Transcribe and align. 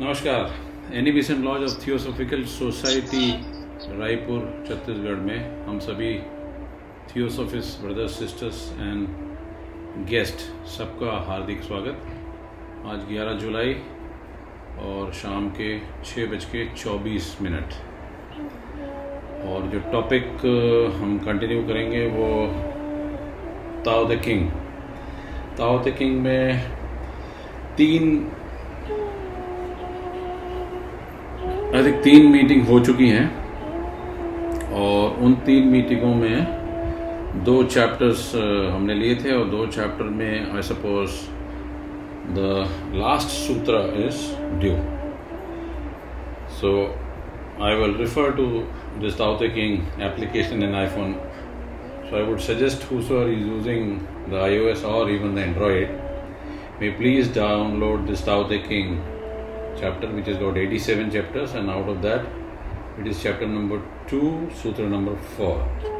नमस्कार। 0.00 0.94
Annie Besant 0.94 1.42
lodge 1.42 1.62
of 1.64 1.86
theosophical 1.86 2.42
society 2.54 3.28
Raipur, 4.00 4.40
Chhattisgarh 4.66 5.22
में 5.26 5.66
हम 5.66 5.78
सभी 5.78 6.12
theosophists 7.10 7.70
brothers 7.82 8.18
sisters 8.18 8.60
and 8.80 10.04
guest 10.08 10.44
सबका 10.68 11.12
हार्दिक 11.28 11.62
स्वागत। 11.62 11.96
आज 12.86 13.08
11 13.12 13.38
जुलाई 13.40 13.74
और 14.82 15.12
शाम 15.22 15.48
के 15.50 15.72
छः 16.04 16.30
बज 16.32 16.44
के 16.44 16.66
चौबीस 16.74 17.36
मिनट। 17.42 17.80
और 19.48 19.70
जो 19.72 19.80
टॉपिक 19.92 20.24
हम 21.00 21.18
कंटिन्यू 21.26 21.66
करेंगे 21.68 22.06
वो 22.18 22.32
Tao 23.84 24.08
Te 24.08 24.22
Ching 24.24 24.48
Tao 25.58 25.84
Te 25.84 25.96
Ching 25.98 26.20
में 26.22 26.70
तीन 27.76 28.26
आई 31.74 31.84
थिंक 31.84 32.02
तीन 32.02 32.30
मीटिंग 32.32 32.66
हो 32.66 32.78
चुकी 32.80 33.08
हैं 33.08 33.26
और 34.74 35.16
उन 35.24 35.34
तीन 35.46 35.66
मीटिंगों 35.68 36.14
में 36.14 37.44
दो 37.44 37.62
चैप्टर्स 37.66 38.20
हमने 38.72 38.94
लिए 38.94 39.14
थे 39.16 39.32
और 39.32 39.48
दो 39.50 39.66
चैप्टर 39.68 40.04
में 40.18 40.52
I 40.52 40.62
suppose 40.64 41.16
the 42.36 42.92
last 42.94 43.28
sutra 43.28 43.80
is 44.04 44.20
due 44.60 44.76
so 46.60 46.72
I 47.62 47.74
will 47.76 47.96
refer 47.96 48.30
to 48.36 48.46
this 49.00 49.18
Tao Te 49.18 49.48
Ching 49.50 50.02
application 50.02 50.62
in 50.62 50.74
iPhone 50.74 51.12
so 52.04 52.16
I 52.16 52.22
would 52.22 52.38
suggest 52.46 52.90
whosoever 52.92 53.32
is 53.32 53.46
using 53.48 53.92
the 54.30 54.40
I 54.42 54.58
O 54.58 54.68
S 54.68 54.84
और 54.94 55.10
even 55.10 55.34
the 55.34 55.48
Android 55.50 55.98
may 56.80 56.90
please 56.98 57.34
download 57.34 58.06
this 58.06 58.24
Ching 58.68 58.96
chapter 59.80 60.08
which 60.16 60.26
has 60.26 60.38
got 60.38 60.56
87 60.56 61.10
chapters 61.10 61.54
and 61.54 61.70
out 61.70 61.88
of 61.88 62.02
that 62.02 62.26
it 62.98 63.06
is 63.06 63.22
chapter 63.22 63.46
number 63.46 63.80
2 64.08 64.50
sutra 64.62 64.88
number 64.88 65.16
4 65.36 65.94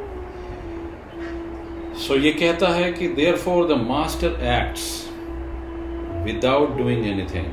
so 2.07 2.17
ये 2.25 2.33
कहता 2.41 2.69
है 2.75 2.93
कि 2.93 3.09
therefore 3.21 3.61
the 3.69 3.77
master 3.93 4.31
acts 4.57 4.89
without 6.27 6.77
doing 6.81 7.07
anything 7.13 7.49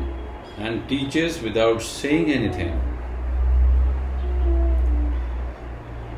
and 0.57 0.89
teaches 0.89 1.39
without 1.47 1.81
saying 1.91 2.27
anything 2.39 2.73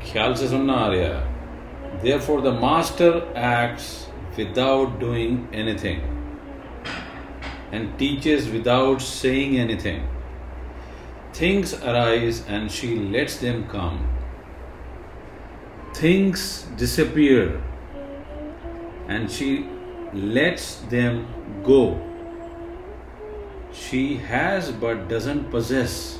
ख्याल 0.07 0.33
से 0.41 0.47
सुनना 0.47 0.73
आ 0.73 0.87
रहा 0.95 1.13
है 1.13 2.01
therefore 2.03 2.41
the 2.49 2.55
master 2.65 3.13
acts 3.51 3.87
without 4.37 4.99
doing 5.05 5.39
anything 5.63 6.03
and 7.71 7.97
teaches 7.99 8.49
without 8.49 9.01
saying 9.01 9.57
anything. 9.57 10.07
Things 11.33 11.73
arise 11.73 12.45
and 12.47 12.71
she 12.71 12.95
lets 12.95 13.37
them 13.37 13.67
come. 13.67 14.07
Things 15.93 16.67
disappear 16.77 17.61
and 19.07 19.29
she 19.29 19.67
lets 20.13 20.75
them 20.95 21.27
go. 21.63 22.01
She 23.73 24.15
has 24.15 24.71
but 24.71 25.07
doesn't 25.09 25.51
possess, 25.51 26.19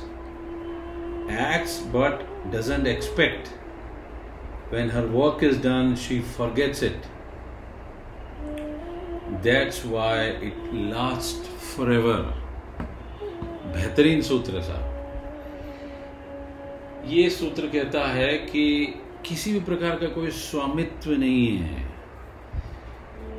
acts 1.30 1.80
but 1.80 2.26
doesn't 2.50 2.86
expect. 2.86 3.48
When 4.68 4.90
her 4.90 5.06
work 5.06 5.42
is 5.42 5.56
done, 5.58 5.96
she 5.96 6.20
forgets 6.20 6.82
it 6.82 6.96
that's 9.42 9.86
why 9.86 10.28
it 10.28 10.70
last 10.74 11.50
forever 11.92 12.20
बेहतरीन 13.66 14.22
सूत्र 14.22 14.60
साहब। 14.62 14.92
ये 17.06 17.30
सूत्र 17.30 17.66
कहता 17.66 18.00
है 18.08 18.32
कि 18.38 18.94
किसी 19.26 19.52
भी 19.52 19.60
प्रकार 19.60 19.96
का 19.96 20.06
कोई 20.06 20.30
स्वामित्व 20.30 21.10
नहीं 21.10 21.58
है। 21.58 21.94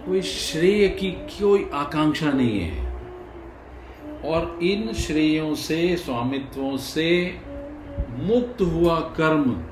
कोई 0.06 0.22
श्रेय 0.22 0.88
की 0.90 1.12
कोई 1.12 1.70
आकांक्षा 1.74 2.32
नहीं 2.32 2.60
है। 2.60 2.88
और 4.26 4.60
इन 4.64 4.94
श्रेयों 4.94 5.56
से, 5.56 5.98
स्वामित्वों 5.98 6.78
से 6.78 7.40
मुक्त 8.20 8.62
हुआ 8.62 9.00
कर्म, 9.00 9.64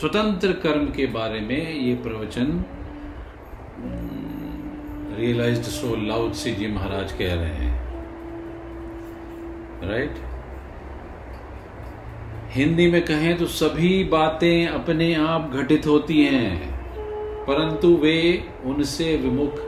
स्वतंत्र 0.00 0.52
कर्म 0.52 0.86
के 0.86 1.06
बारे 1.06 1.40
में 1.40 1.74
ये 1.74 1.94
प्रवचन 1.94 2.64
रियलाइज्ड 5.18 5.62
सो 5.62 5.94
लाउड 6.06 6.32
सी 6.32 6.54
जी 6.54 6.66
महाराज 6.66 7.12
कह 7.12 7.34
रहे 7.34 7.52
हैं 7.54 7.76
राइट 9.82 10.08
right? 10.08 10.26
हिंदी 12.50 12.90
में 12.90 13.00
कहें 13.04 13.36
तो 13.38 13.46
सभी 13.46 14.04
बातें 14.04 14.66
अपने 14.66 15.14
आप 15.14 15.50
घटित 15.54 15.86
होती 15.86 16.24
हैं 16.24 16.76
परंतु 17.46 17.88
वे 17.96 18.16
उनसे 18.64 19.16
विमुख 19.16 19.60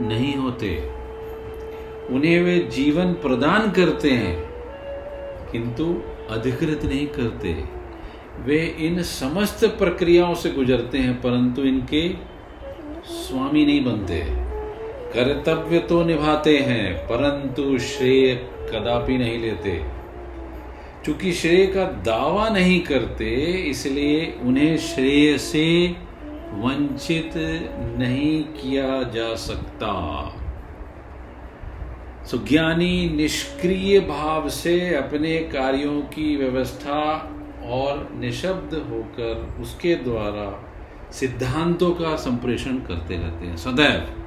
नहीं 0.00 0.34
होते 0.36 0.74
उन्हें 2.10 2.40
वे 2.42 2.58
जीवन 2.72 3.12
प्रदान 3.14 3.70
करते 3.70 4.10
हैं 4.10 4.36
किंतु 5.52 5.86
अधिकृत 6.30 6.84
नहीं 6.84 7.06
करते 7.06 7.52
वे 8.38 8.60
इन 8.80 9.02
समस्त 9.02 9.64
प्रक्रियाओं 9.78 10.34
से 10.34 10.50
गुजरते 10.50 10.98
हैं 10.98 11.20
परंतु 11.20 11.62
इनके 11.62 12.08
स्वामी 13.06 13.64
नहीं 13.66 13.84
बनते 13.84 14.41
कर्तव्य 15.14 15.78
तो 15.78 16.04
निभाते 16.04 16.58
हैं, 16.58 16.96
परंतु 16.96 17.78
श्रेय 17.78 18.34
कदापि 18.70 19.18
नहीं 19.18 19.38
लेते। 19.38 19.82
चूँकि 21.04 21.32
श्रेय 21.32 21.66
का 21.66 21.84
दावा 21.84 22.48
नहीं 22.48 22.80
करते, 22.80 23.34
इसलिए 23.70 24.38
उन्हें 24.42 24.78
श्रेय 24.78 25.38
से 25.38 25.96
वंचित 26.52 27.30
नहीं 27.98 28.42
किया 28.44 29.02
जा 29.02 29.34
सकता। 29.34 29.92
सुज्ञानी 32.30 33.08
निष्क्रिय 33.08 34.00
भाव 34.00 34.48
से 34.48 34.94
अपने 34.94 35.38
कार्यों 35.38 36.00
की 36.00 36.36
व्यवस्था 36.36 37.00
और 37.64 38.08
निशब्द 38.14 38.74
होकर 38.90 39.62
उसके 39.62 39.94
द्वारा 39.94 40.68
सिद्धांतों 41.12 41.90
का 41.90 42.16
संप्रेषण 42.16 42.76
करते 42.78 43.16
रहते 43.16 43.46
हैं। 43.46 43.56
सदैव। 43.56 44.21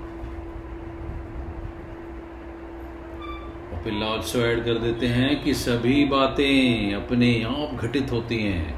फिर 3.86 3.94
लॉज 3.94 4.34
ऐड 4.36 4.66
कर 4.66 4.74
देते 4.74 5.08
हैं 5.08 5.44
कि 5.44 5.54
सभी 5.54 6.06
बातें 6.06 6.94
अपने 6.94 7.44
आप 7.44 7.80
घटित 7.84 8.12
होती 8.12 8.44
हैं। 8.44 8.76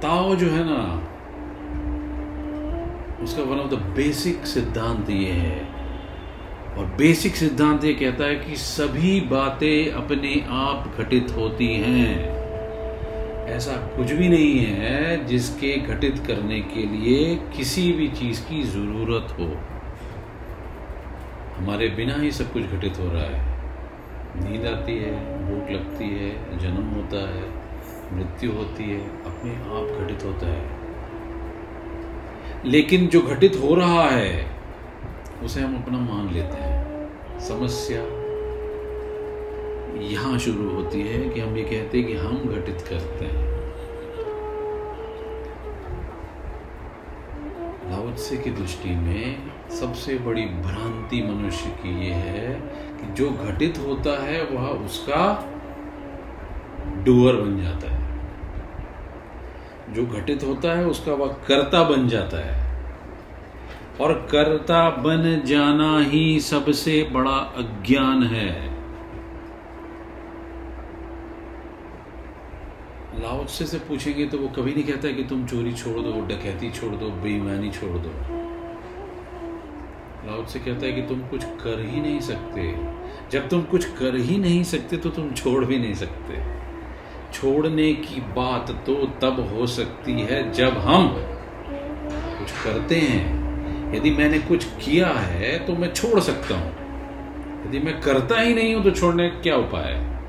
ताओ 0.00 0.36
जो 0.36 0.46
है 0.46 0.64
ना, 0.64 1.08
उसका 3.24 3.42
वन 3.42 3.60
ऑफ़ 3.60 3.70
द 3.70 3.74
बेसिक 3.74 4.46
सिद्धांत 4.46 5.10
ये 5.10 5.26
है। 5.26 5.68
और 6.78 6.86
बेसिक 6.98 7.36
सिद्धांत 7.36 7.84
ये 7.84 7.94
कहता 7.94 8.24
है 8.24 8.36
कि 8.36 8.56
सभी 8.56 9.20
बातें 9.20 9.92
अपने 9.92 10.46
आप 10.48 10.94
घटित 10.98 11.26
होती 11.36 11.66
हैं। 11.66 12.28
ऐसा 13.46 13.72
कुछ 13.72 14.12
भी 14.12 14.28
नहीं 14.28 14.58
है 14.58 15.24
जिसके 15.24 15.76
घटित 15.76 16.18
करने 16.26 16.60
के 16.60 16.86
लिए 16.86 17.36
किसी 17.56 17.92
भी 17.92 18.08
चीज़ 18.08 18.42
की 18.42 18.62
ज़रूरत 18.62 19.36
हो। 19.40 19.69
हमारे 21.60 21.88
बिना 21.88 22.14
ही 22.14 22.30
सब 22.30 22.52
कुछ 22.52 22.62
घटित 22.62 22.98
हो 22.98 23.08
रहा 23.12 23.22
है। 23.22 23.60
नींद 24.36 24.66
आती 24.66 24.98
है, 24.98 25.12
भूख 25.44 25.70
लगती 25.70 26.04
है, 26.04 26.58
जन्म 26.58 26.86
होता 26.86 27.28
है, 27.28 27.50
मृत्यु 28.16 28.52
होती 28.52 28.84
है, 28.84 29.00
अपने 29.00 29.50
आप 29.50 30.00
घटित 30.00 30.24
होता 30.24 30.46
है। 30.46 30.70
लेकिन 32.64 33.06
जो 33.06 33.20
घटित 33.20 33.56
हो 33.56 33.74
रहा 33.74 34.08
है, 34.08 34.50
उसे 35.42 35.60
हम 35.60 35.82
अपना 35.82 35.98
मान 35.98 36.34
लेते 36.34 36.56
हैं। 36.56 37.10
समस्या 37.40 38.00
यहाँ 40.02 40.38
शुरू 40.38 40.70
होती 40.70 41.00
है 41.00 41.28
कि 41.28 41.40
हम 41.40 41.56
ये 41.56 41.62
कहते 41.62 41.98
हैं 41.98 42.06
कि 42.06 42.14
हम 42.14 42.38
घटित 42.38 42.80
करते 42.80 43.24
हैं। 43.24 43.49
लावत्स्य 48.10 48.36
की 48.36 48.50
दृष्टि 48.50 48.90
में 48.90 49.42
सबसे 49.70 50.18
बड़ी 50.18 50.42
भ्रांति 50.42 51.22
मनुष्य 51.22 51.70
की 51.70 52.08
यह 52.08 52.16
है 52.16 52.54
कि 53.00 53.12
जो 53.12 53.30
घटित 53.30 53.78
होता 53.78 54.22
है, 54.22 54.44
वह 54.44 54.68
उसका 54.68 55.52
डुअर 57.04 57.36
बन 57.36 57.62
जाता 57.62 57.92
है। 57.92 58.20
जो 59.94 60.06
घटित 60.06 60.44
होता 60.44 60.78
है, 60.78 60.86
उसका 60.86 61.12
वह 61.12 61.26
कर्ता 61.26 61.82
बन 61.82 62.08
जाता 62.08 62.36
है। 62.36 62.84
और 64.00 64.14
कर्ता 64.14 64.90
बन 64.90 65.42
जाना 65.46 65.98
ही 65.98 66.40
सबसे 66.40 67.08
बड़ा 67.12 67.36
अज्ञान 67.36 68.22
है। 68.22 68.79
लाओत्से 73.22 73.64
से 73.66 73.78
पूछेंगे 73.78 74.26
तो 74.26 74.38
वो 74.38 74.48
कभी 74.48 74.72
नहीं 74.74 74.84
कहता 74.84 75.10
कि 75.10 75.24
तुम 75.24 75.46
चोरी 75.46 75.72
छोड़ 75.72 76.00
दो 76.00 76.20
डकैती 76.26 76.70
छोड़ 76.70 76.94
दो, 76.94 77.08
बेईमानी 77.22 77.70
छोड़ 77.70 77.96
दो। 77.98 78.10
लाउड 80.26 80.46
से 80.46 80.58
कहता 80.58 80.86
है 80.86 80.92
कि 80.92 81.02
तुम 81.02 81.20
कुछ 81.20 81.44
कर 81.44 81.80
ही 81.80 82.00
नहीं 82.00 82.20
सकते। 82.20 82.72
जब 83.32 83.48
तुम 83.48 83.62
कुछ 83.62 83.84
कर 83.98 84.16
ही 84.18 84.38
नहीं 84.38 84.62
सकते 84.64 84.96
तो 84.96 85.10
तुम 85.10 85.30
छोड़ 85.32 85.64
भी 85.64 85.78
नहीं 85.78 85.94
सकते। 85.94 86.42
छोड़ने 87.32 87.92
की 87.94 88.20
बात 88.36 88.70
तो 88.86 88.94
तब 89.22 89.40
हो 89.52 89.66
सकती 89.66 90.12
है 90.20 90.52
जब 90.52 90.78
हम 90.78 91.08
कुछ 92.38 92.52
करते 92.64 92.96
हैं। 92.96 93.94
यदि 93.94 94.10
मैंने 94.10 94.38
कुछ 94.38 94.64
किया 94.84 95.08
है 95.08 95.58
तो 95.66 95.74
मैं 95.74 95.92
छोड़ 95.92 96.20
सकता 96.20 96.54
हूँ। 96.54 97.66
यदि 97.66 97.78
मैं 97.78 98.00
करता 98.00 98.40
ही 98.40 98.54
नहीं 98.54 98.74
हूँ 98.74 98.82
तो 98.84 98.90
छोड़ने 98.90 99.28
का 99.28 99.40
क्या 99.40 99.56
उपाय 99.56 99.92
है? 99.92 100.19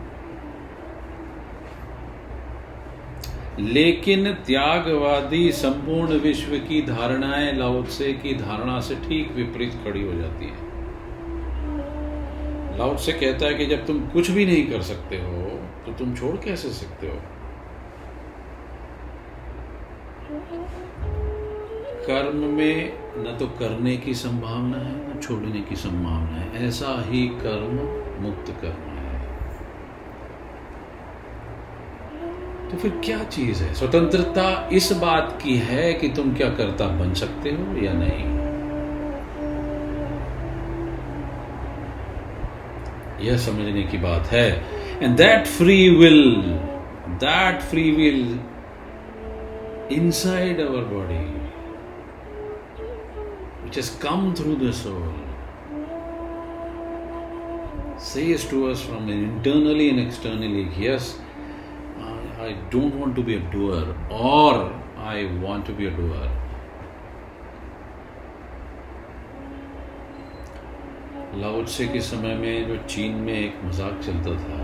लेकिन 3.60 4.32
त्यागवादी 4.46 5.52
संपूर्ण 5.52 6.20
विश्व 6.20 6.58
की 6.60 6.82
धारणाएँ 6.82 7.52
लाउत्से 7.54 8.12
की 8.14 8.34
धारणा 8.34 8.80
से 8.80 8.96
ठीक 8.96 9.32
विपरीत 9.32 9.74
खड़ी 9.84 10.02
हो 10.02 10.14
जाती 10.14 10.46
है। 10.46 10.70
लाउट 12.78 12.98
से 12.98 13.12
कहता 13.12 13.46
है 13.46 13.54
कि 13.54 13.66
जब 13.66 13.86
तुम 13.86 14.00
कुछ 14.08 14.30
भी 14.32 14.46
नहीं 14.46 14.66
कर 14.68 14.82
सकते 14.82 15.16
हो 15.16 15.42
तो 15.86 15.94
तुम 15.94 16.16
छोड़ 16.16 16.36
कैसे 16.38 16.70
सकते 16.70 17.08
हो? 17.08 17.16
कर्म 22.06 22.38
में 22.50 22.94
न 23.18 23.36
तो 23.40 23.48
करने 23.60 23.96
की 23.98 24.14
संभावना 24.14 24.78
है, 24.78 24.96
न 25.10 25.20
छोड़ने 25.20 25.62
की 25.62 25.76
संभावना 25.76 26.38
है। 26.38 26.68
ऐसा 26.68 26.96
ही 27.10 27.28
कर्म 27.42 27.76
मुक्त 28.24 28.52
कर्म 28.62 28.90
है 28.90 29.00
तो 32.72 32.78
फिर 32.78 32.92
क्या 33.06 33.24
चीज़ 33.24 33.64
है? 33.64 33.74
स्वतंत्रता 33.74 34.70
इस 34.74 34.92
बात 34.92 35.40
की 35.44 35.56
है 35.56 35.94
कि 35.94 36.10
तुम 36.10 36.34
क्या 36.36 36.50
करता 36.50 36.88
बन 36.88 37.14
सकते 37.14 37.50
हो 37.50 37.76
या 37.86 37.94
नहीं? 37.94 38.30
यह 43.28 43.38
समझने 43.38 43.84
की 43.84 43.98
बात 43.98 44.28
है। 44.28 44.48
And 45.04 45.18
that 45.18 45.46
free 45.48 45.90
will 45.90 46.24
that 47.24 47.62
free 47.62 47.92
will 47.92 48.40
inside 49.92 50.60
our 50.60 50.84
body 50.84 51.24
which 53.64 53.78
as 53.78 53.90
come 53.90 54.34
through 54.34 54.56
the 54.56 54.72
soul 54.72 55.14
says 58.00 58.50
to 58.52 58.64
us 58.68 58.86
from 58.86 59.10
internally 59.10 59.88
and 59.88 60.00
externally 60.00 60.88
yes 60.88 61.20
I, 62.42 62.54
don't 62.72 62.96
want 62.96 63.16
to 63.16 63.22
be 63.22 63.36
a 63.36 63.40
doer, 63.52 63.96
or 64.10 64.74
I 64.98 65.26
want 65.44 65.66
to 65.68 65.74
be 65.74 65.88
a 65.88 65.92
doer. 65.92 66.30
Lao Tzu 71.42 71.88
के 71.88 72.00
समय 72.02 72.34
में 72.36 72.68
जो 72.68 72.78
चीन 72.88 73.16
में 73.26 73.34
एक 73.34 73.60
मज़ाक 73.66 74.00
चलता 74.06 74.32
था 74.40 74.58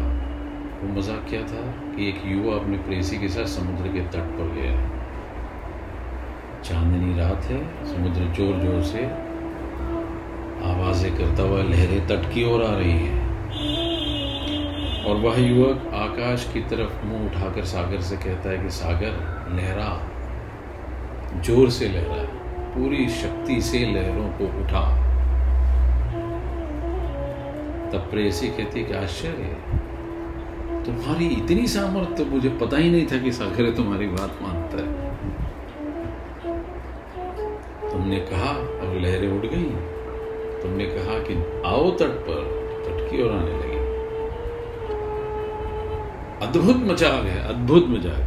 वो 0.82 0.90
मज़ाक 0.98 1.26
क्या 1.30 1.42
था? 1.52 1.62
कि 1.94 2.08
एक 2.10 2.26
युवा 2.26 2.56
अपने 2.56 2.78
प्रेसी 2.88 3.18
के 3.18 3.30
साथ 3.36 3.46
समुद्र 3.58 3.94
के 3.94 4.02
तट 4.16 4.34
पर 4.40 4.52
गया। 4.56 4.74
चांदनी 6.64 7.14
रात 7.20 7.44
है 7.52 7.62
समुद्र 7.94 8.34
ज़ोर 8.38 8.60
ज़ोर 8.66 8.82
से 8.92 9.06
आवाज़ें 10.74 11.12
करता 11.18 11.44
हुआ 11.44 11.62
लहरें 11.70 12.08
तट 12.08 12.30
की 12.34 12.52
ओर 12.54 12.64
आ 12.64 12.76
रही 12.76 12.92
हैं। 12.92 13.27
और 15.08 15.16
वह 15.16 15.40
युवक 15.40 15.92
आकाश 15.94 16.52
की 16.54 16.62
तरफ़ 16.62 17.06
मुँह 17.06 17.26
उठाकर 17.26 17.66
सागर 17.66 18.02
से 18.02 18.18
कहता 18.18 18.50
है 18.50 18.58
कि, 18.58 18.70
सागर, 18.70 19.12
लहरा। 19.56 20.10
ज़ोर 21.42 21.70
से 21.70 21.90
लहरा। 21.90 22.24
पूरी 22.70 23.10
शक्ति 23.10 23.62
से 23.62 23.80
लहरों 23.80 24.30
को 24.30 24.60
उठा। 24.60 25.04
तब 27.92 28.08
प्रेसी 28.12 28.48
कहती 28.48 28.82
है 28.82 28.86
कि, 28.86 28.94
आश्चर्य! 28.94 29.58
तुम्हारी 30.86 31.26
इतनी 31.26 31.68
सामर्थ्य 31.68 32.24
तो 32.24 32.26
मुझे 32.26 32.50
पता 32.50 32.78
ही 32.78 32.92
नहीं 32.92 33.06
था 33.06 33.18
कि 33.18 33.32
सागर 33.32 33.72
तुम्हारी 33.72 34.08
बात 34.08 34.40
मानता 34.42 34.78
है। 34.78 35.08
तुमने 37.92 38.20
कहा, 38.20 38.50
अब 38.50 39.00
लहरें 39.02 39.32
उठ 39.32 39.46
गई। 39.46 39.64
तुमने 40.62 40.86
कहा 40.86 41.20
कि, 41.20 41.62
आओ 41.66 41.92
तट 41.92 42.08
पर, 42.08 42.68
तट 42.86 43.12
की 43.12 43.24
ओर 43.24 43.32
आने 43.32 43.54
लगी। 43.54 43.67
अद्भुत 46.44 46.76
मज़ाक 46.78 47.26
है 47.26 47.40
अद्भुत 47.50 47.88
मज़ाक 47.90 48.24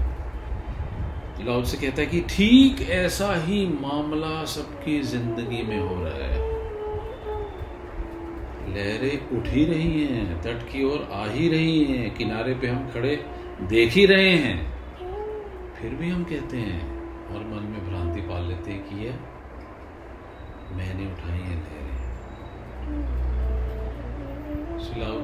लाउड 1.46 1.64
से 1.64 1.76
कहता 1.76 2.00
है 2.02 2.06
कि 2.06 2.20
ठीक 2.30 2.80
ऐसा 2.90 3.28
ही 3.44 3.58
मामला 3.82 4.44
सबकी 4.44 5.00
ज़िंदगी 5.02 5.62
में 5.62 5.78
हो 5.78 5.94
रहा 6.04 6.24
है। 6.24 6.48
लहरें 8.74 9.36
उठ 9.38 9.46
ही 9.48 9.64
रही 9.64 10.04
हैं, 10.04 10.26
तट 10.42 10.66
की 10.72 10.84
ओर 10.84 11.08
आ 11.12 11.24
ही 11.28 11.48
रही 11.48 11.84
हैं, 11.84 12.10
किनारे 12.16 12.54
पे 12.54 12.66
हम 12.68 12.82
खड़े 12.90 13.14
देख 13.70 13.92
ही 13.92 14.04
रहे 14.06 14.34
हैं। 14.36 14.58
फिर 15.80 15.94
भी 15.94 16.10
हम 16.10 16.24
कहते 16.24 16.56
हैं, 16.58 16.82
और 17.26 17.40
मन 17.46 17.62
में 17.72 17.80
भ्रांति 17.88 18.20
पाल 18.20 18.42
लेते 18.48 18.70
हैं 18.70 18.82
कि 18.88 18.94
यह 19.06 19.14
मैंने 20.76 21.04
उठाई 21.12 21.42
है 21.48 21.56
लहरें। 21.56 21.88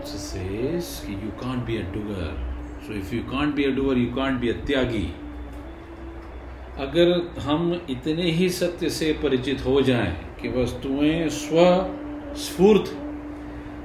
So 0.06 0.18
says 0.18 0.88
कि 1.06 1.12
you 1.22 1.32
can't. 1.40 2.45
So 2.86 2.92
if 2.92 3.12
you 3.12 3.24
can't 3.24 3.56
be 3.56 3.64
a 3.64 3.72
doer, 3.72 3.94
you 3.94 4.14
can't 4.14 4.40
be 4.40 4.50
a 4.50 4.54
त्यागी 4.66 5.06
अगर 6.78 7.40
हम 7.40 7.80
इतने 7.90 8.30
ही 8.30 8.48
सत्य 8.48 8.90
से 8.90 9.12
परिचित 9.12 9.64
हो 9.66 9.80
जाएँ 9.82 10.12
कि 10.40 10.48
वस्तुएँ 10.48 11.28
स्व 11.28 11.56
स्फूर्त 12.36 12.92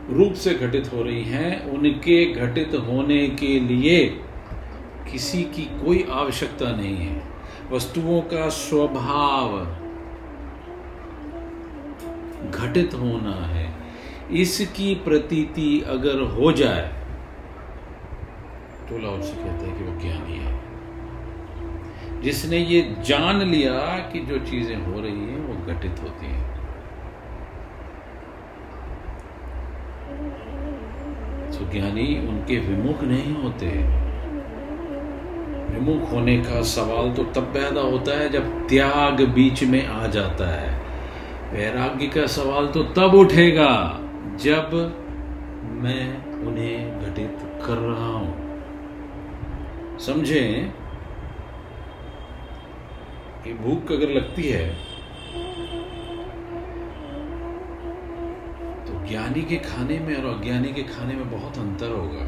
रूप 0.09 0.33
से 0.33 0.53
घटित 0.53 0.91
हो 0.93 1.03
रही 1.03 1.23
हैं 1.23 1.65
उनके 1.69 2.25
घटित 2.25 2.75
होने 2.75 3.27
के 3.27 3.59
लिए 3.59 4.05
किसी 5.11 5.43
की 5.43 5.65
कोई 5.85 6.05
आवश्यकता 6.11 6.71
नहीं 6.71 6.95
है। 6.95 7.21
वस्तुओं 7.71 8.21
का 8.21 8.49
स्वभाव 8.49 9.59
घटित 12.51 12.93
होना 12.93 13.35
है। 13.45 13.69
इसकी 14.31 14.95
प्रतीति 14.95 15.83
अगर 15.87 16.21
हो 16.21 16.51
जाए 16.51 17.00
तो 18.91 18.97
लाउड 18.97 19.21
से 19.21 19.33
कहते 19.33 19.65
हैं 19.65 19.77
कि 19.77 19.83
वो 19.83 19.99
ज्ञानी 19.99 20.37
है। 20.37 20.59
जिसने 22.21 22.57
ये 22.57 22.95
जान 23.05 23.41
लिया 23.41 23.73
कि 24.13 24.19
जो 24.19 24.37
चीज़ें 24.39 24.75
हो 24.75 25.01
रही 25.01 25.21
हैं, 25.25 25.39
वो 25.39 25.73
घटित 25.73 26.01
होती 26.03 26.25
हैं। 26.25 26.49
तो 31.51 31.71
ज्ञानी 31.71 32.27
उनके 32.27 32.59
विमुख 32.59 33.03
नहीं 33.03 33.35
होते। 33.43 33.67
विमुख 35.73 36.11
होने 36.11 36.37
का 36.37 36.61
सवाल 36.61 37.11
तो 37.11 37.23
तब 37.23 37.41
पैदा 37.41 37.81
होता 37.81 38.19
है 38.19 38.29
जब 38.29 38.67
त्याग 38.67 39.21
बीच 39.21 39.63
में 39.63 39.87
आ 39.87 40.07
जाता 40.07 40.61
है। 40.61 40.81
वैराग्य 41.53 42.07
का 42.07 42.27
सवाल 42.27 42.67
तो 42.67 42.83
तब 42.83 43.13
उठेगा 43.13 43.99
जब 44.41 44.69
मैं 45.63 46.23
उन्हें 46.47 46.99
घटित 47.01 47.37
कर 47.65 47.77
रहा 47.77 48.07
हूँ। 48.07 48.40
समझे 50.05 50.41
कि 53.43 53.53
भूख 53.53 53.91
अगर 53.91 54.09
लगती 54.09 54.43
है 54.43 54.67
तो 58.85 59.05
ज्ञानी 59.07 59.43
के 59.43 59.57
खाने 59.69 59.99
में 59.99 60.15
और 60.15 60.25
अज्ञानी 60.33 60.73
के 60.73 60.83
खाने 60.83 61.15
में 61.15 61.29
बहुत 61.31 61.57
अंतर 61.57 61.91
होगा। 61.91 62.25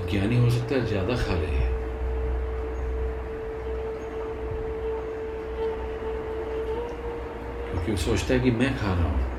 अज्ञानी 0.00 0.36
हो 0.36 0.50
सकता 0.50 0.74
है 0.74 0.86
ज़्यादा 0.86 1.16
खा 1.16 1.34
ले 1.40 1.59
क्योंकि 7.84 8.02
सोचता 8.02 8.34
है 8.34 8.40
कि 8.40 8.50
मैं 8.50 8.78
खा 8.78 8.86
रहा 8.86 9.04
हूँ? 9.04 9.30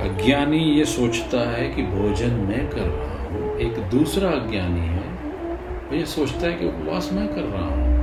अज्ञानी 0.00 0.58
ये 0.58 0.84
सोचता 0.84 1.50
है 1.50 1.68
कि 1.68 1.82
भोजन 1.82 2.30
मैं 2.30 2.68
कर 2.70 2.80
रहा 2.80 3.22
हूँ, 3.22 3.58
एक 3.58 3.78
दूसरा 3.78 4.30
अज्ञानी 4.30 4.80
है, 4.80 5.08
वो 5.88 5.94
ये 5.94 6.06
सोचता 6.06 6.46
है 6.46 6.52
कि 6.52 6.66
उपवास 6.66 7.10
मैं 7.12 7.28
कर 7.28 7.42
रहा 7.42 7.64
हूँ। 7.64 8.00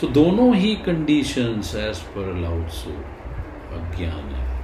तो 0.00 0.06
दोनों 0.06 0.54
ही 0.54 0.74
कंडीशंस 0.76 1.74
एज 1.74 1.98
पर 1.98 2.34
लाउडसू 2.34 2.90
अज्ञान 3.76 4.34
है। 4.34 4.56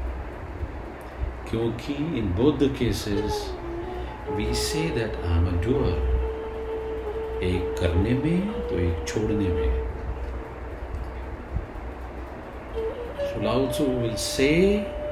क्योंकि 1.51 1.95
in 2.19 2.35
both 2.37 2.69
cases 2.79 3.55
we 4.31 4.55
say 4.55 4.89
that 4.91 5.25
I 5.27 5.39
am 5.39 5.47
a 5.47 5.65
doer 5.65 6.12
एक 7.43 7.75
करने 7.81 8.11
में 8.11 8.53
तो 8.69 8.79
एक 8.79 9.05
छोड़ने 9.09 9.49
में। 9.49 9.93
Lao 13.45 13.63
Tzu 13.69 13.85
will 13.85 14.17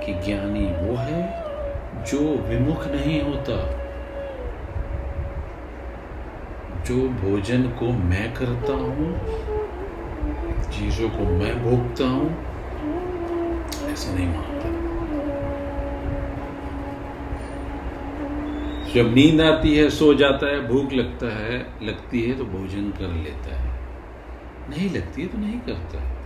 कि 0.04 0.12
ज्ञानी 0.24 0.64
वो 0.66 0.96
है 0.96 1.22
जो 2.04 2.18
विमुख 2.48 2.86
नहीं 2.86 3.20
होता, 3.22 3.56
जो 6.84 6.96
भोजन 7.22 7.62
को 7.80 7.86
मैं 8.04 8.34
करता 8.34 8.72
हूँ, 8.72 9.08
चीज़ों 10.70 11.08
को 11.10 11.24
मैं 11.32 11.52
भोगता 11.64 12.08
हूँ, 12.08 12.30
ऐसा 13.92 14.14
नहीं 14.14 14.28
मानता। 14.28 14.69
जब 18.94 19.14
नींद 19.14 19.40
आती 19.40 19.76
है, 19.76 19.90
सो 19.90 20.14
जाता 20.14 20.46
है, 20.46 20.68
भूख 20.68 20.92
लगता 20.92 21.36
है, 21.36 21.66
लगती 21.82 22.22
है 22.22 22.38
तो 22.38 22.44
भोजन 22.44 22.90
कर 22.90 23.08
लेता 23.08 23.56
है। 23.56 23.80
नहीं 24.70 24.90
लगती 24.90 25.22
है 25.22 25.28
तो 25.28 25.38
नहीं 25.38 25.60
करता। 25.60 26.00
है 26.00 26.20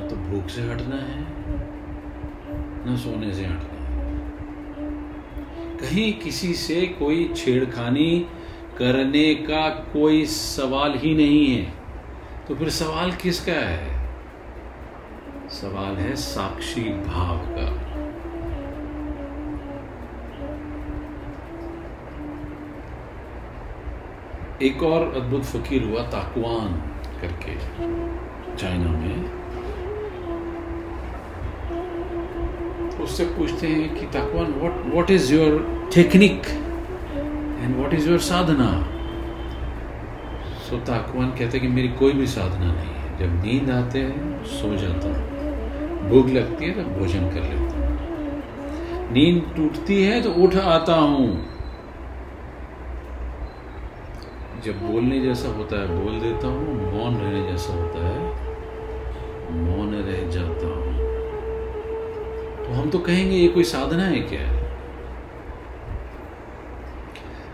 ना 0.00 0.08
तो 0.08 0.16
भूख 0.16 0.48
से 0.48 0.62
हटना 0.62 0.96
है, 0.96 1.26
ना 2.86 2.96
सोने 2.96 3.34
से 3.34 3.44
हटना 3.44 3.54
है। 3.54 3.72
कहीं 5.78 6.12
किसी 6.12 6.54
से 6.54 6.96
कोई 6.98 7.32
छेड़खानी 7.36 8.26
करने 8.78 9.34
का 9.34 9.68
कोई 9.68 10.26
सवाल 10.26 10.94
ही 10.94 11.14
नहीं 11.14 11.56
है। 11.56 11.72
तो 12.48 12.54
फिर 12.54 12.68
सवाल 12.68 13.12
किसका 13.12 13.52
है? 13.52 14.10
सवाल 15.48 15.96
है 15.96 16.16
साक्षी 16.16 16.80
भाव 16.80 17.51
एक 24.62 24.82
और 24.82 25.02
अद्भुत 25.16 25.42
फकीर 25.42 25.82
हुआ, 25.84 26.02
ताकुआन 26.02 26.92
करके, 27.20 27.54
चाइना 28.56 28.90
में। 28.90 29.42
उससे 33.00 33.24
पूछते 33.24 33.66
हैं 33.66 33.94
कि, 33.94 34.06
Takuan 34.06 34.46
what 34.46 34.86
what 34.86 35.10
is 35.10 35.34
your 35.34 35.82
technique 35.94 36.42
and 37.60 37.76
what 37.76 37.94
is 37.94 38.10
your 38.10 38.18
sadhana? 38.18 38.86
So 40.70 40.76
Takuan 40.76 41.30
कहते 41.30 41.44
हैं 41.44 41.60
कि, 41.60 41.68
मेरी 41.68 41.88
कोई 41.88 42.12
भी 42.12 42.26
साधना 42.26 42.74
नहीं 42.74 42.94
है। 42.94 43.18
जब 43.18 43.46
नींद 43.46 43.70
आते 43.70 43.98
हैं, 43.98 44.44
सो 44.44 44.76
जाता 44.76 45.08
हूँ। 45.08 45.32
भूख 46.08 46.26
लगती 46.26 46.64
है 46.64 46.70
तो 46.70 47.00
भोजन 47.00 47.20
कर 47.20 47.40
लेता 47.40 47.76
हूँ। 47.76 47.92
नींद 49.12 49.52
टूटती 49.56 50.02
है 50.02 50.22
तो 50.22 50.30
उठ 50.32 50.56
आता 50.56 50.94
हूँ। 50.94 51.51
जब 54.64 54.80
बोलने 54.80 55.20
जैसा 55.20 55.48
होता 55.48 55.80
है, 55.80 55.86
बोल 55.94 56.18
देता 56.20 56.48
हूँ, 56.48 56.74
मौन 56.92 57.16
रहने 57.16 57.42
जैसा 57.50 57.72
होता 57.72 58.06
है, 58.08 58.18
मौन 59.60 59.94
रह 59.96 60.20
जाता 60.30 60.66
हूँ। 60.66 60.92
तो 62.58 62.72
हम 62.72 62.90
तो 62.90 62.98
कहेंगे, 62.98 63.36
ये 63.36 63.48
कोई 63.48 63.64
साधना 63.64 64.04
है 64.04 64.20
क्या? 64.20 64.46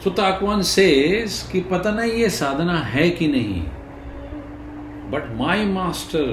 सो 0.04 0.10
ताकवान 0.10 0.62
सेज 0.62 1.40
कि 1.52 1.60
पता 1.70 1.90
नहीं 1.90 2.12
ये 2.12 2.28
साधना 2.30 2.78
है 2.86 3.08
कि 3.10 3.28
नहीं 3.28 3.62
but 5.10 5.30
my 5.36 5.64
master 5.64 6.26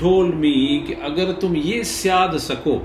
told 0.00 0.32
me 0.34 0.52
कि 0.86 0.92
अगर 1.02 1.32
तुम 1.32 1.56
ये 1.56 1.82
साध 1.84 2.36
सको, 2.38 2.76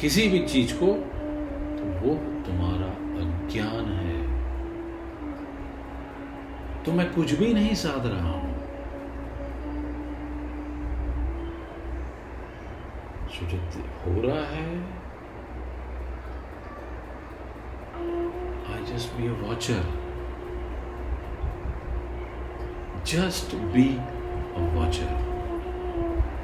किसी 0.00 0.28
भी 0.28 0.38
चीज़ 0.46 0.74
को 0.74 0.86
तो 0.86 1.84
वो 2.00 2.14
अज्ञान 3.50 3.84
है। 3.84 4.18
तो 6.84 6.92
मैं 6.92 7.14
कुछ 7.14 7.32
भी 7.32 7.54
नहीं 7.54 7.74
साध 7.74 8.06
रहा 8.06 8.30
हूँ। 8.30 8.50
जो 13.30 13.58
हो 14.02 14.20
रहा 14.22 14.44
है? 14.46 14.76
I 18.70 18.84
just 18.84 19.14
be 19.14 19.26
a 19.26 19.32
watcher 19.32 19.82
just 23.06 23.54
be 23.56 23.88
a 23.96 24.74
watcher 24.74 25.12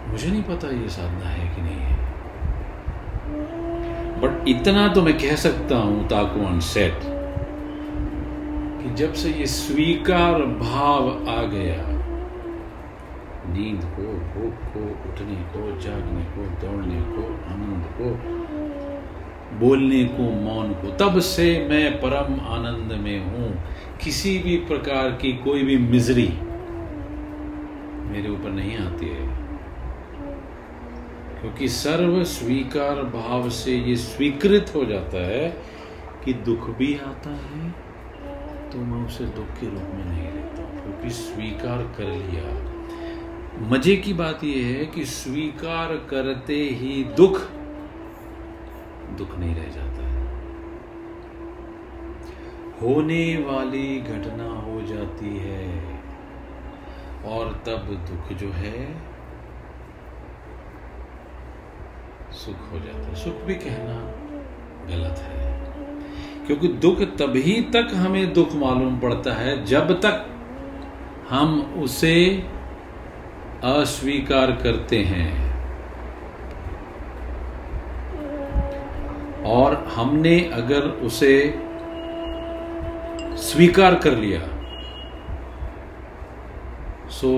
मुझे 0.09 0.31
नहीं 0.31 0.43
पता 0.43 0.69
ये 0.69 0.89
साधना 0.89 1.29
है 1.29 1.57
कि 1.57 1.63
नहीं 1.63 1.81
है। 1.81 2.16
बट 4.17 4.49
इतना 4.49 4.89
तो 4.89 5.03
मैं 5.03 5.19
कह 5.19 5.35
सकता 5.37 5.77
हूँ, 5.77 6.09
ताकुआन 6.09 6.61
सेट 6.61 7.01
कि 8.83 8.95
जब 8.95 9.13
से 9.13 9.31
ये 9.31 9.47
स्वीकार 9.47 10.43
भाव 10.43 11.09
आ 11.29 11.43
गया, 11.43 11.83
नींद 13.49 13.85
को, 13.85 14.03
भूख 14.03 14.65
को, 14.73 14.81
उठने 15.11 15.35
को, 15.35 15.81
जागने 15.81 16.25
को, 16.25 16.45
दौड़ने 16.63 17.01
को, 17.01 17.27
आनंद 17.55 17.85
को, 17.99 18.09
बोलने 19.59 20.05
को, 20.05 20.23
मौन 20.23 20.73
को, 20.73 20.97
तब 20.97 21.19
से 21.21 21.67
मैं 21.71 21.97
परम 21.97 22.41
आनंद 22.49 22.93
में 22.93 23.19
हूँ। 23.27 23.53
किसी 24.05 24.39
भी 24.39 24.57
प्रकार 24.57 25.11
की 25.11 25.33
कोई 25.33 25.63
भी 25.63 25.77
मिजरी 25.79 26.29
मेरे 28.13 28.29
ऊपर 28.31 28.51
नहीं 28.51 28.77
आती 28.79 29.07
है। 29.07 29.46
क्योंकि 31.47 31.69
सर्व 31.69 32.23
स्वीकार 32.25 33.03
भाव 33.11 33.49
से 33.51 33.75
ये 33.79 33.95
स्वीकृत 33.97 34.73
हो 34.75 34.85
जाता 34.85 35.19
है 35.27 35.49
कि 36.25 36.33
दुख 36.47 36.69
भी 36.79 36.89
आता 37.01 37.31
है 37.33 37.71
तो 38.71 38.79
मैं 38.79 39.05
उसे 39.07 39.25
दुख 39.27 39.53
के 39.61 39.67
रूप 39.67 39.93
में 39.95 40.05
नहीं 40.05 40.33
लेता, 40.33 40.63
क्योंकि 40.73 41.11
स्वीकार 41.11 41.83
कर 41.99 42.11
लिया। 42.25 43.69
मज़े 43.69 43.97
की 43.97 44.13
बात 44.15 44.45
यह 44.45 44.67
है 44.69 44.87
कि 44.87 45.05
स्वीकार 45.05 45.97
करते 46.11 46.59
ही 46.75 47.03
दुख 47.17 47.41
दुख 49.19 49.39
नहीं 49.39 49.55
रह 49.55 49.73
जाता 49.73 50.03
है। 50.05 50.25
होने 52.83 53.25
वाली 53.47 53.89
घटना 54.01 54.53
हो 54.63 54.81
जाती 54.89 55.37
है, 55.39 55.67
और 57.27 57.61
तब 57.67 57.95
दुख 58.11 58.39
जो 58.39 58.51
है 58.55 58.81
सुख 62.37 62.73
हो 62.73 62.79
जाता 62.79 63.09
है। 63.09 63.15
सुख 63.15 63.35
भी 63.35 63.55
कहना 63.55 64.13
गलत 64.95 65.19
है। 65.19 65.47
क्योंकि 66.47 66.69
दुख 66.69 66.99
तभी 66.99 67.61
तक 67.61 67.89
हमें 67.95 68.33
दुख 68.33 68.55
मालूम 68.55 68.99
पड़ता 68.99 69.35
है, 69.35 69.65
जब 69.65 70.01
तक 70.01 70.27
हम 71.31 71.75
उसे 71.83 72.47
अस्वीकार 73.65 74.53
करते 74.53 74.99
हैं। 74.99 75.47
और 79.45 79.85
हमने 79.95 80.41
अगर 80.41 80.83
उसे 80.83 81.63
स्वीकार 83.37 83.95
कर 83.95 84.11
लिया, 84.11 84.41
सो 87.09 87.33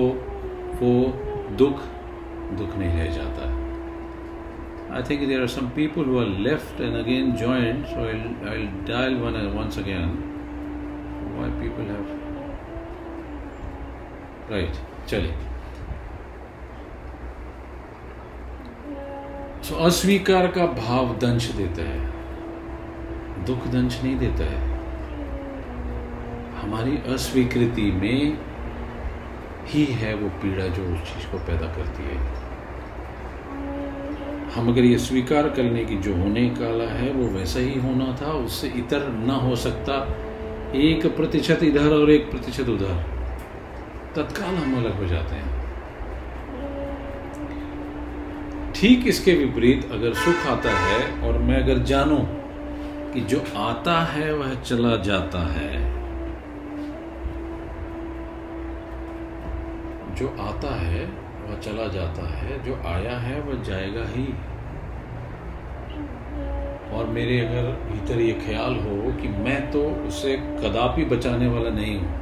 वो 0.81 1.13
दुख 1.51 1.79
दुख 2.57 2.75
नहीं 2.75 2.99
रह 2.99 3.05
जाता। 3.05 3.48
I 4.91 5.03
think 5.03 5.27
there 5.27 5.43
are 5.43 5.47
some 5.47 5.71
people 5.71 6.03
who 6.03 6.17
are 6.17 6.25
left 6.25 6.79
and 6.79 6.97
again 6.97 7.37
joined, 7.37 7.85
so 7.85 8.05
I'll, 8.05 8.49
I'll 8.49 8.85
dial 8.85 9.19
one 9.19 9.55
once 9.55 9.77
again. 9.77 10.09
Why 11.37 11.49
people 11.61 11.85
have. 11.85 12.07
Right, 14.49 14.75
so 19.63 19.75
so, 19.75 19.81
अस्वीकार 19.85 20.47
का 20.47 20.65
भाव 20.65 21.13
दंश 21.19 21.47
देता 21.51 21.81
है 21.81 23.45
दुख 23.45 23.67
दंश 23.67 24.01
नहीं 24.03 24.17
देता 24.17 24.43
है 24.43 24.61
हमारी 26.61 26.97
अस्वीकृति 27.13 27.91
में 27.91 28.37
ही 29.65 29.85
है 30.01 30.13
वो 30.15 30.29
पीड़ा 30.41 30.67
जो 30.67 30.93
उस 30.93 31.13
चीज़ 31.13 31.31
को 31.31 31.37
पैदा 31.37 31.67
करती 31.75 32.03
है 32.03 32.38
हम 34.55 34.69
अगर 34.69 34.81
ये 34.81 34.97
स्वीकार 34.97 35.49
करने 35.49 35.85
की 35.85 35.95
जो 35.95 36.15
होने 36.15 36.49
काला 36.49 36.83
है, 36.83 37.11
वो 37.11 37.27
वैसा 37.27 37.59
ही 37.59 37.79
होना 37.79 38.17
था, 38.21 38.31
उससे 38.31 38.67
इतर 38.67 39.07
ना 39.07 39.33
हो 39.33 39.55
सकता। 39.55 40.17
एक 40.75 41.15
प्रतिशत 41.17 41.63
इधर 41.63 41.89
और 41.89 42.11
एक 42.11 42.31
प्रतिशत 42.31 42.69
उधर। 42.69 43.03
तत्काल 44.15 44.55
हम 44.55 44.77
अलग 44.77 44.99
हो 44.99 45.05
जाते 45.05 45.35
हैं। 45.35 45.59
ठीक 48.73 49.07
इसके 49.07 49.33
विपरीत, 49.33 49.91
अगर 49.91 50.13
सुख 50.13 50.47
आता 50.47 50.69
है 50.69 51.21
और 51.21 51.37
मैं 51.37 51.63
अगर 51.63 51.77
जानूं 51.77 52.19
कि 53.13 53.21
जो 53.21 53.43
आता 53.55 54.03
है, 54.03 54.33
वह 54.33 54.55
चला 54.55 54.95
जाता 54.95 55.39
है। 55.39 55.99
जो 60.15 60.27
आता 60.27 60.75
है 60.75 61.28
वह 61.49 61.59
चला 61.59 61.87
जाता 61.87 62.27
है, 62.29 62.63
जो 62.63 62.75
आया 62.87 63.17
है 63.17 63.41
वह 63.41 63.63
जाएगा 63.63 64.05
ही। 64.09 64.27
और 66.89 67.05
मेरे 67.05 67.39
अगर 67.39 67.71
भीतर 67.87 68.21
ये 68.21 68.33
ख्याल 68.45 68.75
हो 68.75 69.11
कि 69.21 69.27
मैं 69.39 69.59
तो 69.71 69.81
उसे 70.07 70.35
कदापि 70.37 71.05
बचाने 71.05 71.47
वाला 71.47 71.69
नहीं 71.69 71.97
हूँ 71.99 72.17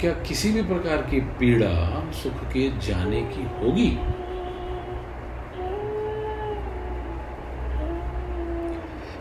क्या 0.00 0.12
किसी 0.22 0.50
भी 0.52 0.62
प्रकार 0.62 1.02
की 1.02 1.20
पीड़ा 1.38 1.74
सुख 2.12 2.42
के 2.52 2.68
जाने 2.86 3.20
की 3.26 3.42
होगी? 3.60 3.90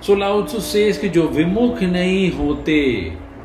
सो 0.01 0.15
लाउत्सु 0.15 0.59
से 0.61 0.91
कि 0.93 1.09
जो 1.09 1.27
विमुख 1.27 1.81
नहीं 1.83 2.31
होते, 2.31 2.81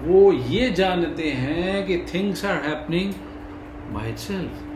वो 0.03 0.33
ये 0.33 0.71
जानते 0.73 1.31
हैं 1.35 1.87
कि 1.87 1.99
things 2.15 2.45
are 2.45 2.63
happening 2.65 3.13
by 3.95 4.09
itself 4.09 4.67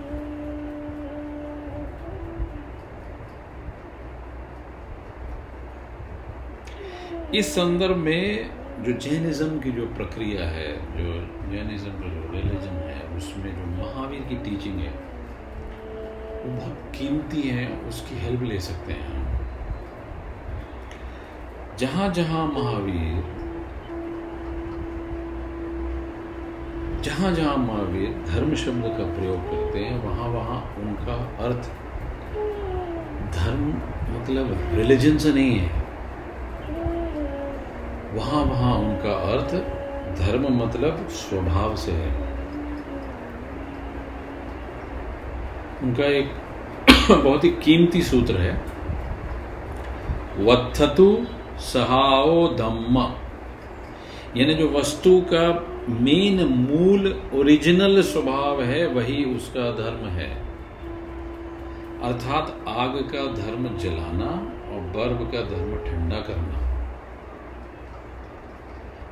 इस 7.34 7.54
संदर्भ 7.54 7.96
में 7.96 8.50
जो 8.84 8.92
जैनिज्म 8.92 9.58
की 9.60 9.70
जो 9.70 9.86
प्रक्रिया 9.86 10.44
है, 10.48 10.68
जो 10.96 11.12
जैनिज्म 11.52 11.90
का 11.90 12.08
जो 12.08 12.32
रिलीजन 12.32 12.76
है, 12.88 13.16
उसमें 13.16 13.50
जो 13.56 13.66
महावीर 13.82 14.20
की 14.20 14.36
टीचिंग 14.36 14.78
है, 14.78 14.92
वो 16.44 16.52
बहुत 16.56 16.92
कीमती 16.94 17.42
है, 17.42 17.66
उसकी 17.88 18.18
हेल्प 18.18 18.42
ले 18.42 18.60
सकते 18.60 18.92
हैं 18.92 19.06
हम। 19.08 19.38
जहाँ 21.78 22.12
जहाँ 22.12 22.46
महावीर 22.46 23.22
जहाँ 27.02 27.32
जहाँ 27.32 27.56
महावीर 27.56 28.24
धर्म 28.26 28.54
शब्द 28.54 28.84
का 28.98 29.12
प्रयोग 29.14 29.50
करते 29.50 29.78
हैं 29.78 30.02
वहाँ 30.04 30.28
वहाँ 30.28 30.74
उनका 30.78 31.14
अर्थ, 31.44 31.70
धर्म 33.38 33.68
मतलब 34.14 34.58
रिलीजन 34.74 35.18
से 35.18 35.32
नहीं 35.32 35.58
है। 35.58 35.83
वहाँ 38.14 38.44
वहाँ 38.44 38.75
उनका 38.75 39.12
अर्थ 39.12 39.50
धर्म 40.21 40.64
मतलब 40.64 41.09
स्वभाव 41.09 41.76
से 41.76 41.92
है। 41.92 42.16
उनका 45.83 46.04
एक 46.04 46.33
बहुत 47.11 47.44
ही 47.44 47.49
कीमती 47.49 48.02
सूत्र 48.02 48.37
है। 48.37 48.75
वत्थतु 50.38 51.26
सहाओ 51.59 52.54
धम्म। 52.54 52.99
यानी 54.40 54.54
जो 54.54 54.68
वस्तु 54.68 55.21
का 55.35 55.66
मेन 55.88 56.44
मूल 56.44 57.23
ओरिजिनल 57.35 58.02
स्वभाव 58.02 58.62
है, 58.62 58.87
वही 58.87 59.25
उसका 59.25 59.71
धर्म 59.71 60.09
है। 60.09 60.44
अर्थात 62.02 62.64
आग 62.68 62.88
का 62.88 63.33
धर्म 63.33 63.78
जलाना 63.78 64.30
और 64.75 64.80
बर्फ़ 64.80 65.33
का 65.33 65.40
धर्म 65.40 65.76
ठंडा 65.76 66.16
करना। 66.16 66.63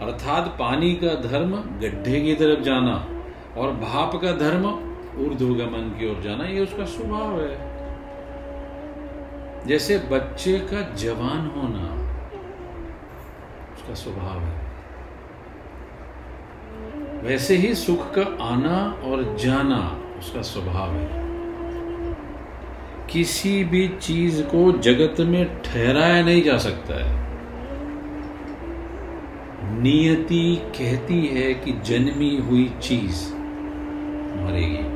अर्थात 0.03 0.57
पानी 0.59 0.95
का 0.95 1.15
धर्म 1.15 1.57
गड्ढे 1.57 2.21
की 2.21 2.35
तरफ़ 2.35 2.61
जाना 2.61 3.09
और 3.57 3.73
भाप 3.73 4.17
का 4.17 4.33
धर्म 4.33 4.67
ऊर्ध्वगमन 5.27 5.97
की 5.99 6.11
ओर 6.11 6.23
जाना, 6.23 6.45
ये 6.45 6.61
उसका 6.61 6.85
स्वभाव 6.85 7.41
है। 7.41 7.73
जैसे 9.67 9.99
बच्चे 9.99 10.59
का 10.59 10.95
जवान 10.95 11.53
होना, 11.57 11.85
उसका 13.75 13.95
स्वभाव 13.95 14.39
है। 14.39 14.73
वैसे 17.23 17.57
ही 17.57 17.75
सुख 17.75 18.11
का 18.19 18.45
आना 18.45 19.01
और 19.05 19.37
जाना 19.41 20.03
उसका 20.19 20.43
स्वभाव 20.43 20.91
है। 20.91 21.23
किसी 23.11 23.65
भी 23.65 23.89
चीज़ 23.89 24.43
को 24.43 24.73
जगत 24.73 25.21
में 25.21 25.63
ठहराया 25.63 26.25
नहीं 26.25 26.43
जा 26.43 26.59
सकता 26.59 27.05
है। 27.05 27.22
नियति 29.65 30.57
कहती 30.61 31.27
है 31.27 31.55
कि 31.55 31.73
जन्मी 31.73 32.37
हुई 32.37 32.75
चीज़ 32.83 33.35
मरेगी। 34.43 34.93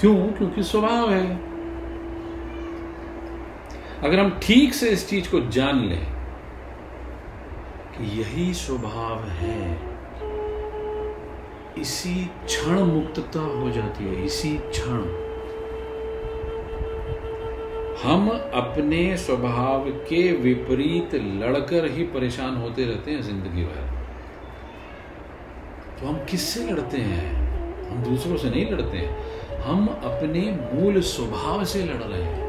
क्यों? 0.00 0.16
क्योंकि 0.16 0.62
स्वभाव 0.62 1.10
है। 1.10 1.36
अगर 4.04 4.18
हम 4.18 4.40
ठीक 4.42 4.74
से 4.74 4.90
इस 4.90 5.08
चीज़ 5.08 5.30
को 5.30 5.40
जान 5.40 5.80
लें 5.80 6.06
कि 7.92 8.20
यही 8.20 8.54
स्वभाव 8.54 9.24
है, 9.24 9.80
इसी 11.78 12.30
क्षण 12.46 12.80
मुक्तता 12.80 13.40
हो 13.40 13.70
जाती 13.70 14.04
है, 14.04 14.24
इसी 14.24 14.58
क्षण। 14.58 15.27
हम 18.02 18.28
अपने 18.54 19.16
स्वभाव 19.16 19.90
के 19.90 20.32
विपरीत 20.32 21.14
लड़कर 21.14 21.90
ही 21.90 22.02
परेशान 22.02 22.56
होते 22.56 22.84
रहते 22.84 23.10
हैं 23.10 23.22
ज़िंदगी 23.22 23.62
भर। 23.62 23.98
तो 26.00 26.06
हम 26.06 26.24
किससे 26.24 26.72
लड़ते 26.72 26.98
हैं? 26.98 27.48
हम 27.90 28.02
दूसरों 28.02 28.36
से 28.36 28.50
नहीं 28.50 28.70
लड़ते 28.70 28.98
हैं। 28.98 29.38
हम 29.60 29.86
अपने 29.88 30.58
मूल 30.74 31.00
स्वभाव 31.00 31.64
से 31.64 31.82
लड़ 31.82 32.02
रहे 32.02 32.22
हैं। 32.22 32.48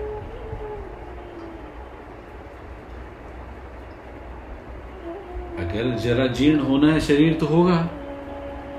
अगर 5.57 5.95
जरा 5.97 6.27
जीर्ण 6.27 6.59
होना 6.59 6.93
है, 6.93 6.99
शरीर 6.99 7.33
तो 7.33 7.45
होगा। 7.45 7.89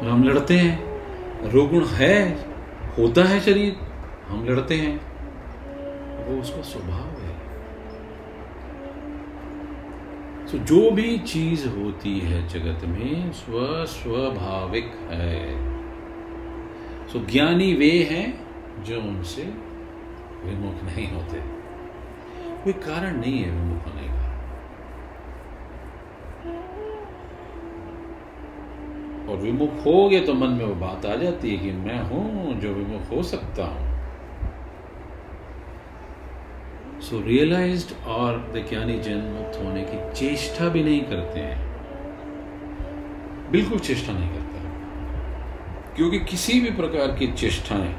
और 0.01 0.09
हम 0.09 0.25
लड़ते 0.25 0.55
हैं। 0.55 1.03
रोगुण 1.51 1.85
है, 1.85 2.33
होता 2.99 3.25
है 3.25 3.41
शरीर। 3.41 3.77
हम 4.29 4.45
लड़ते 4.45 4.75
हैं। 4.75 5.10
वो 6.31 6.41
उसका 6.41 6.63
स्वभाव 6.63 7.23
है। 7.23 7.39
तो 10.47 10.59
जो 10.59 10.91
भी 10.91 11.19
चीज़ 11.19 11.69
होती 11.69 12.19
है 12.21 12.49
जगत 12.49 12.85
में 12.85 13.33
स्व 13.33 13.85
स्वाभाविक 13.87 14.93
है। 15.11 15.37
सो 17.09 17.19
ज्ञानी 17.27 17.73
वे 17.75 17.91
हैं 18.11 18.27
जो 18.85 19.01
उनसे 19.01 19.43
विमुख 20.45 20.85
नहीं 20.85 21.07
होते। 21.09 21.41
कोई 22.65 22.73
कारण 22.73 23.21
नहीं 23.21 23.39
है 23.39 23.51
विमुख 23.51 23.87
होने 23.87 24.09
का। 24.09 24.29
और 29.31 29.37
विमुख 29.37 29.85
हो 29.87 30.09
गए 30.09 30.21
तो 30.21 30.35
मन 30.35 30.49
में 30.49 30.65
वो 30.65 30.75
बात 30.75 31.07
आ 31.07 31.15
जाती 31.17 31.51
है 31.51 31.57
कि 31.57 31.73
मैं 31.73 32.03
हूँ 32.03 32.55
जो 32.61 32.75
विमुख 32.75 33.11
हो 33.11 33.23
सकता 33.23 33.65
हूँ। 33.65 33.90
सो 37.01 37.21
रियलाइज्ड 37.21 37.93
और 38.07 38.37
विज्ञानी 38.53 38.99
जन 38.99 39.21
मुक्त 39.37 39.59
होने 39.59 39.83
की 39.83 39.99
चेष्टा 40.13 40.69
भी 40.69 40.83
नहीं 40.85 41.01
करते 41.01 41.41
हैं। 41.41 41.59
बिल्कुल 43.51 43.79
चेष्टा 43.79 44.13
नहीं 44.13 44.29
करते 44.29 44.49
क्योंकि 45.97 46.19
किसी 46.21 46.61
भी 46.61 46.71
प्रकार 46.71 47.17
की 47.17 47.27
चेष्टाएँ 47.33 47.93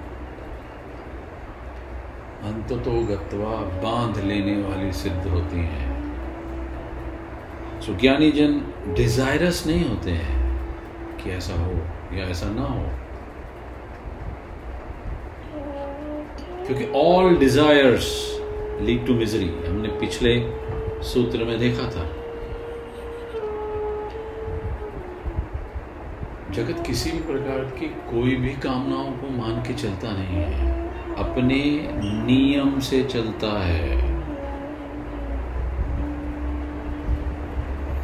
अंत 2.43 2.69
तो 2.85 2.91
गत्वा 3.07 3.55
बाँध 3.83 4.17
लेने 4.25 4.55
वाली 4.61 4.91
सिद्ध 4.93 5.27
होती 5.27 5.59
हैं। 5.59 5.89
सो 7.81 7.93
ज्ञानी 7.93 8.31
जन 8.31 8.59
डिजायरस 8.97 9.63
नहीं 9.67 9.83
होते 9.89 10.11
हैं 10.11 10.39
कि 11.17 11.29
ऐसा 11.29 11.55
हो 11.61 11.71
या 12.17 12.25
ऐसा 12.25 12.49
ना 12.49 12.65
हो। 12.65 12.85
क्योंकि 16.65 16.85
all 16.95 17.37
desires 17.37 18.07
lead 18.81 19.05
to 19.07 19.13
misery 19.13 19.49
हमने 19.67 19.87
पिछले 19.87 20.31
सूत्र 21.03 21.43
में 21.43 21.59
देखा 21.59 21.83
था। 21.83 22.05
जगत 26.51 26.83
किसी 26.87 27.11
भी 27.11 27.19
प्रकार 27.19 27.59
की 27.79 27.85
कोई 27.85 28.35
भी 28.35 28.49
कामनाओं 28.49 29.11
को 29.11 29.29
मान 29.29 29.61
के 29.61 29.73
चलता 29.73 30.11
नहीं 30.11 30.43
है। 30.43 30.71
अपने 31.15 31.59
नियम 32.25 32.79
से 32.79 33.03
चलता 33.03 33.51
है। 33.63 33.99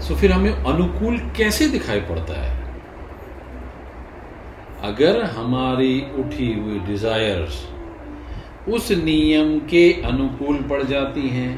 सो 0.02 0.16
फिर 0.16 0.32
हमें 0.32 0.52
अनुकूल 0.52 1.18
कैसे 1.38 1.68
दिखाई 1.68 2.00
पड़ता 2.00 2.34
है? 2.34 2.56
अगर 4.84 5.24
हमारी 5.24 6.08
उठी 6.16 6.54
हुई 6.54 6.80
डिजायर्स 6.80 7.77
उस 8.68 8.92
नियम 8.94 9.60
के 9.70 9.82
अनुकूल 10.04 10.62
पड़ 10.70 10.82
जाती 10.84 11.28
हैं 11.30 11.52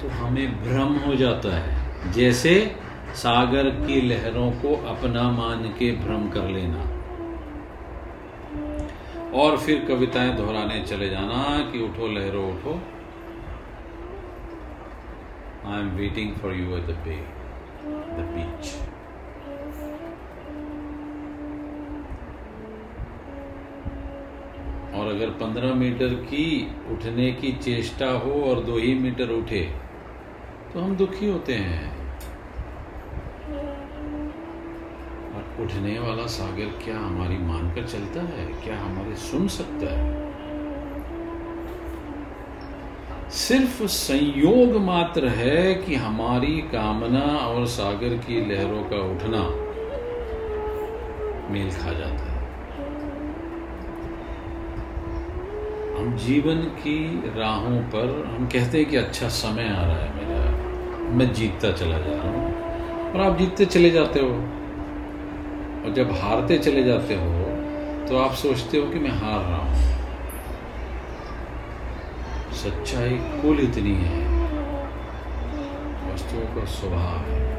तो 0.00 0.08
हमें 0.14 0.62
भ्रम 0.62 0.94
हो 0.98 1.14
जाता 1.16 1.56
है। 1.56 2.12
जैसे 2.12 2.54
सागर 3.16 3.70
की 3.78 4.00
लहरों 4.02 4.50
को 4.62 4.74
अपना 4.88 5.22
मान 5.32 5.62
के 5.78 5.90
भ्रम 5.96 6.28
कर 6.28 6.48
लेना, 6.50 6.82
और 9.34 9.56
फिर 9.58 9.84
कविताएँ 9.88 10.34
दोहराने 10.36 10.80
चले 10.82 11.08
जाना 11.08 11.42
कि 11.72 11.78
उठो 11.80 12.08
लहरों, 12.08 12.48
उठो। 12.52 12.80
I 15.66 15.80
am 15.80 15.90
waiting 15.96 16.34
for 16.34 16.54
you 16.54 16.76
at 16.76 16.86
the 16.86 16.96
bay 17.04 17.16
the 17.84 18.28
beach 18.30 18.91
अगर 25.12 25.30
पंद्रह 25.30 25.74
मीटर 25.74 26.08
की 26.08 26.44
उठने 26.90 27.32
की 27.32 27.52
चेष्टा 27.52 28.10
हो 28.10 28.42
और 28.42 28.60
दो 28.60 28.78
ही 28.78 28.94
मीटर 28.94 29.30
उठे 29.30 29.60
तो 30.74 30.80
हम 30.80 30.96
दुखी 30.96 31.30
होते 31.30 31.54
हैं। 31.54 31.90
और 35.34 35.62
उठने 35.64 35.98
वाला 35.98 36.26
सागर 36.26 36.66
क्या 36.84 36.98
हमारी 36.98 37.38
मानकर 37.38 37.86
चलता 37.86 38.22
है? 38.22 38.46
क्या 38.64 38.78
हमारे 38.80 39.16
सुन 39.16 39.48
सकता 39.48 39.92
है? 39.92 40.10
सिर्फ़ 43.30 43.82
संयोग 43.86 44.76
मात्र 44.76 45.28
है 45.28 45.74
कि 45.74 45.94
हमारी 45.94 46.58
कामना 46.72 47.20
और 47.20 47.66
सागर 47.66 48.16
की 48.16 48.40
लहरों 48.50 48.82
का 48.82 49.00
उठना 49.12 49.42
मेल 51.52 51.70
खा 51.70 51.92
जाता 51.92 52.24
है 52.24 52.30
हम 55.91 55.91
जीवन 56.10 56.56
की 56.56 57.22
राहों 57.40 57.78
पर 57.82 58.36
हम 58.36 58.46
कहते 58.46 58.78
हैं 58.78 58.90
कि 58.90 58.96
अच्छा 58.96 59.28
समय 59.28 59.62
आ 59.62 59.82
रहा 59.86 59.96
है 59.96 60.14
मेरा। 60.16 60.50
मैं 61.14 61.32
जीतता 61.32 61.72
चला 61.72 61.98
जा 61.98 62.12
रहा 62.12 62.30
हूँ। 62.30 62.54
और 63.12 63.20
आप 63.20 63.38
जीतते 63.38 63.64
चले 63.66 63.90
जाते 63.90 64.20
हो। 64.20 64.28
और 65.84 65.92
जब 65.96 66.12
हारते 66.12 66.58
चले 66.58 66.82
जाते 66.82 67.14
हो 67.14 67.42
तो 68.08 68.18
आप 68.18 68.32
सोचते 68.32 68.78
हो 68.78 68.90
कि 68.90 68.98
मैं 68.98 69.10
हार 69.10 69.40
रहा 69.40 69.58
हूँ। 69.58 69.76
सच्चाई 72.52 73.10
कुल 73.10 73.60
इतनी 73.60 73.94
है। 73.94 74.26
वस्तुओं 76.12 76.56
का 76.56 76.64
स्वभाव 76.64 77.18
है। 77.18 77.52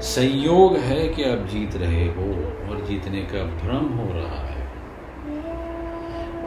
संयोग 0.00 0.76
है 0.76 1.08
कि 1.08 1.24
आप 1.24 1.38
जीत 1.38 1.76
रहे 1.76 2.04
हो 2.04 2.28
और 2.70 2.84
जीतने 2.88 3.22
का 3.22 3.44
भ्रम 3.44 3.98
हो 3.98 4.12
रहा 4.12 4.46
है। 4.46 4.51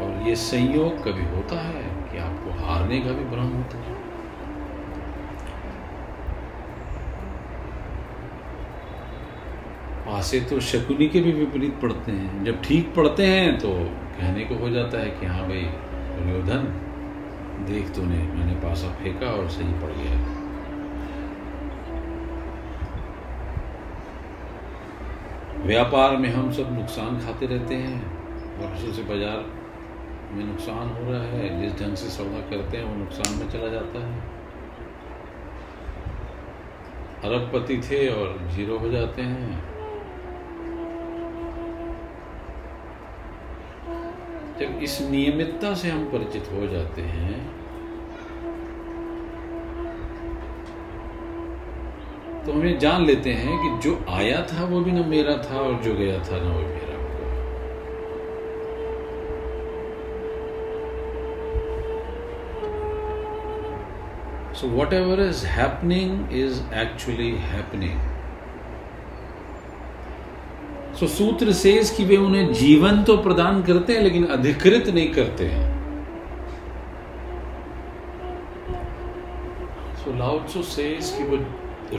और 0.06 0.28
ये 0.28 0.36
संयोग 0.38 1.04
कभी 1.04 1.26
होता 1.28 1.62
है 1.62 1.84
कि 2.12 2.18
आपको 2.20 2.52
हारने 2.64 3.00
का 3.00 3.12
भी 3.12 3.24
भ्रम 3.26 3.52
होता 3.52 3.78
है? 3.78 3.94
पासे 10.06 10.40
तो 10.42 10.60
शकुनी 10.62 11.08
के 11.08 11.22
भी 11.22 11.32
विपरीत 11.34 11.80
पड़ते 11.82 12.12
हैं। 12.12 12.44
जब 12.44 12.62
ठीक 12.64 12.94
पड़ते 12.96 13.26
हैं 13.26 13.58
तो 13.60 13.70
कहने 14.18 14.44
को 14.46 14.56
हो 14.56 14.70
जाता 14.70 14.98
है 14.98 15.10
कि 15.12 15.26
हाँ 15.26 15.48
भाई 15.48 15.62
दुर्योधन 16.18 16.68
देख, 17.68 17.90
तूने, 17.96 18.18
मैंने 18.30 18.56
पासा 18.62 18.90
फेंका 18.94 19.28
और 19.30 19.48
सही 19.50 19.74
पड़ 19.82 19.92
गया। 19.92 20.44
व्यापार 25.66 26.18
में 26.18 26.30
हम 26.30 26.52
सब 26.52 26.74
नुकसान 26.74 27.20
खाते 27.20 27.46
रहते 27.48 27.76
हैं 27.76 28.00
वर्षों 28.58 28.92
से 28.94 29.04
बाज़ार 29.04 29.46
में 30.32 30.46
नुकसान 30.46 30.90
हो 30.90 31.12
रहा 31.12 31.24
है, 31.24 31.62
जिस 31.62 31.80
ढंग 31.82 31.96
से 31.96 32.10
सौदा 32.10 32.40
करते 32.50 32.78
हैं, 32.78 32.84
वो 32.84 32.96
नुकसान 32.96 33.38
में 33.40 33.50
चला 33.50 33.68
जाता 33.68 34.06
है। 34.06 34.34
अरबपति 37.24 37.78
थे 37.82 38.08
और 38.10 38.38
ज़ीरो 38.52 38.78
हो 38.78 38.90
जाते 38.90 39.22
हैं। 39.22 39.64
जब 44.60 44.84
इस 44.84 45.02
नियमितता 45.02 45.74
से 45.74 45.90
हम 45.90 46.04
परिचित 46.06 46.50
हो 46.54 46.68
जाते 46.68 47.02
हैं 47.02 47.40
तो 52.46 52.52
हम 52.52 52.66
ये 52.66 52.78
जान 52.78 53.06
लेते 53.06 53.34
हैं 53.34 53.58
कि 53.58 53.90
जो 53.90 54.06
आया 54.10 54.42
था 54.46 54.66
वो 54.66 54.80
भी 54.80 54.92
ना 54.92 55.02
मेरा 55.08 55.38
था 55.38 55.60
और 55.60 55.74
जो 55.74 55.94
गया 55.94 56.20
था 56.20 56.40
ना 56.40 56.54
वो 56.54 56.60
मेरा 56.60 56.95
whatever 64.94 65.20
is 65.20 65.46
happening 65.46 66.34
is 66.34 66.74
actually 66.74 67.32
happening 67.32 68.00
so 70.96 71.08
sutra 71.08 71.54
says 71.54 71.90
कि 71.90 72.04
वे 72.06 72.18
उन्हें 72.18 72.54
जीवन 72.54 73.04
तो 73.04 73.18
प्रदान 73.18 73.64
करते 73.64 73.94
हैं, 73.94 74.02
लेकिन 74.02 74.26
अधिकृत 74.26 74.88
नहीं 74.88 75.14
करते 75.14 75.46
हैं। 75.46 75.76
सो 79.96 80.18
लाउत्सो 80.18 80.62
सेज 80.62 81.10
कि 81.18 81.24
वो 81.24 81.38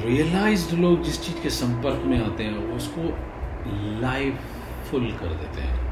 रियलाइज्ड 0.07 0.79
लोग 0.79 1.03
जिस 1.03 1.23
चीज़ 1.23 1.43
के 1.43 1.51
संपर्क 1.51 2.03
में 2.05 2.27
आते 2.27 2.45
हैं, 2.45 2.73
उसको 2.73 3.03
लाइफ 4.03 4.35
फुल 4.91 5.11
कर 5.11 5.27
देते 5.27 5.61
हैं। 5.61 5.85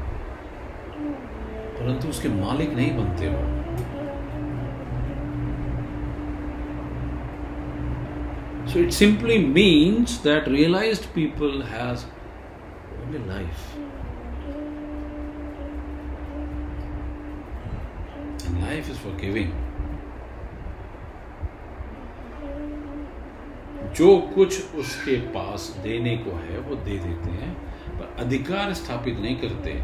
परंतु 1.75 2.07
उसके 2.07 2.29
मालिक 2.29 2.73
नहीं 2.73 2.97
बनते 2.97 3.27
वो। 3.27 3.64
So 8.75 8.81
it 8.81 8.91
simply 8.91 9.37
means 9.39 10.19
that 10.23 10.49
realized 10.49 11.05
people 11.13 11.61
has 11.61 12.05
only 13.01 13.19
life. 13.19 13.77
And 18.43 18.61
life 18.61 18.89
is 18.89 18.97
for 18.97 19.13
giving. 19.21 19.53
जो 23.95 24.17
कुछ 24.35 24.75
उसके 24.75 25.17
पास 25.31 25.69
देने 25.83 26.17
को 26.17 26.35
है 26.37 26.59
वो 26.59 26.75
दे 26.75 26.97
देते 26.99 27.31
हैं 27.39 27.53
पर 27.97 28.15
अधिकार 28.23 28.73
स्थापित 28.73 29.19
नहीं 29.19 29.35
करते 29.45 29.79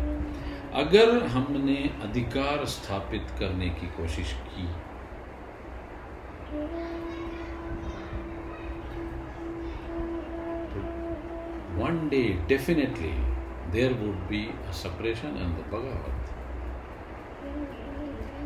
अगर 0.83 1.17
हमने 1.37 1.77
अधिकार 2.03 2.65
स्थापित 2.75 3.35
करने 3.39 3.69
की 3.79 3.87
कोशिश 3.97 4.33
की 4.49 4.67
day 12.11 12.37
definitely 12.47 13.13
there 13.71 13.93
would 13.93 14.21
be 14.29 14.49
a 14.69 14.73
separation 14.73 15.37
and 15.37 15.55
the 15.57 15.63
Bhagavat. 15.71 16.17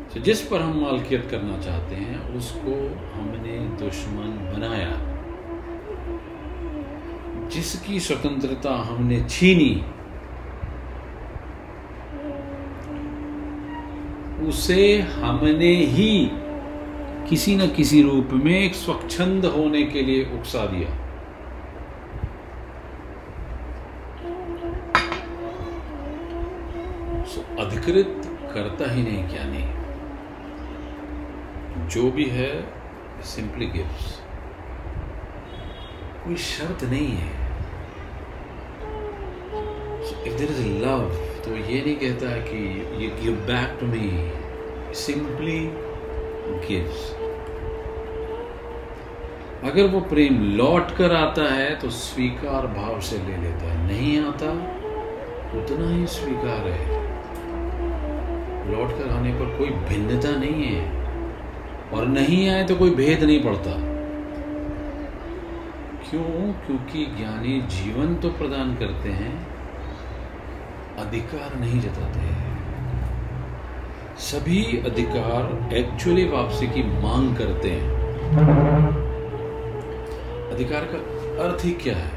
So, 0.08 0.20
जिस 0.20 0.40
पर 0.48 0.60
हम 0.62 0.80
मालकियत 0.80 1.26
करना 1.30 1.58
चाहते 1.60 1.94
हैं 1.96 2.18
उसको 2.36 2.74
हमने 3.14 3.58
दुश्मन 3.80 4.36
बनाया 4.52 4.92
जिसकी 7.54 8.00
स्वतंत्रता 8.00 8.74
हमने 8.90 9.22
छीनी 9.30 9.72
उसे 14.48 14.84
हमने 15.16 15.74
ही 15.96 16.12
किसी 17.28 17.56
न 17.56 17.68
किसी 17.76 18.02
रूप 18.02 18.32
में 18.44 18.54
एक 18.58 18.74
स्वच्छंद 18.74 19.46
होने 19.56 19.82
के 19.92 20.02
लिए 20.02 20.24
उकसा 20.38 20.64
दिया 20.66 21.05
अधिकृत 27.86 28.22
करता 28.52 28.86
ही 28.92 29.02
नहीं 29.02 29.22
क्या 29.28 29.42
नहीं 29.46 29.66
जो 31.88 32.10
भी 32.10 32.24
है 32.28 32.46
सिंपली 33.24 33.66
गिव्स 33.66 34.06
कोई 36.24 36.36
शर्त 36.44 36.84
नहीं 36.84 37.12
है। 37.16 37.28
इफ़ 40.26 40.34
देर 40.38 40.50
इज़ 40.50 40.64
लव 40.84 41.04
तो 41.44 41.50
ये 41.52 41.78
नहीं 41.80 41.94
कहता 41.96 42.30
है 42.30 42.40
कि 42.48 42.62
ये 43.04 43.10
give 43.22 43.36
back 43.46 43.78
to 43.80 43.86
me 43.86 44.08
simply 44.96 45.60
gives 46.66 47.00
अगर 49.64 49.86
वो 49.94 50.00
प्रेम 50.10 50.42
लौट 50.56 50.96
कर 50.96 51.14
आता 51.16 51.44
है 51.54 51.70
तो 51.80 51.90
स्वीकार 52.02 52.66
भाव 52.74 53.00
से 53.00 53.16
ले 53.18 53.36
लेता 53.36 53.72
है। 53.72 53.76
नहीं 53.86 54.18
आता, 54.20 54.50
उतना 55.58 55.86
ही 55.90 56.06
स्वीकार 56.12 56.68
है। 56.68 57.05
लौट 58.70 58.90
कर 58.98 59.10
आने 59.10 59.32
पर 59.32 59.56
कोई 59.58 59.70
भिन्नता 59.88 60.30
नहीं 60.36 60.64
है 60.64 60.84
और 61.90 62.06
नहीं 62.06 62.48
आए 62.48 62.64
तो 62.64 62.76
कोई 62.76 62.90
भेद 62.90 63.22
नहीं 63.24 63.42
पड़ता। 63.44 63.74
क्यों? 66.10 66.52
क्योंकि 66.66 67.04
ज्ञानी 67.16 67.60
जीवन 67.70 68.14
तो 68.16 68.30
प्रदान 68.30 68.74
करते 68.74 69.08
हैं, 69.10 69.32
अधिकार 70.98 71.58
नहीं 71.60 71.80
जताते 71.80 72.18
हैं। 72.18 72.44
सभी 74.18 74.62
अधिकार 74.86 75.74
एक्चुअली 75.74 76.24
वापसी 76.28 76.66
की 76.66 76.82
मांग 77.02 77.36
करते 77.36 77.70
हैं। 77.70 77.90
अधिकार 80.50 80.84
का 80.84 80.98
अर्थ 81.44 81.64
ही 81.64 81.70
क्या 81.82 81.96
है? 81.96 82.10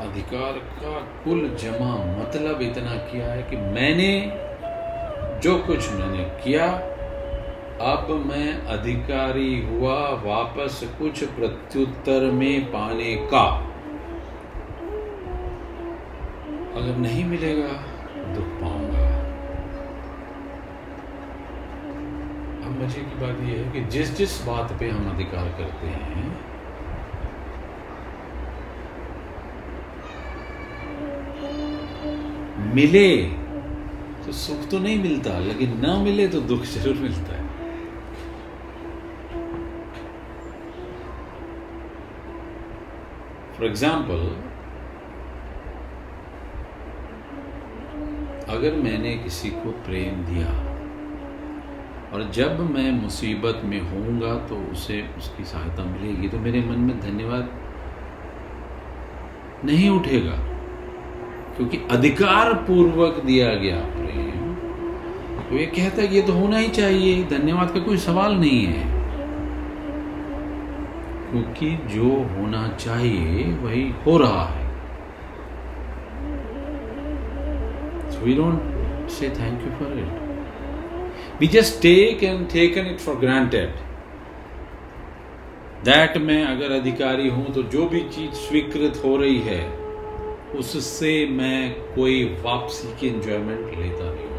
अधिकार 0.00 0.52
का 0.76 0.94
कुल 1.24 1.40
जमा 1.60 1.94
मतलब 2.14 2.62
इतना 2.62 2.94
किया 3.10 3.32
है 3.32 3.42
कि 3.42 3.56
मैंने 3.56 4.10
जो 5.42 5.56
कुछ 5.58 5.90
मैंने 5.92 6.24
किया, 6.42 6.66
अब 7.84 8.10
मैं 8.26 8.52
अधिकारी 8.66 9.52
हुआ 9.66 9.98
वापस 10.24 10.80
कुछ 10.98 11.22
प्रत्युत्तर 11.24 12.30
में 12.30 12.66
पाने 12.66 13.14
का। 13.32 13.44
अगर 16.76 16.96
नहीं 16.96 17.24
मिलेगा, 17.24 17.72
दुख 18.34 18.50
पाऊँगा। 18.60 19.06
अब 22.60 22.82
मज़े 22.82 23.00
की 23.00 23.20
बात 23.20 23.40
यह 23.42 23.56
है 23.56 23.70
कि 23.72 23.84
जिस 23.88 24.16
जिस 24.16 24.40
बात 24.46 24.76
पे 24.80 24.88
हम 24.88 25.10
अधिकार 25.14 25.48
करते 25.58 25.86
हैं, 25.86 26.28
मिले 32.74 33.10
तो 34.26 34.32
सुख 34.34 34.68
तो 34.70 34.78
नहीं 34.78 34.98
मिलता, 35.02 35.38
लेकिन 35.40 35.78
ना 35.80 35.96
मिले 36.02 36.26
तो 36.28 36.40
दुख 36.42 36.62
ज़रूर 36.66 36.96
मिलता 36.96 37.34
है। 37.34 37.48
फॉर 43.52 43.66
एग्ज़ाम्पल 43.66 44.26
अगर 48.48 48.74
मैंने 48.76 49.14
किसी 49.16 49.50
को 49.52 49.70
प्रेम 49.86 50.24
दिया, 50.24 50.52
और 52.12 52.30
जब 52.34 52.60
मैं 52.70 52.90
मुसीबत 52.92 53.60
में 53.64 53.80
होऊँगा 53.80 54.34
तो 54.48 54.56
उसे 54.72 55.02
उसकी 55.18 55.44
सहायता 55.44 55.84
मिलेगी 55.86 56.28
तो 56.28 56.38
मेरे 56.38 56.60
मन 56.60 56.78
में 56.80 56.98
धन्यवाद 57.00 57.50
नहीं 59.64 59.90
उठेगा। 59.90 60.38
क्योंकि 61.60 61.78
अधिकार 61.90 62.52
पूर्वक 62.66 63.16
दिया 63.24 63.48
गया 63.54 63.76
प्रेम 63.94 64.54
तो 65.48 65.56
ये 65.56 65.64
कहता 65.66 66.02
है 66.02 66.14
ये 66.14 66.20
तो 66.22 66.32
होना 66.32 66.58
ही 66.58 66.68
चाहिए, 66.68 67.22
धन्यवाद 67.24 67.70
का 67.70 67.80
कोई 67.80 67.96
सवाल 67.96 68.34
नहीं 68.34 68.66
है। 68.66 68.84
क्योंकि 71.30 71.70
जो 71.94 72.08
होना 72.30 72.62
चाहिए, 72.76 73.44
वही 73.54 73.82
हो 74.06 74.16
रहा 74.18 74.44
है। 74.44 74.68
Thank 79.36 79.62
you 79.62 79.72
for 79.78 79.90
it. 79.92 80.10
We 81.40 81.48
just 81.48 81.82
take 81.82 82.22
and 82.22 82.48
taken 82.48 82.86
it 82.86 83.00
for 83.00 83.14
granted. 83.24 83.70
That 85.84 86.16
मैं 86.18 86.42
अगर 86.44 86.72
अधिकारी 86.72 87.28
हूँ 87.28 87.52
तो 87.52 87.62
जो 87.62 87.86
भी 87.88 88.00
चीज़ 88.16 88.32
स्वीकृत 88.32 89.02
हो 89.04 89.16
रही 89.16 89.38
है 89.40 89.79
उससे 90.58 91.26
मैं 91.26 91.94
कोई 91.94 92.24
वापसी 92.42 92.88
की 93.00 93.08
एंजॉयमेंट 93.08 93.78
लेता 93.78 94.04
नहीं 94.04 94.24
हूँ। 94.24 94.38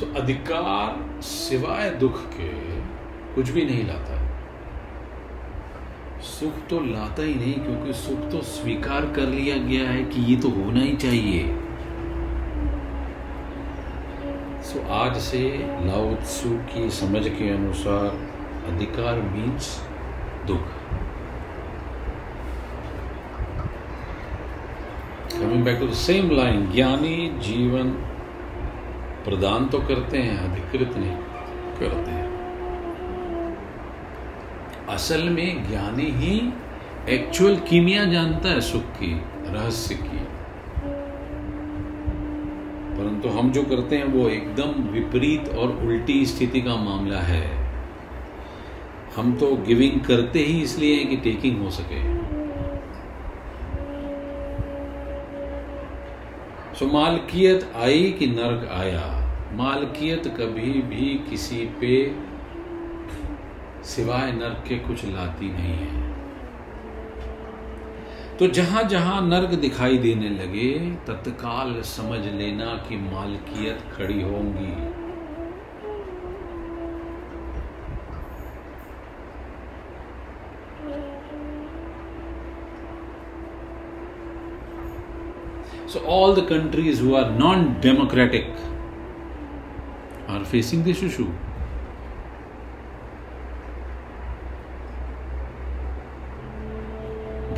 तो 0.00 0.06
अधिकार 0.20 1.20
सिवाय 1.22 1.90
दुख 1.90 2.20
के 2.26 2.48
कुछ 3.34 3.50
भी 3.50 3.64
नहीं 3.64 3.84
लाता 3.86 4.20
है। 4.20 4.28
सुख 6.20 6.54
तो 6.68 6.80
लाता 6.80 7.22
ही 7.22 7.34
नहीं, 7.34 7.54
क्योंकि 7.54 7.92
सुख 7.92 8.30
तो 8.30 8.40
स्वीकार 8.42 9.06
कर 9.06 9.26
लिया 9.28 9.56
गया 9.56 9.88
है 9.90 10.04
कि 10.04 10.20
ये 10.22 10.36
तो 10.36 10.48
होना 10.48 10.80
ही 10.80 10.96
चाहिए। 10.96 11.69
सो 14.70 14.80
आज 14.94 15.16
से 15.20 15.38
लाउत्सु 15.86 16.48
की 16.72 16.90
समझ 16.90 17.22
के 17.28 17.48
अनुसार 17.50 18.04
अधिकार 18.68 19.20
मीन्स 19.22 19.70
दुख। 20.46 20.68
Coming 25.32 25.64
back 25.64 25.78
to 25.80 25.86
the 25.86 25.96
same 26.02 26.30
line 26.30 26.70
ज्ञानी 26.72 27.16
जीवन 27.40 27.90
प्रदान 29.24 29.66
तो 29.66 29.78
करते 29.78 30.18
हैं, 30.18 30.38
अधिकृत 30.40 30.96
नहीं 30.96 31.16
करते 31.80 32.10
हैं। 32.10 32.28
असल 34.88 35.28
में 35.28 35.68
ज्ञानी 35.68 36.10
ही 36.16 36.36
एक्चुअल 37.14 37.56
कीमिया 37.68 38.04
जानता 38.04 38.48
है 38.48 38.60
सुख 38.60 38.84
की, 38.96 39.12
रहस्य 39.48 39.94
की। 39.94 40.19
परंतु 43.20 43.38
हम 43.38 43.50
जो 43.52 43.62
करते 43.62 43.96
हैं 43.96 44.04
वो 44.04 44.28
एकदम 44.28 44.82
विपरीत 44.90 45.48
और 45.48 45.72
उल्टी 45.84 46.24
स्थिति 46.26 46.60
का 46.60 46.76
मामला 46.76 47.18
है। 47.20 47.48
हम 49.16 49.32
तो 49.36 49.46
गिविंग 49.56 50.00
करते 50.00 50.38
ही 50.38 50.60
इसलिए 50.62 51.04
कि 51.04 51.16
टेकिंग 51.16 51.62
हो 51.62 51.70
सके। 51.70 52.00
सो 56.74 56.86
मालकियत 56.86 57.70
आई 57.76 58.10
कि 58.18 58.26
नर्क 58.26 58.68
आया? 58.72 59.04
मालकियत 59.52 60.28
कभी 60.38 60.72
भी 60.88 61.14
किसी 61.30 61.64
पे 61.80 61.94
सिवाय 63.84 64.32
नर्क 64.32 64.64
के 64.68 64.78
कुछ 64.78 65.04
लाती 65.04 65.52
नहीं 65.52 65.76
है। 65.76 65.99
तो 68.40 68.46
जहाँ 68.48 68.82
जहाँ 68.88 69.20
नर्क 69.22 69.50
दिखाई 69.60 69.96
देने 69.98 70.28
लगे, 70.28 70.68
तत्काल 71.06 71.72
समझ 71.86 72.20
लेना 72.26 72.66
कि 72.88 72.96
मालकियत 72.96 73.82
खड़ी 73.96 74.22
होंगी। 74.22 74.72
So 85.88 85.98
all 86.08 86.34
the 86.36 86.46
countries 86.48 87.02
who 87.02 87.14
are 87.16 87.30
non 87.38 87.64
democratic 87.82 88.50
are 90.30 90.44
facing 90.44 90.84
this 90.84 91.04
issue 91.04 91.24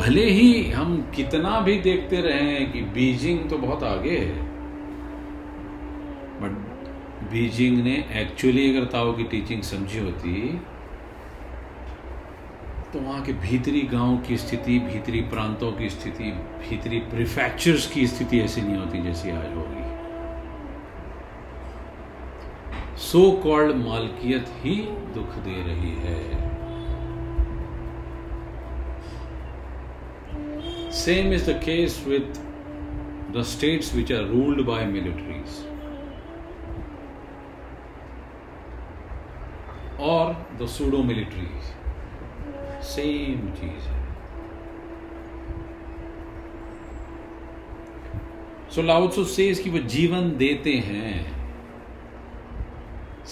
भले 0.02 0.24
ही 0.24 0.70
हम 0.70 0.94
कितना 1.14 1.60
भी 1.60 1.78
देखते 1.78 2.20
रहे 2.20 2.54
कि 2.66 2.80
बीजिंग 2.94 3.48
तो 3.50 3.58
बहुत 3.58 3.82
आगे 3.84 4.16
है। 4.18 4.42
बट 6.40 6.52
बीजिंग 7.32 7.82
ने 7.84 7.92
एक्चुअली 8.12 8.64
अगर 8.70 8.86
ताओ 8.86 9.12
की 9.12 9.24
टीचिंग 9.24 9.62
समझी 9.62 9.98
होती 9.98 10.32
तो 12.92 13.00
वहाँ 13.00 13.22
के 13.22 13.32
भीतरी 13.32 13.80
गाँव 13.82 14.16
की 14.18 14.36
स्थिति, 14.36 14.78
भीतरी 14.78 15.20
प्रांतों 15.20 15.72
की 15.72 15.88
स्थिति, 15.90 16.30
भीतरी 16.60 16.98
प्रिफेक्चर्स 17.10 17.86
की 17.86 18.06
स्थिति 18.06 18.40
ऐसी 18.40 18.60
नहीं 18.60 18.76
होती 18.76 19.02
जैसी 19.02 19.30
आज 19.30 19.54
होगी। 19.56 19.84
सो 23.00 23.30
कॉल्ड 23.42 23.76
मालकियत 23.76 24.46
ही 24.56 24.74
दुख 25.14 25.36
दे 25.44 25.62
रही 25.62 25.94
है। 26.00 26.51
Same 31.02 31.32
is 31.32 31.46
the 31.46 31.58
case 31.58 31.94
with 32.04 32.38
the 33.32 33.42
states 33.42 33.92
which 33.92 34.12
are 34.12 34.24
ruled 34.24 34.64
by 34.64 34.82
militaries 34.84 35.54
or 39.98 40.36
the 40.58 40.68
pseudo 40.68 41.02
militaries. 41.02 41.72
Same 42.90 43.48
चीज़ 43.60 43.88
है 43.88 44.00
सो 48.74 48.82
लाउत्सु 48.82 49.24
सेज 49.34 49.58
कि 49.62 49.70
वो 49.70 49.78
जीवन 49.94 50.36
देते 50.36 50.76
हैं 50.90 51.14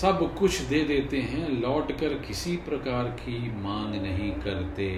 सब 0.00 0.30
कुछ 0.38 0.60
दे 0.72 0.80
देते 0.84 1.20
हैं 1.28 1.48
लौट 1.60 1.92
कर 2.00 2.18
किसी 2.26 2.56
प्रकार 2.68 3.08
की 3.20 3.38
मांग 3.62 3.94
नहीं 4.02 4.30
करते 4.44 4.90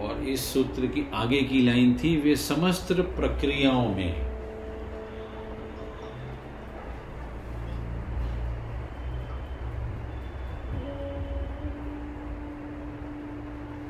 और 0.00 0.22
इस 0.28 0.52
सूत्र 0.52 0.86
की 0.86 1.06
आगे 1.14 1.40
की 1.42 1.60
लाइन 1.62 1.96
थी, 1.98 2.16
वे 2.16 2.34
समस्त 2.36 2.92
प्रक्रियाओं 3.16 3.88
में। 3.94 4.26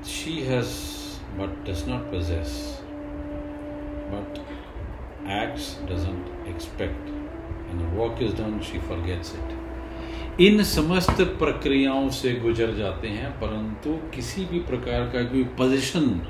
She 0.08 0.40
has 0.42 0.74
but 1.38 1.64
does 1.68 1.88
not 1.88 2.08
possess 2.10 2.56
but 4.12 4.38
act 5.34 5.86
doesn't 5.90 6.48
expect 6.48 7.08
and 7.70 7.82
work 7.98 8.22
is 8.22 8.36
done 8.36 8.58
she 8.70 8.78
forgets 9.02 9.34
it 9.34 9.57
इन 10.40 10.62
समस्त 10.62 11.20
प्रक्रियाओं 11.38 12.08
से 12.10 12.32
गुजर 12.32 12.74
जाते 12.74 13.08
हैं, 13.08 13.30
परंतु 13.30 13.92
किसी 14.14 14.44
भी 14.44 14.58
प्रकार 14.58 15.06
का 15.10 15.22
कोई 15.22 15.42
पोजिशन 15.58 16.20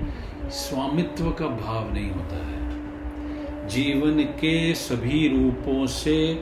स्वामित्व 0.51 1.31
का 1.31 1.47
भाव 1.47 1.92
नहीं 1.94 2.11
होता 2.11 2.37
है। 2.37 3.66
जीवन 3.68 4.23
के 4.40 4.75
सभी 4.75 5.27
रूपों 5.29 5.87
से, 5.87 6.35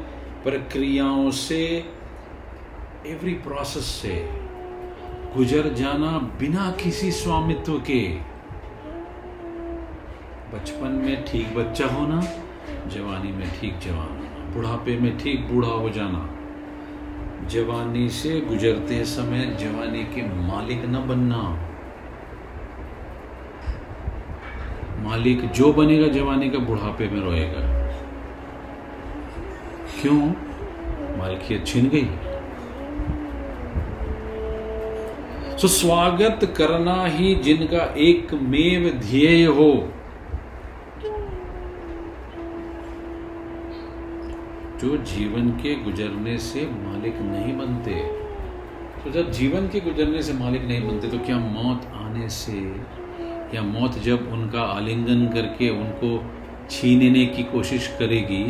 प्रक्रियाओं 0.45 1.31
से 1.31 1.65
एवरी 3.07 3.35
प्रोसेस 3.41 3.85
से 3.95 4.15
गुजर 5.37 5.73
जाना 5.75 6.19
बिना 6.41 6.71
किसी 6.83 7.11
स्वामित्व 7.13 7.79
के, 7.81 8.01
बचपन 10.55 11.01
में 11.05 11.25
ठीक 11.25 11.55
बच्चा 11.57 11.87
होना, 11.87 12.21
जवानी 12.87 13.33
में 13.33 13.49
ठीक 13.61 13.79
जवान 13.79 14.09
होना, 14.09 14.51
बुढ़ापे 14.55 14.99
में 14.99 15.17
ठीक 15.19 15.49
बूढ़ा 15.49 15.69
हो 15.71 15.91
जाना 15.91 16.29
जवानी 17.49 18.09
से 18.09 18.41
गुजरते 18.41 19.05
समय 19.05 19.57
जवानी 19.61 20.05
के 20.05 20.23
मालिक 20.23 20.85
न 20.85 21.07
बनना। 21.09 21.43
मालिक 25.09 25.51
जो 25.51 25.73
बनेगा 25.73 26.09
जवानी 26.09 26.51
का 26.51 26.59
बुढ़ापे 26.59 27.09
में 27.09 27.21
रोएगा। 27.21 27.91
क्यों? 30.01 30.33
मालिकियत 31.19 31.67
छिन 31.67 31.89
गई। 31.89 32.09
सो 35.59 35.69
स्वागत 35.69 36.55
करना 36.57 37.05
ही 37.07 37.35
जिनका 37.35 37.95
एक 37.99 38.35
मेव 38.35 38.91
ध्येय 38.91 39.47
हो। 39.47 39.89
जो 44.87 44.97
जीवन 44.97 45.49
के 45.53 45.75
गुजरने 45.75 46.37
से 46.39 46.61
मालिक 46.73 47.17
नहीं 47.21 47.57
बनते 47.59 47.95
तो 49.03 49.11
जब 49.11 49.31
जीवन 49.31 49.67
के 49.69 49.81
गुजरने 49.81 50.23
से 50.23 50.33
मालिक 50.33 50.65
नहीं 50.65 50.87
बनते 50.89 51.09
तो 51.09 51.19
क्या 51.19 51.39
मौत 51.39 51.87
आने 51.95 52.29
से, 52.29 52.59
या 53.55 53.63
मौत 53.63 53.99
जब 53.99 54.29
उनका 54.33 54.63
आलिंगन 54.75 55.27
करके 55.35 55.71
उनको 55.71 56.11
छीनने 56.71 57.25
की 57.27 57.43
कोशिश 57.43 57.89
करेगी 57.99 58.45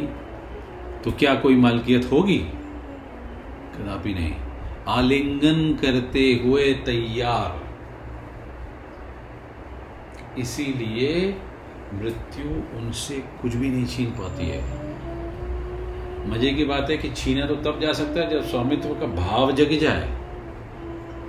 तो 1.04 1.12
क्या 1.12 1.34
कोई 1.34 1.56
मालकियत 1.56 2.04
होगी? 2.12 2.38
कदापि 3.74 4.14
नहीं। 4.14 4.34
आलिंगन 4.88 5.72
करते 5.82 6.24
हुए 6.44 6.72
तैयार। 6.86 7.50
इसीलिए 10.40 11.12
मृत्यु 11.94 12.46
उनसे 12.78 13.16
कुछ 13.42 13.54
भी 13.54 13.68
नहीं 13.68 13.86
छीन 13.86 14.10
पाती 14.18 14.46
है। 14.48 14.62
मज़े 16.26 16.50
की 16.50 16.64
बात 16.64 16.90
है 16.90 16.96
कि 16.96 17.08
छीना 17.12 17.46
तो 17.46 17.54
तब 17.64 17.80
जा 17.80 17.92
सकता 17.92 18.20
है 18.20 18.30
जब 18.30 18.42
स्वामित्व 18.42 18.94
का 18.94 19.06
भाव 19.16 19.52
जग 19.52 19.78
जाए। 19.80 20.08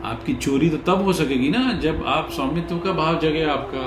आपकी 0.04 0.34
चोरी 0.36 0.70
तो 0.70 0.78
तब 0.88 1.04
हो 1.04 1.14
सकेगी 1.14 1.50
ना 1.50 1.72
जब 1.80 2.04
आप 2.08 2.30
स्वामित्व 2.32 2.78
का 2.78 2.92
भाव 2.94 3.20
जगे 3.20 3.44
आपका। 3.46 3.86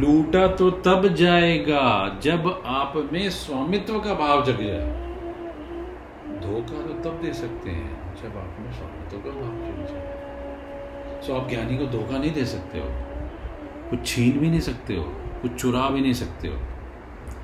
लूटा 0.00 0.46
तो 0.56 0.70
तब 0.86 1.06
जाएगा 1.14 1.84
जब 2.22 2.48
आप 2.66 2.92
में 3.12 3.28
स्वामित्व 3.30 3.98
का 4.00 4.14
भाव 4.14 4.44
जग 4.44 4.62
जाए। 4.62 4.98
धोखा 6.40 6.82
तो 6.82 6.94
तब 7.02 7.20
दे 7.22 7.32
सकते 7.32 7.70
हैं 7.70 8.14
जब 8.22 8.36
आप 8.38 8.56
में 8.60 8.72
स्वामित्व 8.72 9.16
का 9.18 9.30
भाव 9.30 9.54
जग 9.66 9.78
जाए। 9.88 11.22
सो 11.22 11.34
आप 11.34 11.48
ज्ञानी 11.48 11.78
को 11.78 11.86
धोखा 11.88 12.18
नहीं 12.18 12.32
दे 12.32 12.44
सकते 12.46 12.78
हो। 12.78 12.88
कुछ 13.90 14.06
छीन 14.06 14.38
भी 14.38 14.50
नहीं 14.50 14.60
सकते 14.60 14.96
हो, 14.96 15.02
कुछ 15.42 15.52
चुरा 15.52 15.88
भी 15.88 16.00
नहीं 16.00 16.12
सकते 16.14 16.48
हो। 16.48 16.56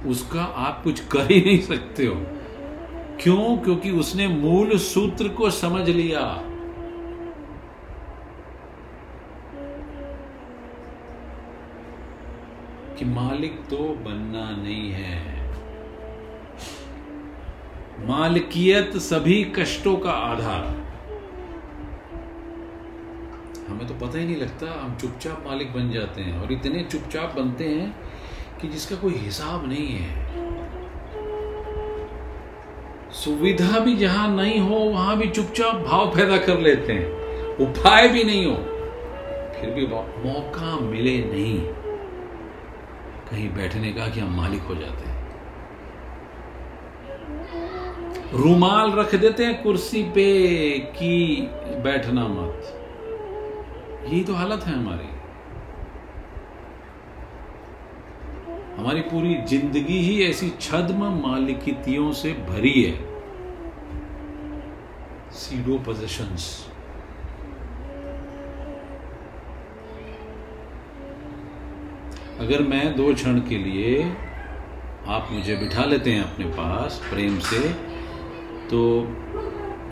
उसका 0.06 0.42
आप 0.42 0.84
कुछ 0.84 1.00
कर 1.00 1.32
ही 1.32 1.40
नहीं 1.40 1.60
सकते 1.60 2.06
हो। 2.06 2.14
क्यों? 3.20 3.58
क्योंकि 3.58 3.90
उसने 3.90 4.28
मूल 4.28 4.78
सूत्र 4.78 5.28
को 5.28 5.50
समझ 5.50 5.90
लिया। 5.90 6.42
कि 12.98 13.04
मालिक 13.04 13.52
तो 13.70 13.76
बनना 13.76 14.62
नहीं 14.62 14.90
है। 14.92 15.36
मालकियत 18.06 18.96
सभी 18.96 19.44
कष्टों 19.44 19.96
का 19.96 20.10
आधार। 20.10 20.86
हमें 23.68 23.86
तो 23.86 24.06
पता 24.06 24.18
ही 24.18 24.24
नहीं 24.24 24.36
लगता 24.36 24.84
हम 24.84 24.96
चुपचाप 24.96 25.44
मालिक 25.46 25.72
बन 25.72 25.90
जाते 25.90 26.22
हैं 26.22 26.40
और 26.40 26.52
इतने 26.52 26.84
चुपचाप 26.84 27.36
बनते 27.36 27.64
हैं 27.64 27.96
कि 28.60 28.68
जिसका 28.68 28.96
कोई 28.96 29.12
हिसाब 29.12 29.68
नहीं 29.68 29.88
है। 29.88 30.26
सुविधा 33.12 33.78
भी 33.78 33.96
जहाँ 33.96 34.36
नहीं 34.36 34.60
हो, 34.60 34.74
वहाँ 34.74 35.16
भी 35.16 35.28
चुपचाप 35.28 35.74
भाव 35.74 36.06
पैदा 36.06 36.36
कर 36.36 36.58
लेते 36.58 36.92
हैं। 36.92 37.16
उपाय 37.56 38.08
भी 38.08 38.24
नहीं 38.24 38.46
हो। 38.46 38.56
फिर 39.60 39.70
भी 39.70 39.86
मौका 40.28 40.80
मिले 40.80 41.24
नहीं। 41.24 41.60
कहीं 43.30 43.54
बैठने 43.54 43.92
का 43.92 44.08
कि 44.08 44.20
हम 44.20 44.36
मालिक 44.36 44.62
हो 44.62 44.74
जाते 44.74 45.10
हैं? 45.10 45.16
रूमाल 48.32 48.92
रख 48.92 49.14
देते 49.14 49.44
हैं 49.44 49.62
कुर्सी 49.62 50.02
पे 50.02 50.48
कि 50.78 51.48
बैठना 51.82 52.28
मत। 52.28 52.82
यही 54.08 54.24
तो 54.24 54.34
हालत 54.34 54.64
है 54.64 54.74
हमारी। 54.74 55.15
हमारी 58.78 59.00
पूरी 59.02 59.34
ज़िंदगी 59.48 59.98
ही 60.00 60.22
ऐसी 60.24 60.52
छद्म 60.60 61.12
मालिकितियों 61.20 62.12
से 62.12 62.32
भरी 62.48 62.82
है। 62.82 62.94
सीडो 65.32 65.78
पोजिशंस 65.78 66.44
अगर 72.40 72.62
मैं 72.62 72.84
दो 72.96 73.12
क्षण 73.14 73.38
के 73.40 73.58
लिए 73.58 74.02
आप 75.08 75.28
मुझे 75.32 75.56
बिठा 75.56 75.84
लेते 75.84 76.10
हैं 76.10 76.22
अपने 76.22 76.46
पास 76.54 77.00
प्रेम 77.10 77.38
से 77.40 77.58
तो 78.70 78.80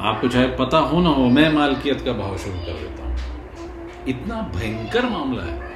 आपको 0.03 0.29
चाहे 0.29 0.47
पता 0.57 0.79
हो 0.79 1.01
ना 1.01 1.09
हो, 1.11 1.29
मैं 1.29 1.53
मालकियत 1.53 2.01
का 2.01 2.13
भाव 2.13 2.37
शुरू 2.39 2.59
कर 2.59 2.81
देता 2.81 3.05
हूँ। 3.05 4.07
इतना 4.09 4.41
भयंकर 4.57 5.09
मामला 5.11 5.43
है। 5.43 5.74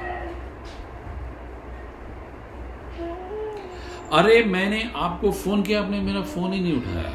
अरे 4.13 4.43
मैंने 4.43 4.81
आपको 4.95 5.31
फ़ोन 5.31 5.61
किया, 5.63 5.81
आपने 5.81 5.99
मेरा 6.01 6.21
फ़ोन 6.21 6.53
ही 6.53 6.59
नहीं 6.59 6.77
उठाया। 6.77 7.09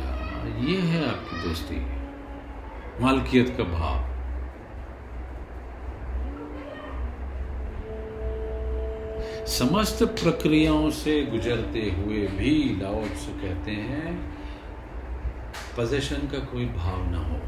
ये 0.65 0.77
है 0.81 1.07
आपकी 1.09 1.37
दोस्ती, 1.39 1.77
मालकियत 3.03 3.55
का 3.59 3.65
भाव। 3.65 4.13
समस्त 9.49 10.03
प्रक्रियाओं 10.23 10.91
से 10.91 11.21
गुजरते 11.23 11.81
हुए 11.91 12.27
भी 12.37 12.55
लाओत्स 12.83 13.27
कहते 13.43 13.71
हैं 13.71 14.15
पोजेशन 15.77 16.29
का 16.33 16.39
कोई 16.45 16.65
भाव 16.67 17.11
ना 17.11 17.19
हो। 17.19 17.39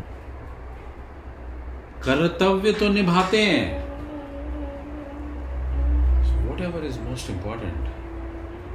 कर्तव्य 2.04 2.72
तो 2.72 2.88
निभाते 2.88 3.42
हैं। 3.42 3.84
Whatever 6.60 6.84
is 6.84 7.00
most 7.00 7.30
important 7.30 7.95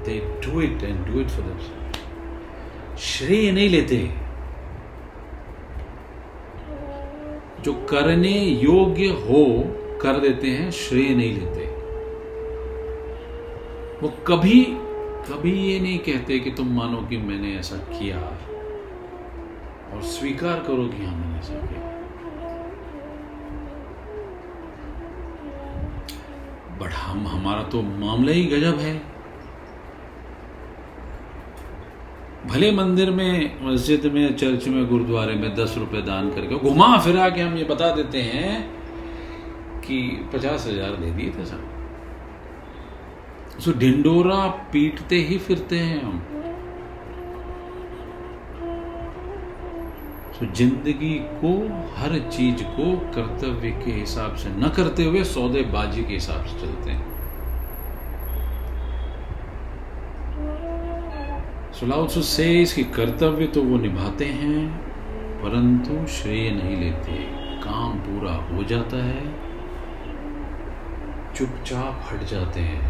they 0.06 0.20
do 0.46 0.62
it 0.62 0.84
and 0.84 1.06
do 1.06 1.20
it 1.20 1.28
for 1.28 1.46
them 1.46 1.60
श्रेय 2.98 3.52
नहीं 3.52 3.70
लेते। 3.70 3.98
जो 7.62 7.74
करने 7.74 8.40
योग्य 8.40 9.08
हो, 9.08 9.64
कर 10.02 10.20
देते 10.20 10.48
हैं, 10.48 10.72
श्रेय 10.72 11.16
नहीं 11.16 11.34
लेते। 11.34 11.66
वो 14.02 14.10
कभी 14.10 14.66
कभी 15.22 15.52
ये 15.52 15.80
नहीं 15.80 16.00
कहते 16.00 16.40
कि 16.40 16.52
तुम 16.52 16.68
मानो 16.68 17.02
कि 17.08 17.18
मैंने 17.18 17.58
ऐसा 17.58 17.76
किया। 17.76 18.20
और 19.94 20.02
स्वीकार 20.02 20.60
करो 20.60 20.88
कि 20.88 21.06
हाँ 21.06 21.16
मैंने 21.16 21.40
ऐसा 21.40 21.54
किया। 21.54 21.92
बट 26.78 26.92
हम, 26.92 27.28
हमारा 27.28 27.64
तो 27.64 27.82
मामला 27.82 28.32
ही 28.32 28.46
गजब 28.46 28.80
है। 28.80 29.21
भले 32.52 32.72
मंदिर 32.72 33.10
में, 33.12 33.60
मस्जिद 33.64 34.06
में, 34.06 34.36
चर्च 34.38 34.68
में, 34.68 34.86
गुरुद्वारे 34.88 35.36
में 35.36 35.54
दस 35.56 35.76
रुपए 35.78 36.02
दान 36.02 36.30
करके 36.30 36.56
घुमा 36.60 36.98
फिरा 37.00 37.30
के 37.30 37.42
हम 37.42 37.58
ये 37.58 37.64
बता 37.64 37.90
देते 37.96 38.22
हैं 38.22 38.52
कि 39.82 40.00
पचास 40.34 40.66
हज़ार 40.68 40.96
दे 40.96 41.12
दिए 41.12 41.30
थे 41.30 41.46
सब। 41.46 41.62
सो 43.60 43.74
ढिंडोरा 43.80 44.46
पीटते 44.74 45.16
ही 45.22 45.38
फिरते 45.38 45.80
हैं 45.80 46.02
हम। 46.04 46.20
सो 50.34 50.46
ज़िंदगी 50.54 51.14
को, 51.40 51.54
हर 51.96 52.18
चीज़ 52.30 52.64
को, 52.76 52.96
कर्तव्य 53.16 53.72
के 53.86 53.92
हिसाब 53.92 54.36
से, 54.36 54.50
न 54.50 54.70
करते 54.76 55.06
हुए 55.06 55.24
सौदेबाजी 55.24 56.04
के 56.04 56.14
हिसाब 56.14 56.46
से 56.46 56.60
चलते 56.62 56.90
हैं। 56.92 57.11
सुलाउसु 61.82 62.22
से 62.22 62.44
इसकी 62.62 62.84
कर्तव्य 62.84 63.46
तो 63.48 63.62
वो 63.64 63.78
निभाते 63.78 64.26
हैं, 64.26 64.68
परंतु 65.38 66.06
श्रेय 66.08 66.50
नहीं 66.52 66.76
लेते। 66.78 67.14
काम 67.62 67.94
पूरा 68.00 68.34
हो 68.50 68.64
जाता 68.64 68.98
है, 68.98 69.24
चुपचाप 71.36 72.04
हट 72.10 72.24
जाते 72.24 72.60
हैं। 72.60 72.82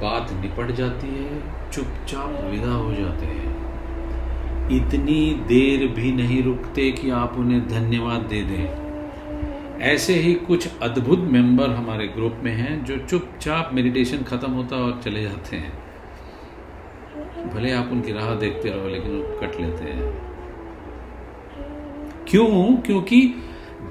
बात 0.00 0.32
निपट 0.32 0.70
जाती 0.70 1.06
है, 1.06 1.40
चुपचाप 1.70 2.44
विदा 2.50 2.72
हो 2.72 2.92
जाते 2.92 3.26
हैं। 3.26 4.76
इतनी 4.76 5.18
देर 5.48 5.86
भी 5.88 6.12
नहीं 6.12 6.42
रुकते 6.42 6.90
कि 6.92 7.10
आप 7.10 7.34
उन्हें 7.38 7.66
धन्यवाद 7.68 8.20
दे 8.20 8.42
दें। 8.42 9.80
ऐसे 9.84 10.14
ही 10.14 10.34
कुछ 10.34 10.68
अद्भुत 10.82 11.18
मेंबर 11.32 11.70
हमारे 11.70 12.06
ग्रुप 12.06 12.40
में 12.42 12.52
हैं, 12.52 12.84
जो 12.84 12.96
चुपचाप 12.98 13.70
मेडिटेशन 13.74 14.22
खत्म 14.22 14.52
होता 14.52 14.76
और 14.76 15.00
चले 15.04 15.22
जाते 15.22 15.56
हैं। 15.56 15.85
भले 17.46 17.72
आप 17.72 17.88
उनकी 17.92 18.12
राह 18.12 18.34
देखते 18.34 18.70
रहो, 18.70 18.88
लेकिन 18.88 19.12
वो 19.12 19.38
कट 19.40 19.60
लेते 19.60 19.84
हैं। 19.84 20.12
क्यों? 22.28 22.76
क्योंकि 22.76 23.20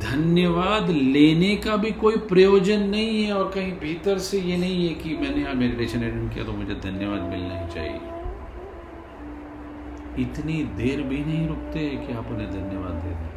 धन्यवाद 0.01 0.89
लेने 0.89 1.55
का 1.55 1.75
भी 1.77 1.91
कोई 1.91 2.17
प्रयोजन 2.29 2.81
नहीं 2.89 3.23
है, 3.23 3.33
और 3.33 3.51
कहीं 3.51 3.71
भीतर 3.79 4.17
से 4.19 4.39
ये 4.39 4.57
नहीं 4.57 4.87
है 4.87 4.93
कि 4.93 5.15
मैंने 5.17 5.41
यहाँ 5.41 5.53
मेडिटेशन 5.55 5.99
अटेंड 5.99 6.33
किया 6.33 6.43
तो 6.45 6.51
मुझे 6.51 6.75
धन्यवाद 6.75 7.21
मिलना 7.21 7.59
ही 7.59 7.67
चाहिए। 7.73 7.99
इतनी 10.19 10.63
देर 10.77 11.01
भी 11.01 11.17
नहीं 11.17 11.47
रुकते 11.47 11.79
कि 11.97 12.13
आप 12.13 12.27
उन्हें 12.27 12.49
धन्यवाद 12.51 12.93
दे 13.03 13.09
दें। 13.11 13.33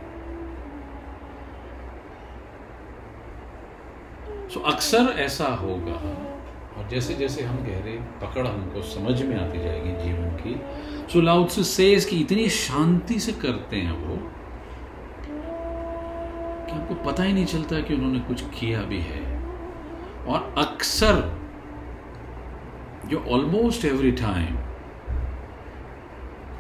सो 4.49 4.61
अक्सर 4.66 5.14
ऐसा 5.19 5.47
होगा 5.55 5.97
और 6.79 6.89
जैसे 6.89 7.14
जैसे 7.14 7.43
हम 7.43 7.57
गहरे 7.57 7.93
पकड़ 8.22 8.47
हमको 8.47 8.83
समझ 8.83 9.22
में 9.22 9.37
आती 9.37 9.59
जाएगी 9.59 10.05
जीवन 10.05 10.37
की 10.37 10.61
सो 11.12 11.20
लाउड 11.20 11.49
से 11.49 12.01
कि 12.01 12.20
इतनी 12.20 12.49
शांति 12.49 13.18
से 13.20 13.33
करते 13.33 13.76
हैं 13.76 13.93
वो 13.93 14.16
कि 16.66 16.72
आपको 16.72 16.95
पता 16.95 17.22
ही 17.22 17.33
नहीं 17.33 17.47
चलता 17.47 17.81
कि 17.81 17.95
उन्होंने 17.95 18.18
कुछ 18.18 18.43
किया 18.43 18.83
भी 18.83 19.01
है। 19.01 19.39
और 20.26 20.55
अक्सर 20.59 21.39
जो 23.07 23.18
ऑलमोस्ट 23.18 23.85
एवरी 23.85 24.12
टाइम 24.12 24.57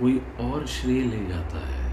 कोई 0.00 0.20
और 0.40 0.66
श्रेय 0.66 1.02
ले 1.02 1.26
जाता 1.26 1.66
है, 1.66 1.86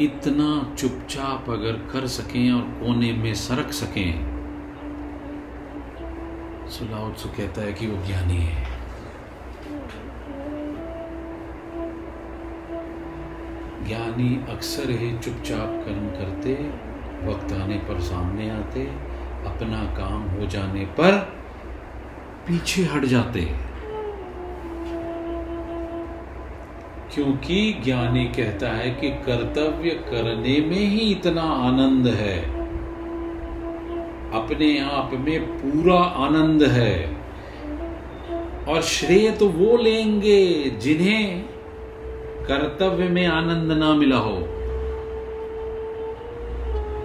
इतना 0.00 0.76
चुपचाप 0.78 1.50
अगर 1.50 1.72
कर 1.72 2.06
सकें 2.06 2.52
और 2.52 2.60
कोने 2.60 3.12
में 3.12 3.34
सरक 3.34 3.72
सकें 3.72 4.31
सुलाउत्सु 6.72 7.28
कहता 7.28 7.60
है 7.60 7.72
कि 7.72 7.86
वो 7.86 8.06
ज्ञानी 8.06 8.36
है। 8.36 8.64
ज्ञानी 13.88 14.52
अक्सर 14.52 14.90
ही 14.90 15.18
चुपचाप 15.18 15.84
कर्म 15.84 16.08
करते, 16.08 16.52
वक्त 17.26 17.52
आने 17.52 17.76
पर 17.76 18.00
सामने 18.00 18.50
आते, 18.50 18.82
अपना 19.46 19.84
काम 19.98 20.22
हो 20.22 20.46
जाने 20.46 20.84
पर 20.84 21.12
पीछे 22.46 22.82
हट 22.82 23.04
जाते। 23.04 23.40
क्योंकि 27.14 27.72
ज्ञानी 27.84 28.24
कहता 28.24 28.68
है 28.68 28.90
कि 28.90 29.10
कर्तव्य 29.10 29.90
करने 29.90 30.60
में 30.60 30.86
ही 30.86 30.98
इतना 30.98 31.42
आनंद 31.42 32.06
है। 32.06 32.61
अपने 34.32 34.78
आप 34.80 35.10
में 35.12 35.40
पूरा 35.52 35.98
आनंद 36.26 36.62
है। 36.62 36.94
और 38.68 38.82
श्रेय 38.82 39.30
तो 39.30 39.48
वो 39.48 39.76
लेंगे 39.76 40.70
जिन्हें 40.82 41.42
कर्तव्य 42.48 43.08
में 43.08 43.26
आनंद 43.26 43.72
ना 43.72 43.92
मिला 43.94 44.16
हो। 44.16 44.38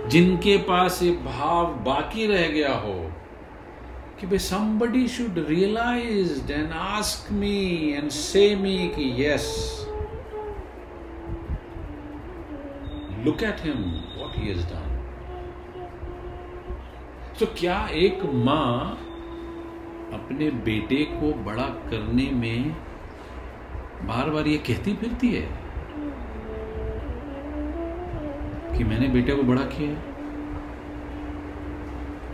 जिनके 0.10 0.58
पास 0.58 1.02
ये 1.04 1.12
भाव 1.12 1.66
बाकी 1.86 2.28
रह 2.28 2.48
गया 2.48 2.74
हो 2.74 2.94
कि 4.20 4.28
भाई 4.28 4.38
somebody 4.38 5.08
should 5.08 5.46
realise 5.50 6.52
and 6.52 6.72
ask 6.74 7.32
me 7.32 7.94
and 7.98 8.10
say 8.10 8.56
me 8.56 8.78
कि 8.96 9.26
yes 9.26 9.48
look 13.26 13.44
at 13.44 13.66
him 13.66 13.84
what 14.18 14.38
he 14.38 14.52
is 14.52 14.64
done 14.66 14.87
तो 17.40 17.46
क्या 17.58 17.78
एक 17.94 18.22
माँ 18.46 18.92
अपने 20.14 20.50
बेटे 20.66 21.04
को 21.10 21.32
बड़ा 21.44 21.64
करने 21.90 22.30
में 22.32 22.72
बार 24.08 24.30
बार 24.30 24.48
ये 24.48 24.58
कहती 24.58 24.94
फिरती 24.94 25.30
है 25.32 25.42
कि 28.78 28.84
मैंने 28.84 29.08
बेटे 29.08 29.36
को 29.36 29.44
बड़ा 29.44 29.62
किया 29.62 29.90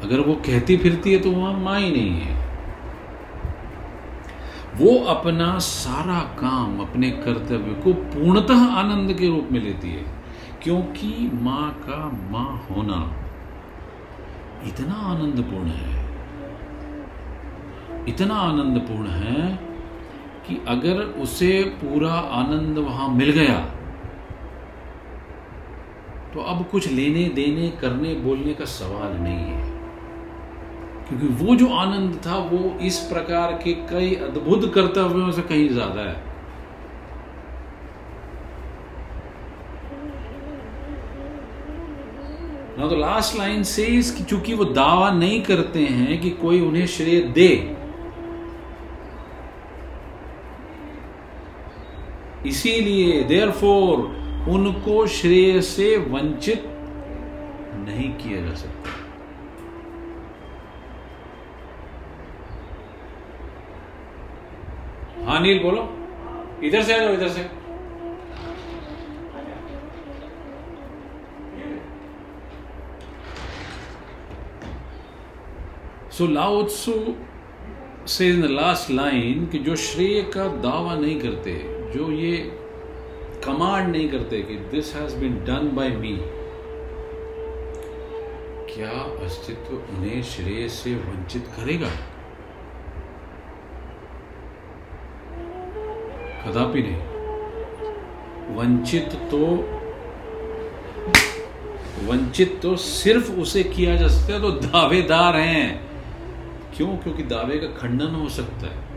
अगर 0.04 0.20
वो 0.20 0.36
कहती 0.36 0.78
फिरती 0.78 1.14
है 1.14 1.20
तो 1.20 1.32
वहाँ 1.32 1.54
माँ 1.54 1.80
ही 1.80 1.90
नहीं 1.92 2.20
है। 2.20 2.42
वो 4.76 4.98
अपना 5.06 5.58
सारा 5.60 6.20
काम, 6.40 6.80
अपने 6.80 7.10
कर्तव्य 7.10 7.74
को 7.84 7.94
पूर्णतः 7.94 8.66
आनंद 8.76 9.14
के 9.14 9.28
रूप 9.28 9.50
में 9.52 9.60
लेती 9.60 9.90
है, 9.90 10.06
क्योंकि 10.64 11.30
माँ 11.34 11.70
का 11.80 12.00
माँ 12.32 12.52
होना 12.70 13.23
इतना 14.68 14.96
आनंदपूर्ण 15.12 15.68
है। 15.70 15.92
इतना 18.08 18.36
आनंदपूर्ण 18.36 19.08
है 19.08 19.48
कि 20.48 20.60
अगर 20.68 21.02
उसे 21.22 21.52
पूरा 21.82 22.14
आनंद 22.34 22.78
वहाँ 22.80 23.10
मिल 23.10 23.32
गया 23.32 23.60
तो 26.34 26.42
अब 26.42 26.66
कुछ 26.72 26.88
लेने 26.90 27.24
देने, 27.32 27.70
करने 27.82 28.14
बोलने 28.16 28.54
का 28.54 28.66
सवाल 28.68 29.12
नहीं 29.18 29.38
है। 29.38 29.72
क्योंकि 31.08 31.28
वो 31.44 31.56
जो 31.56 31.68
आनंद 31.76 32.16
था, 32.26 32.36
वो 32.36 32.60
इस 32.82 32.98
प्रकार 33.10 33.52
के 33.64 33.74
कई 33.90 34.16
अद्भुत 34.24 34.72
कर्तव्यों 34.74 35.32
से 35.32 35.42
कहीं 35.44 35.68
ज़्यादा 35.70 36.02
है। 36.02 36.33
ना 42.78 42.88
तो 42.88 42.96
लास्ट 42.96 43.38
लाइन 43.38 43.64
से 43.64 44.02
चूँकि 44.24 44.54
वो 44.54 44.66
दावा 44.66 45.12
नहीं 45.12 45.42
करते 45.42 45.80
हैं 45.80 46.20
कि 46.22 46.30
कोई 46.30 46.62
उन्हें 46.62 46.86
श्रेय 46.88 47.22
दे। 47.36 47.50
इसीलिए 52.46 53.24
देयर 53.24 53.52
फोर 53.52 54.00
उनको 54.50 55.06
श्रेय 55.08 55.62
से 55.62 55.96
वंचित 56.10 56.64
नहीं 57.78 58.10
किया 58.14 58.42
जा 58.42 58.54
सकता। 58.56 58.90
हाँ 65.26 65.40
नील 65.40 65.60
बोलो। 65.64 65.90
इधर 66.64 66.82
से 66.82 66.94
आ 66.94 66.98
जाओ, 66.98 67.14
इधर 67.14 67.28
से। 67.28 67.63
So 76.18 76.26
Lao Tzu 76.28 76.94
says 78.08 78.28
in 78.30 78.42
the 78.42 78.46
last 78.46 78.90
line 78.92 79.46
कि 79.46 79.60
जो 79.60 79.76
श्रेय 79.76 80.22
का 80.34 80.44
दावा 80.62 80.96
नहीं 80.96 81.20
करते, 81.20 81.54
जो 81.94 82.12
ये 82.12 82.36
कमांड 83.46 83.88
नहीं 83.88 84.10
करते 84.10 84.42
कि 84.42 84.56
this 84.72 84.94
has 84.96 85.16
been 85.16 85.34
done 85.46 85.70
by 85.76 85.90
me 85.90 86.16
क्या 88.70 88.90
अस्तित्व 89.26 89.74
उन्हें 89.74 90.22
श्रेय 90.24 90.68
से 90.70 90.94
वंचित 90.96 91.48
करेगा? 91.56 91.90
कदापि 96.44 96.82
नहीं। 96.82 98.56
वंचित 98.56 99.16
तो 99.32 99.40
वंचित 102.08 102.60
तो 102.62 102.76
सिर्फ़ 102.76 103.32
उसे 103.42 103.64
किया 103.64 103.96
जा 103.96 104.08
सकता 104.08 104.34
है 104.34 104.42
तो 104.42 104.52
दावेदार 104.52 105.36
हैं। 105.36 105.93
क्यों? 106.76 106.98
क्योंकि 106.98 107.24
दावे 107.24 107.58
का 107.58 107.68
खंडन 107.68 108.08
हो 108.08 108.30
सकता 108.30 108.68
है। 108.68 108.94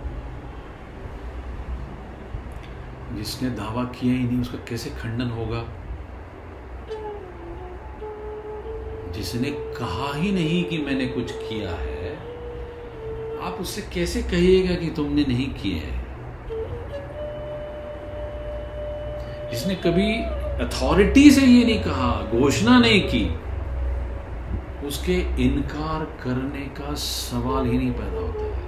जिसने 3.17 3.51
दावा 3.51 3.85
किया 3.85 4.15
ही 4.15 4.25
नहीं, 4.25 4.41
उसका 4.41 4.59
कैसे 4.69 4.91
खंडन 4.91 5.31
होगा? 5.31 5.65
जिसने 9.13 9.51
कहा 9.51 10.15
ही 10.15 10.33
नहीं 10.33 10.65
कि 10.65 10.79
मैंने 10.79 11.07
कुछ 11.07 11.33
किया 11.33 11.71
है, 11.71 12.17
आप 13.43 13.59
उससे 13.61 13.83
कैसे 13.95 14.23
कहिएगा 14.23 14.75
कि 14.75 14.91
तुमने 14.91 15.25
नहीं 15.29 15.51
किया 15.51 15.77
है? 15.77 16.07
जिसने 19.51 19.75
कभी 19.75 20.23
अथॉरिटी 20.65 21.31
से 21.31 21.41
ये 21.41 21.65
नहीं 21.65 21.83
कहा, 21.83 22.31
घोषणा 22.33 22.79
नहीं 22.79 23.03
की 23.03 23.46
उसके 24.87 25.15
इनकार 25.45 26.05
करने 26.23 26.65
का 26.77 26.95
सवाल 27.01 27.67
ही 27.67 27.79
नहीं 27.79 27.93
पैदा 27.93 28.21
होता 28.21 28.45
है। 28.45 28.65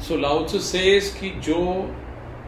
सो 0.00 0.16
लाउत्स 0.16 0.64
सेज 0.64 1.08
कि 1.20 1.30
जो 1.46 1.58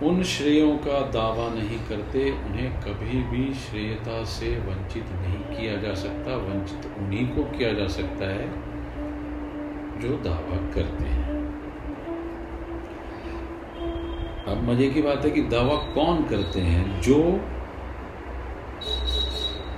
उन 0.02 0.22
श्रेयों 0.24 0.76
का 0.84 1.00
दावा 1.10 1.48
नहीं 1.54 1.78
करते, 1.88 2.30
उन्हें 2.30 2.70
कभी 2.80 3.18
भी 3.30 3.52
श्रेयता 3.54 4.22
से 4.28 4.48
वंचित 4.60 5.10
नहीं 5.14 5.42
किया 5.50 5.76
जा 5.82 5.94
सकता, 5.94 6.36
वंचित 6.38 6.86
उन्हीं 6.98 7.26
को 7.28 7.42
किया 7.52 7.72
जा 7.72 7.86
सकता 7.96 8.30
है 8.30 8.46
जो 10.00 10.16
दावा 10.24 10.56
करते 10.74 11.04
हैं। 11.06 11.21
अब 14.48 14.70
मज़े 14.70 14.88
की 14.90 15.02
बात 15.02 15.24
है 15.24 15.30
कि 15.30 15.42
दावा 15.42 15.74
कौन 15.74 16.24
करते 16.24 16.60
हैं 16.60 17.00
जो 17.00 17.18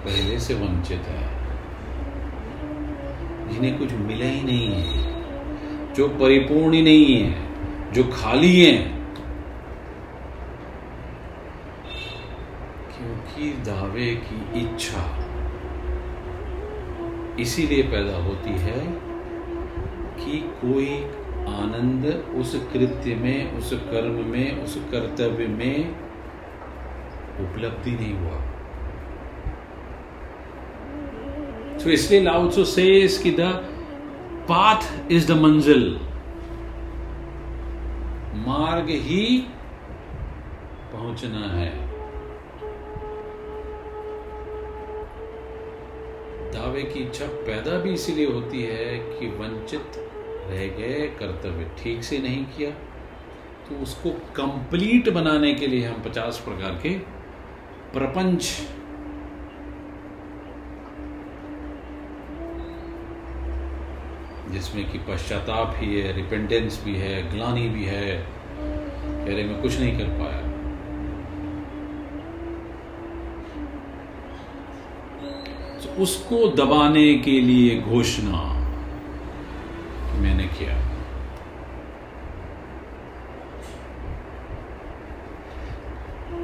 पहले 0.04 0.38
से 0.40 0.54
वंचित 0.54 1.00
है? 1.00 1.28
जिन्हें 3.48 3.78
कुछ 3.78 3.92
मिला 3.92 4.26
ही 4.26 4.42
नहीं 4.42 4.72
है, 4.72 5.94
जो 5.94 6.08
परिपूर्ण 6.08 6.74
ही 6.74 6.82
नहीं 6.82 7.16
है, 7.16 7.48
जो 7.92 8.04
खाली 8.04 8.64
है। 8.64 8.76
क्योंकि 12.88 13.50
दावे 13.52 14.14
की 14.14 14.60
इच्छा 14.60 15.18
इसीलिए 17.40 17.82
पैदा 17.82 18.16
होती 18.16 18.50
है 18.50 18.80
कि 20.24 20.38
कोई 20.60 20.88
आनंद 21.54 22.06
उस 22.40 22.54
कृत्य 22.72 23.14
में, 23.14 23.52
उस 23.58 23.72
कर्म 23.72 24.24
में, 24.24 24.62
उस 24.64 24.74
कर्तव्य 24.92 25.46
में 25.46 25.90
उपलब्धि 27.40 27.90
नहीं 27.90 28.14
हुआ। 28.14 28.40
तो 31.78 31.90
इसलिए 31.90 32.22
लाउत्सो 32.22 32.64
से 32.64 33.08
कि 33.22 33.30
द 33.30 33.40
पाथ 34.48 35.10
इज़ 35.12 35.32
द 35.32 35.36
मंजिल 35.36 36.00
मार्ग 38.46 38.88
ही 38.88 39.26
पहुँचना 40.92 41.46
है। 41.48 41.72
दावे 46.52 46.82
की 46.82 47.00
इच्छा 47.00 47.26
पैदा 47.26 47.78
भी 47.78 47.92
इसीलिए 47.92 48.26
होती 48.26 48.62
है 48.62 48.98
कि 48.98 49.26
वंचित 49.26 50.03
रह 50.50 50.66
गए, 50.78 51.06
कर्तव्य 51.20 51.70
ठीक 51.78 52.04
से 52.04 52.18
नहीं 52.18 52.44
किया 52.56 52.70
तो 53.66 53.82
उसको 53.82 54.10
कंप्लीट 54.36 55.08
बनाने 55.08 55.52
के 55.54 55.66
लिए 55.66 55.86
हम 55.86 56.02
पचास 56.02 56.42
प्रकार 56.44 56.78
के 56.82 56.90
प्रपंच 57.92 58.42
जिसमें 64.52 64.84
कि 64.90 64.98
पश्चाताप 64.98 65.76
भी 65.76 66.00
है 66.00 66.12
रिपेंटेंस 66.12 66.82
भी 66.84 66.94
है, 66.94 67.30
ग्लानी 67.30 67.68
भी 67.68 67.84
है, 67.84 68.16
कह 68.58 69.32
रहे, 69.32 69.44
मैं 69.44 69.60
कुछ 69.62 69.78
नहीं 69.80 69.98
कर 69.98 70.08
पाया. 70.18 70.42
तो 75.84 76.02
उसको 76.02 76.46
दबाने 76.56 77.14
के 77.18 77.40
लिए 77.40 77.80
घोषणा 77.80 78.42
मैंने 80.22 80.46
किया 80.58 80.82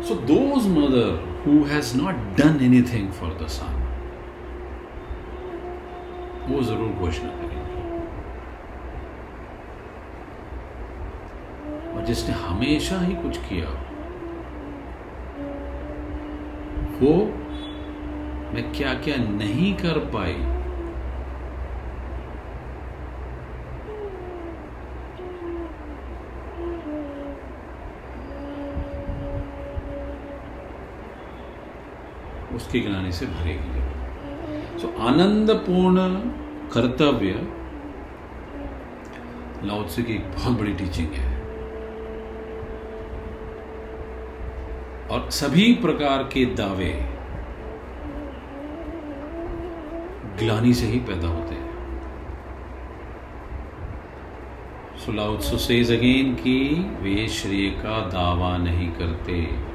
So 0.03 0.15
those 0.29 0.67
mother 0.67 1.30
who 1.45 1.65
has 1.65 1.95
not 1.95 2.15
done 2.37 2.59
anything 2.61 3.07
for 3.21 3.31
the 3.43 3.49
son, 3.59 3.77
वो 6.49 6.63
ज़रूर 6.63 6.93
घोषणा 7.05 7.31
करेंगे। 7.41 7.59
और 11.93 12.05
जिसने 12.07 12.35
हमेशा 12.35 13.01
ही 13.01 13.15
कुछ 13.23 13.39
किया 13.49 13.69
वो 17.01 17.13
मैं 18.55 18.65
क्या 18.77 18.93
क्या 19.05 19.17
नहीं 19.25 19.73
कर 19.77 19.99
पाई 20.15 20.35
उसकी 32.55 32.81
गिलानी 32.81 33.13
से 33.13 33.27
भरेगी 33.27 33.81
सो 34.79 34.89
so, 34.89 35.01
आनंदपूर्ण 35.01 36.15
कर्तव्य 36.73 37.49
लाउत्से 39.67 40.03
की 40.03 40.15
एक 40.15 40.33
बहुत 40.33 40.59
बड़ी 40.59 40.73
टीचिंग 40.73 41.09
है। 41.09 41.41
और 45.11 45.31
सभी 45.31 45.75
प्रकार 45.75 46.23
के 46.23 46.45
दावे 46.45 46.93
ग्लानी 50.39 50.75
से 50.75 50.87
ही 50.87 50.99
पैदा 50.99 51.29
होते 51.29 51.55
हैं। 51.55 51.71
सुलाउत्सु 54.97 55.57
सेज 55.59 55.93
अगेन 55.93 56.35
कि 56.35 56.57
वे 57.01 57.29
श्रेय 57.29 57.71
का 57.71 58.01
दावा 58.09 58.57
नहीं 58.59 58.91
करते। 58.93 59.70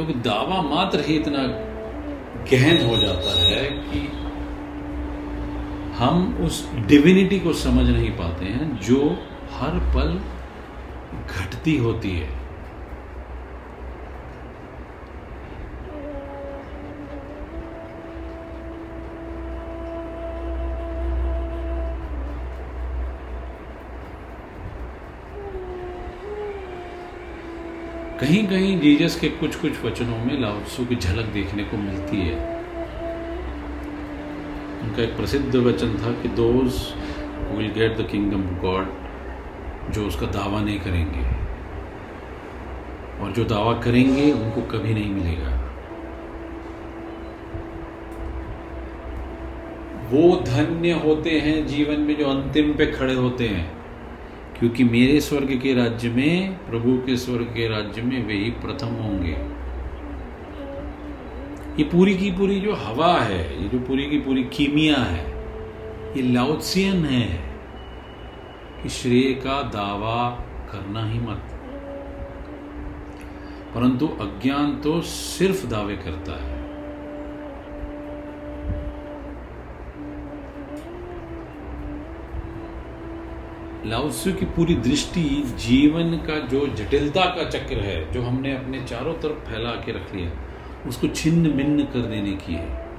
क्योंकि 0.00 0.20
दावा 0.20 0.62
मात्र 0.62 1.00
ही 1.00 1.14
इतना 1.16 1.38
गहन 2.50 2.86
हो 2.88 2.96
जाता 2.96 3.32
है 3.42 3.64
कि 3.64 3.98
हम 5.96 6.38
उस 6.40 6.70
डिविनिटी 6.74 7.40
को 7.40 7.52
समझ 7.52 7.86
नहीं 7.90 8.10
पाते 8.10 8.44
हैं, 8.44 8.80
जो 8.80 9.18
हर 9.52 9.78
पल 9.94 10.20
घटती 11.26 11.76
होती 11.76 12.10
है। 12.10 12.39
कहीं 28.20 28.46
कहीं 28.48 28.78
जीजस 28.80 29.14
के 29.20 29.28
कुछ 29.28 29.54
कुछ 29.56 29.84
वचनों 29.84 30.16
में 30.18 30.40
लाउत्सु 30.40 30.84
की 30.86 30.96
झलक 30.96 31.26
देखने 31.26 31.64
को 31.64 31.76
मिलती 31.76 32.16
है। 32.16 32.34
उनका 34.82 35.02
एक 35.02 35.16
प्रसिद्ध 35.16 35.56
वचन 35.56 35.94
था 35.98 36.12
कि 36.22 36.28
those 36.28 36.80
will 37.52 37.70
get 37.72 37.96
the 37.98 38.06
kingdom 38.10 38.42
of 38.42 38.60
God 38.62 39.92
जो 39.94 40.06
उसका 40.06 40.26
दावा 40.26 40.60
नहीं 40.60 40.78
करेंगे, 40.80 41.24
और 43.20 43.32
जो 43.32 43.44
दावा 43.44 43.72
करेंगे, 43.80 44.30
उनको 44.32 44.62
कभी 44.68 44.94
नहीं 44.94 45.10
मिलेगा। 45.10 45.56
वो 50.12 50.36
धन्य 50.46 50.92
होते 51.04 51.40
हैं 51.40 51.66
जीवन 51.66 52.00
में 52.00 52.16
जो 52.18 52.30
अंतिम 52.30 52.72
पे 52.74 52.86
खड़े 52.86 53.14
होते 53.14 53.48
हैं। 53.48 53.79
क्योंकि 54.60 54.84
मेरे 54.84 55.20
स्वर्ग 55.20 55.60
के 55.62 55.74
राज्य 55.74 56.08
में, 56.08 56.52
प्रभु 56.52 56.98
के 57.06 57.16
स्वर्ग 57.16 57.44
के 57.44 57.68
राज्य 57.68 58.02
में 58.02 58.26
वे 58.26 58.34
ही 58.34 58.50
प्रथम 58.50 58.86
होंगे। 58.86 59.60
ये 61.82 61.84
पूरी 61.84 62.16
की 62.16 62.30
पूरी 62.30 62.60
जो 62.60 62.74
हवा 62.74 63.20
है, 63.20 63.62
ये 63.62 63.68
जो 63.68 63.78
पूरी 63.78 64.06
की 64.06 64.18
पूरी 64.18 64.44
कीमिया 64.44 64.96
है, 64.96 65.24
ये 66.16 66.32
लाउत्सियन 66.32 67.04
है 67.04 67.54
कि 68.82 68.88
श्रेय 68.88 69.32
का 69.32 69.62
दावा 69.62 70.30
करना 70.72 71.06
ही 71.06 71.20
मत। 71.20 71.42
परंतु 73.74 74.06
अज्ञान 74.06 74.80
तो 74.80 75.00
सिर्फ़ 75.00 75.66
दावे 75.66 75.96
करता 75.96 76.44
है। 76.44 76.49
लाउस्यु 83.86 84.34
की 84.34 84.46
पूरी 84.46 84.74
दृष्टि 84.74 85.42
जीवन 85.46 86.16
का 86.16 86.38
जो 86.38 86.66
जटिलता 86.66 87.24
का 87.24 87.50
चक्र 87.50 87.76
है, 87.76 88.12
जो 88.12 88.22
हमने 88.22 88.56
अपने 88.56 88.80
चारों 88.80 89.14
तरफ़ 89.14 89.50
फैला 89.50 89.70
के 89.70 89.92
रख 89.92 90.14
लिया, 90.14 90.30
उसको 90.88 91.08
छिन्न 91.08 91.50
भिन्न 91.50 91.84
कर 91.84 91.98
देने 91.98 92.32
की 92.32 92.54
है। 92.54 92.90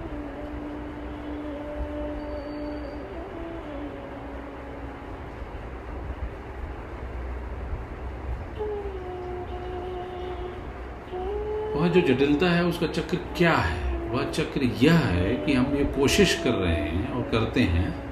वह 11.75 11.87
जो 11.87 12.01
जटिलता 12.01 12.49
है, 12.49 12.65
उसका 12.65 12.87
चक्र 12.87 13.17
क्या 13.37 13.53
है? 13.53 13.97
वह 14.09 14.31
चक्र 14.31 14.63
यह 14.63 14.93
है 14.93 15.35
कि 15.35 15.53
हम 15.53 15.75
ये 15.75 15.83
कोशिश 15.83 16.41
कर 16.43 16.51
रहे 16.51 16.75
हैं 16.75 17.11
और 17.11 17.21
करते 17.21 17.61
हैं 17.61 18.10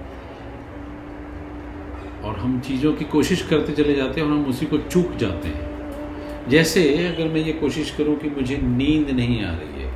और 2.23 2.37
हम 2.37 2.59
चीज़ों 2.59 2.93
की 2.93 3.05
कोशिश 3.07 3.41
करते 3.41 3.73
चले 3.73 3.95
जाते 3.95 4.21
हैं 4.21 4.27
और 4.27 4.33
हम 4.33 4.45
उसी 4.45 4.65
को 4.65 4.77
चूक 4.79 5.15
जाते 5.17 5.47
हैं। 5.47 6.49
जैसे 6.49 6.83
अगर 7.07 7.27
मैं 7.27 7.41
ये 7.41 7.53
कोशिश 7.53 7.91
करूँ 7.91 8.15
कि 8.15 8.29
मुझे 8.29 8.57
नींद 8.57 9.09
नहीं 9.09 9.43
आ 9.43 9.51
रही 9.51 9.83
है 9.83 9.87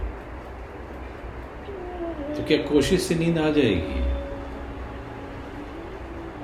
तो 2.36 2.44
क्या 2.44 2.58
कोशिश 2.64 3.02
से 3.02 3.16
नींद 3.16 3.38
आ 3.38 3.50
जाएगी? 3.50 4.02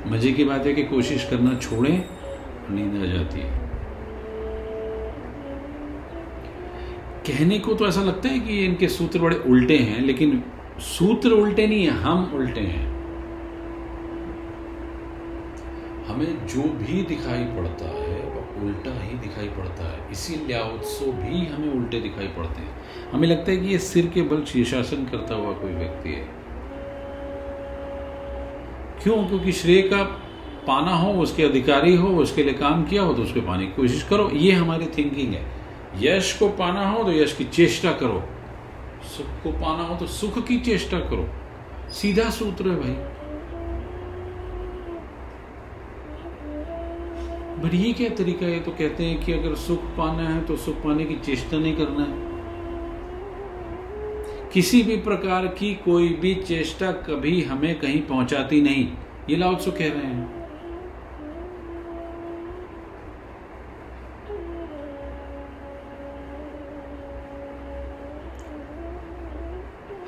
मज़े 0.07 0.31
की 0.31 0.43
बात 0.43 0.65
है 0.65 0.73
कि 0.73 0.83
कोशिश 0.85 1.27
करना 1.29 1.53
छोड़ें 1.59 2.03
नींद 2.71 3.01
आ 3.03 3.05
जाती 3.05 3.39
है। 3.39 3.57
कहने 7.27 7.59
को 7.59 7.73
तो 7.73 7.87
ऐसा 7.87 8.01
लगता 8.03 8.29
है 8.29 8.39
कि 8.39 8.63
इनके 8.65 8.87
सूत्र 8.87 9.19
बड़े 9.19 9.35
उल्टे 9.47 9.77
हैं, 9.77 10.01
लेकिन 10.01 10.43
सूत्र 10.79 11.31
उल्टे 11.31 11.67
नहीं 11.67 11.83
है, 11.85 11.91
हम 11.93 12.31
उल्टे 12.35 12.61
हैं। 12.61 12.88
हमें 16.09 16.47
जो 16.47 16.61
भी 16.61 17.03
दिखाई 17.03 17.43
पड़ता 17.43 17.85
है, 17.85 18.19
वह 18.29 18.65
उल्टा 18.65 19.03
ही 19.03 19.17
दिखाई 19.17 19.47
पड़ता 19.47 19.83
है। 19.83 20.11
इसीलिए 20.11 20.59
उत्सव 20.59 21.05
भी 21.05 21.45
हमें 21.45 21.73
उल्टे 21.73 21.99
दिखाई 21.99 22.27
पड़ते 22.27 22.61
हैं। 22.61 22.77
हमें 23.11 23.27
लगता 23.27 23.51
है 23.51 23.57
कि 23.57 23.67
ये 23.67 23.79
सिर 23.79 24.07
के 24.07 24.21
बल 24.21 24.43
शीर्षासन 24.43 25.05
करता 25.05 25.35
हुआ 25.35 25.53
कोई 25.53 25.71
व्यक्ति 25.71 26.09
है। 26.09 26.27
क्यों? 29.03 29.27
क्योंकि 29.27 29.51
श्रेय 29.51 29.81
का 29.81 30.03
पाना 30.67 30.95
हो, 30.95 31.11
उसके 31.11 31.43
अधिकारी 31.43 31.95
हो, 31.95 32.07
उसके 32.07 32.43
लिए 32.43 32.53
काम 32.53 32.85
किया 32.85 33.01
हो 33.01 33.13
तो 33.13 33.21
उसके 33.21 33.39
पाने 33.39 33.65
की 33.65 33.71
कोशिश 33.71 34.03
करो। 34.03 34.29
ये 34.33 34.51
हमारी 34.51 34.85
थिंकिंग 34.85 35.33
है। 35.33 35.45
यश 35.97 36.33
को 36.33 36.49
पाना 36.49 36.89
हो 36.89 37.03
तो 37.03 37.11
यश 37.11 37.33
की 37.33 37.43
चेष्टा 37.43 37.91
करो। 37.91 38.23
सुख 39.03 39.25
को 39.43 39.51
पाना 39.51 39.83
हो 39.83 39.95
तो 39.95 40.07
सुख 40.07 40.47
की 40.47 40.59
चेष्टा 40.59 40.99
करो। 40.99 41.29
सीधा 41.91 42.29
सूत्र 42.29 42.67
है 42.67 42.75
भाई। 42.75 43.18
बट 47.59 47.73
ये 47.73 47.93
क्या 47.93 48.09
तरीका 48.09 48.45
है? 48.45 48.59
तो 48.59 48.71
कहते 48.71 49.03
हैं 49.03 49.23
कि 49.25 49.33
अगर 49.33 49.55
सुख 49.55 49.83
पाना 49.97 50.29
है 50.29 50.45
तो 50.45 50.55
सुख 50.57 50.75
पाने 50.75 51.05
की 51.05 51.15
चेष्टा 51.15 51.57
नहीं 51.57 51.75
करना 51.77 52.03
है। 52.03 52.27
किसी 54.53 54.83
भी 54.83 54.97
प्रकार 54.97 55.47
की 55.47 55.73
कोई 55.75 56.09
भी 56.09 56.35
चेष्टा 56.35 56.91
कभी 56.91 57.41
हमें 57.41 57.79
कहीं 57.79 58.01
पहुंचाती 58.01 58.61
नहीं। 58.61 58.87
ये 59.29 59.35
लाउत्सु 59.35 59.71
कह 59.71 59.91
रहे 59.93 60.05
हैं। 60.05 60.39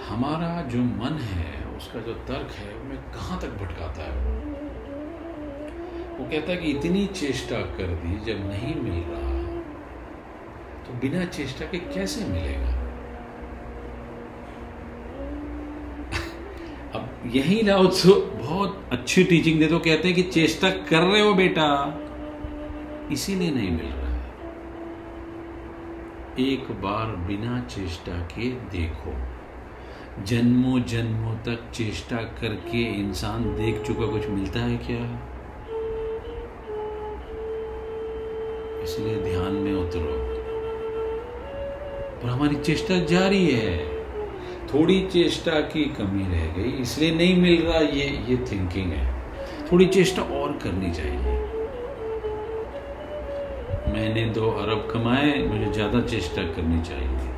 हमारा 0.10 0.62
जो 0.62 0.80
मन 0.80 1.20
है, 1.22 1.78
उसका 1.78 1.99
जो 1.99 2.14
तर्क 2.14 2.52
है, 2.52 2.74
वो 2.74 2.95
कहाँ 3.14 3.39
तक 3.41 3.47
भटकाता 3.47 4.04
है? 4.04 4.71
वो 6.22 6.30
कहता 6.30 6.52
है 6.52 6.58
कि 6.58 6.72
इतनी 6.72 7.08
चेष्टा 7.08 7.62
कर 7.62 7.88
दी 7.88 8.26
जब 8.26 8.48
नहीं 8.48 8.76
मिल 8.76 8.94
रहा। 8.94 9.64
तो 10.84 10.94
बिना 10.94 11.26
चेष्टा 11.26 11.66
के 11.66 11.78
कैसे 11.78 12.26
मिलेगा? 12.26 12.66
अब 17.00 17.36
यही 17.36 17.62
लाओत्सु 17.62 18.14
बहुत 18.14 18.90
अच्छी 18.92 19.24
टीचिंग 19.24 19.60
दे 19.60 19.68
तो 19.68 19.80
कहते 19.80 20.08
हैं 20.08 20.16
कि 20.16 20.24
चेष्टा 20.24 20.70
कर 20.70 21.02
रहे 21.02 21.22
हो 21.22 21.34
बेटा। 21.34 22.00
इसीलिए 23.12 23.52
नहीं 23.52 23.72
मिल 23.72 23.86
रहा। 23.86 24.02
है 24.02 24.12
एक 26.40 26.72
बार 26.72 27.16
बिना 27.16 27.60
चेष्टा 27.60 28.20
के 28.20 28.52
देखो। 28.52 29.14
जन्मों 30.24 30.84
जन्मों 30.84 31.36
तक 31.36 31.72
चेष्टा 31.72 32.18
करके 32.18 32.84
इंसान 32.84 33.44
देख 33.44 33.82
चुका 33.82 34.06
कुछ 34.06 34.28
मिलता 34.28 34.60
है 34.60 34.78
क्या? 34.78 35.28
इसलिए 38.84 39.16
ध्यान 39.24 39.54
में 39.56 39.74
उतरो। 39.74 40.18
पर 42.22 42.30
हमारी 42.30 42.56
चेष्टा 42.58 42.98
जारी 43.06 43.46
है। 43.48 43.78
थोड़ी 44.74 45.00
चेष्टा 45.14 45.60
की 45.70 45.84
कमी 45.96 46.24
रह 46.26 46.46
गई, 46.58 46.72
इसलिए 46.82 47.16
नहीं 47.16 47.36
मिल 47.42 47.62
रहा 47.62 47.80
ये 47.80 48.06
ये 48.30 48.38
थिंकिंग 48.52 48.92
है। 48.92 49.06
थोड़ी 49.72 49.86
चेष्टा 49.88 50.22
और 50.22 50.58
करनी 50.64 50.92
चाहिए। 50.92 51.40
मैंने 53.94 54.24
दो 54.32 54.50
अरब 54.52 54.88
कमाए, 54.94 55.34
मुझे 55.44 55.72
ज़्यादा 55.74 56.02
चेष्टा 56.04 56.42
करनी 56.56 56.82
चाहिए। 56.82 57.30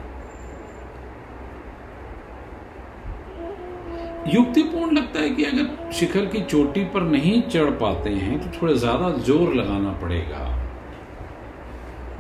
युक्तिपूर्ण 4.33 4.97
लगता 4.97 5.19
है 5.19 5.29
कि 5.29 5.43
अगर 5.43 5.91
शिखर 5.93 6.25
की 6.25 6.41
चोटी 6.41 6.83
पर 6.85 7.01
नहीं 7.03 7.41
चढ़ 7.43 7.69
पाते 7.79 8.09
हैं 8.11 8.39
तो 8.41 8.59
थोड़ा 8.59 8.73
ज़्यादा 8.73 9.09
ज़ोर 9.23 9.53
लगाना 9.53 9.91
पड़ेगा। 10.01 10.43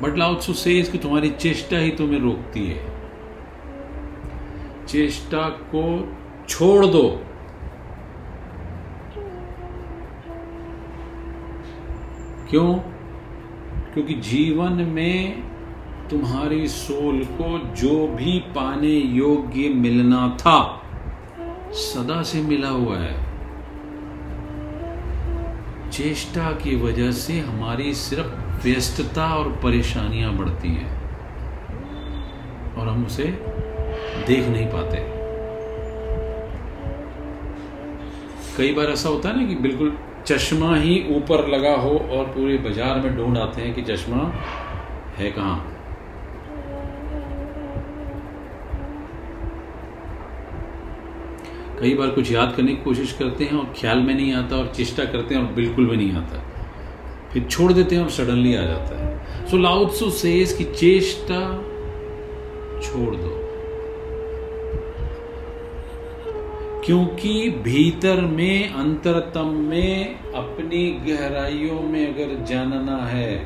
बट 0.03 0.17
लाउत्सु 0.17 0.53
से 0.53 0.79
इसकी 0.79 0.97
तुम्हारी 0.97 1.29
चेष्टा 1.29 1.77
ही 1.77 1.91
तुम्हें 1.91 2.19
रोकती 2.19 2.67
है। 2.67 2.93
चेष्टा 4.87 5.49
को 5.49 6.13
छोड़ 6.49 6.85
दो। 6.85 7.21
क्यों? 12.49 12.73
क्योंकि 13.93 14.13
जीवन 14.13 14.71
में 14.71 15.43
तुम्हारी 16.09 16.67
सोल 16.67 17.23
को 17.23 17.75
जो 17.75 18.07
भी 18.07 18.39
पाने 18.39 18.93
योग्य 18.93 19.69
मिलना 19.69 20.37
था, 20.39 20.81
सदा 21.71 22.23
से 22.23 22.41
मिला 22.41 22.69
हुआ 22.69 22.97
है। 22.97 23.23
चेष्टा 25.91 26.51
की 26.51 26.75
वजह 26.75 27.11
से 27.11 27.39
हमारी 27.39 27.93
सिर्फ़ 27.93 28.42
व्यस्तता 28.63 29.25
और 29.35 29.49
परेशानियाँ 29.63 30.33
बढ़ती 30.37 30.69
हैं 30.69 30.91
और 32.73 32.87
हम 32.87 33.05
उसे 33.05 33.23
देख 34.27 34.47
नहीं 34.47 34.67
पाते। 34.67 34.97
कई 38.57 38.73
बार 38.73 38.89
ऐसा 38.89 39.09
होता 39.09 39.29
है 39.29 39.35
ना 39.37 39.47
कि 39.47 39.55
बिल्कुल 39.61 39.97
चश्मा 40.27 40.75
ही 40.75 40.95
ऊपर 41.15 41.47
लगा 41.47 41.75
हो 41.77 41.97
और 42.11 42.25
पूरे 42.27 42.57
बाज़ार 42.59 42.99
में 42.99 43.15
ढूंढ 43.17 43.37
आते 43.37 43.61
हैं 43.61 43.73
कि 43.75 43.81
चश्मा 43.83 44.23
है 45.17 45.31
कहाँ। 45.31 45.57
कई 51.79 51.93
बार 51.95 52.09
कुछ 52.11 52.31
याद 52.31 52.53
करने 52.55 52.73
की 52.73 52.83
कोशिश 52.83 53.11
करते 53.11 53.43
हैं 53.43 53.57
और 53.59 53.73
ख्याल 53.77 54.01
में 54.01 54.13
नहीं 54.13 54.33
आता 54.33 54.55
और 54.55 54.71
चेष्टा 54.75 55.05
करते 55.05 55.35
हैं 55.35 55.41
और 55.41 55.53
बिल्कुल 55.53 55.89
भी 55.89 55.97
नहीं 55.97 56.11
आता। 56.15 56.41
फिर 57.33 57.43
छोड़ 57.43 57.71
देते 57.73 57.95
हैं 57.95 58.03
और 58.03 58.09
सडनली 58.09 58.55
आ 58.55 58.61
जाता 58.61 58.99
है। 58.99 59.47
सो 59.47 59.57
लाउत्सु 59.57 60.09
से 60.11 60.33
इसकी 60.33 60.63
चेष्टा 60.73 61.39
छोड़ 62.81 63.15
दो। 63.15 63.39
क्योंकि 66.85 67.49
भीतर 67.63 68.21
में, 68.21 68.73
अंतरतम 68.73 69.49
में, 69.69 70.15
अपनी 70.33 70.83
गहराइयों 71.07 71.79
में 71.81 72.03
अगर 72.07 72.43
जानना 72.45 72.97
है 73.05 73.37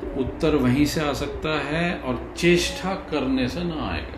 तो 0.00 0.20
उत्तर 0.20 0.56
वहीं 0.56 0.86
से 0.86 1.00
आ 1.00 1.12
सकता 1.12 1.58
है 1.60 1.94
और 1.98 2.20
चेष्टा 2.36 2.94
करने 3.10 3.48
से 3.48 3.64
ना 3.64 3.88
आएगा। 3.88 4.17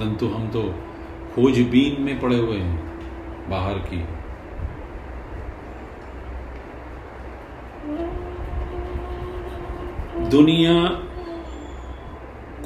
परंतु 0.00 0.26
हम 0.26 0.48
तो 0.48 0.62
खोजबीन 1.34 2.02
में 2.02 2.18
पड़े 2.20 2.36
हुए 2.36 2.56
हैं 2.56 3.48
बाहर 3.50 3.78
की। 3.88 3.98
दुनिया 10.30 10.72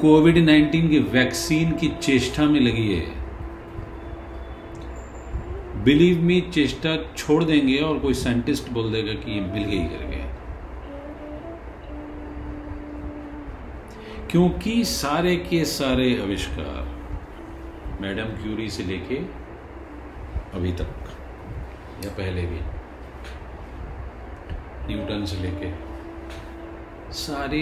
कोविड 0.01 0.39
19 0.39 0.89
की 0.91 0.99
वैक्सीन 1.13 1.73
की 1.73 1.89
चेष्टा 2.03 2.45
में 2.45 2.61
लगी 2.61 2.89
है। 2.95 3.07
बिलीव 5.85 6.23
मी, 6.23 6.41
चेष्टा 6.41 6.97
छोड़ 7.17 7.43
देंगे 7.45 7.79
और 7.79 7.99
कोई 7.99 8.15
साइंटिस्ट 8.15 8.71
बोल 8.73 8.93
देगा 8.93 9.13
कि 9.13 9.33
ये 9.33 9.41
मिल 9.41 9.65
गई 9.65 9.85
करके 9.85 10.23
क्योंकि 14.31 14.85
सारे 14.85 15.37
के 15.51 15.65
सारे 15.65 16.07
आविष्कार 16.23 17.04
मैडम 18.05 18.25
क्यूरी 18.43 18.69
से 18.71 18.83
लेके 18.83 19.17
अभी 20.55 20.73
तक 20.73 20.89
या 22.05 22.11
पहले 22.11 22.43
भी 22.43 22.59
न्यूटन 24.89 25.25
से 25.25 25.37
लेके। 25.37 25.71
सारे 27.13 27.61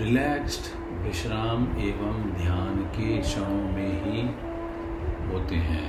रिलैक्स्ड 0.00 0.64
विश्राम 1.02 1.66
एवं 1.80 2.32
ध्यान 2.40 2.82
के 2.96 3.18
क्षणों 3.18 3.62
में 3.72 3.92
ही 4.04 4.22
होते 5.28 5.56
हैं। 5.68 5.86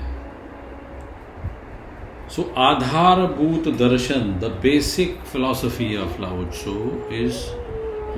सो 2.29 2.41
so, 2.41 2.47
आधारभूत 2.57 3.67
दर्शन 3.77 4.39
the 4.39 4.59
basic 4.61 5.17
philosophy 5.23 5.95
of 5.97 6.21
Lao Tzu 6.21 6.77
is 7.13 7.41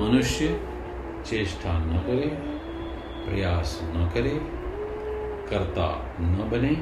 मनुष्य 0.02 0.60
चेष्टा 1.26 1.78
न 1.78 1.98
करे 1.98 2.30
प्रयास 3.24 3.80
न 3.84 4.10
करे 4.14 4.57
कर्ता 5.50 5.88
न 6.20 6.48
बने, 6.52 6.74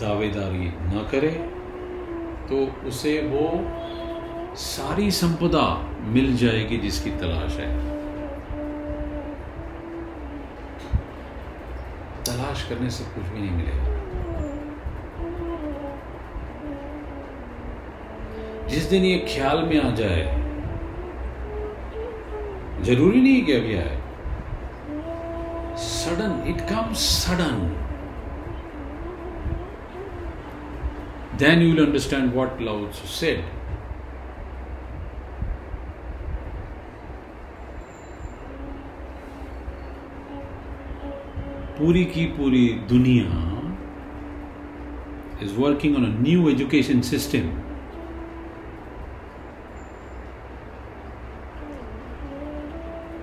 दावेदारी 0.00 0.68
न 0.86 1.06
करे 1.10 1.30
तो 2.48 2.56
उसे 2.88 3.18
वो 3.26 3.46
सारी 4.56 5.10
संपदा 5.10 5.64
मिल 6.14 6.36
जाएगी 6.36 6.76
जिसकी 6.78 7.10
तलाश 7.10 7.56
है। 7.56 7.70
तलाश 12.24 12.62
करने 12.68 12.90
से 12.90 13.04
कुछ 13.04 13.24
भी 13.24 13.40
नहीं 13.40 13.50
मिलेगा। 13.50 14.00
जिस 18.68 18.84
दिन 18.90 19.04
ये 19.04 19.18
ख्याल 19.28 19.62
में 19.62 19.80
आ 19.80 19.90
जाए, 19.94 20.22
ज़रूरी 22.84 23.20
नहीं 23.20 23.44
कि 23.44 23.52
अभी 23.52 23.74
आए। 23.76 24.01
sudden, 26.01 26.41
it 26.47 26.67
comes 26.67 26.99
sudden. 26.99 27.77
Then 31.37 31.61
you 31.61 31.75
will 31.75 31.83
understand 31.83 32.33
what 32.33 32.59
Lao 32.61 32.87
Tzu 32.87 33.07
said. 33.07 33.43
पूरी 41.77 42.03
की 42.13 42.25
पूरी 42.37 42.67
दुनिया 42.89 43.25
is 45.43 45.53
working 45.57 45.95
on 45.95 46.05
a 46.05 46.09
new 46.21 46.49
education 46.49 47.01
system 47.09 47.49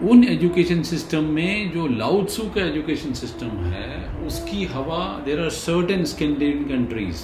उन 0.02 0.24
एजुकेशन 0.24 0.82
सिस्टम 0.84 1.24
में 1.36 1.72
जो 1.72 1.86
लाउत्सू 1.88 2.44
का 2.50 2.62
एजुकेशन 2.62 3.14
सिस्टम 3.14 3.48
है, 3.64 3.88
उसकी 4.28 4.66
हवा 4.66 5.00
there 5.26 5.40
are 5.44 5.50
certain 5.56 6.04
Scandinavian 6.06 6.68
countries 6.68 7.24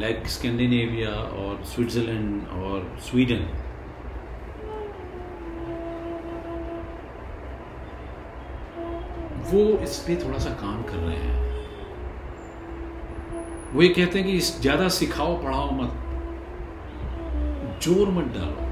like 0.00 0.26
Scandinavia 0.28 1.10
और 1.10 1.62
स्विट्जरलैंड 1.64 2.48
और 2.58 2.96
स्वीडन 3.02 3.46
वो 9.50 9.62
इस 9.84 9.98
पे 10.06 10.16
थोड़ा 10.16 10.38
सा 10.38 10.50
काम 10.60 10.82
कर 10.82 10.98
रहे 10.98 11.16
हैं। 11.16 11.42
वो 13.74 13.82
ये 13.82 13.88
कहते 13.88 14.18
हैं 14.18 14.26
कि 14.28 14.36
इस 14.36 14.60
ज़्यादा 14.60 14.88
सिखाओ, 14.90 15.36
पढ़ाओ 15.42 15.70
मत। 15.72 15.92
ज़ोर 17.84 18.08
मत 18.10 18.32
डालो। 18.34 18.63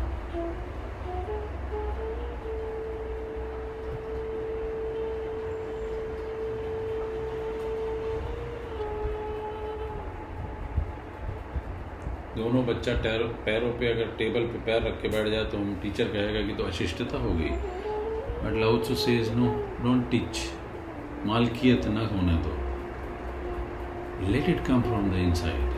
दोनों 12.42 12.64
बच्चा 12.66 12.92
टैर 13.02 13.22
पैरों 13.46 13.70
पे 13.80 13.88
अगर 13.88 14.06
टेबल 14.18 14.46
पे 14.52 14.58
पैर 14.66 14.82
रख 14.82 14.94
के 15.02 15.08
बैठ 15.08 15.26
जाए 15.30 15.44
तो 15.50 15.58
हम 15.58 15.74
टीचर 15.82 16.08
कहेगा 16.14 16.40
कि 16.46 16.54
तो 16.54 16.64
अशिष्टता 16.64 17.18
हो 17.18 17.30
गई। 17.32 17.50
But 18.40 18.54
Lao Tzu 18.60 18.94
says 19.02 19.30
no 19.34 19.50
don't 19.82 20.10
teach 20.10 20.40
मालकियत 21.26 21.86
न 21.88 22.06
होने 22.12 22.36
दो। 22.44 22.54
Let 24.32 24.48
it 24.48 24.64
come 24.66 24.82
from 24.82 25.10
the 25.10 25.14
inside 25.18 25.68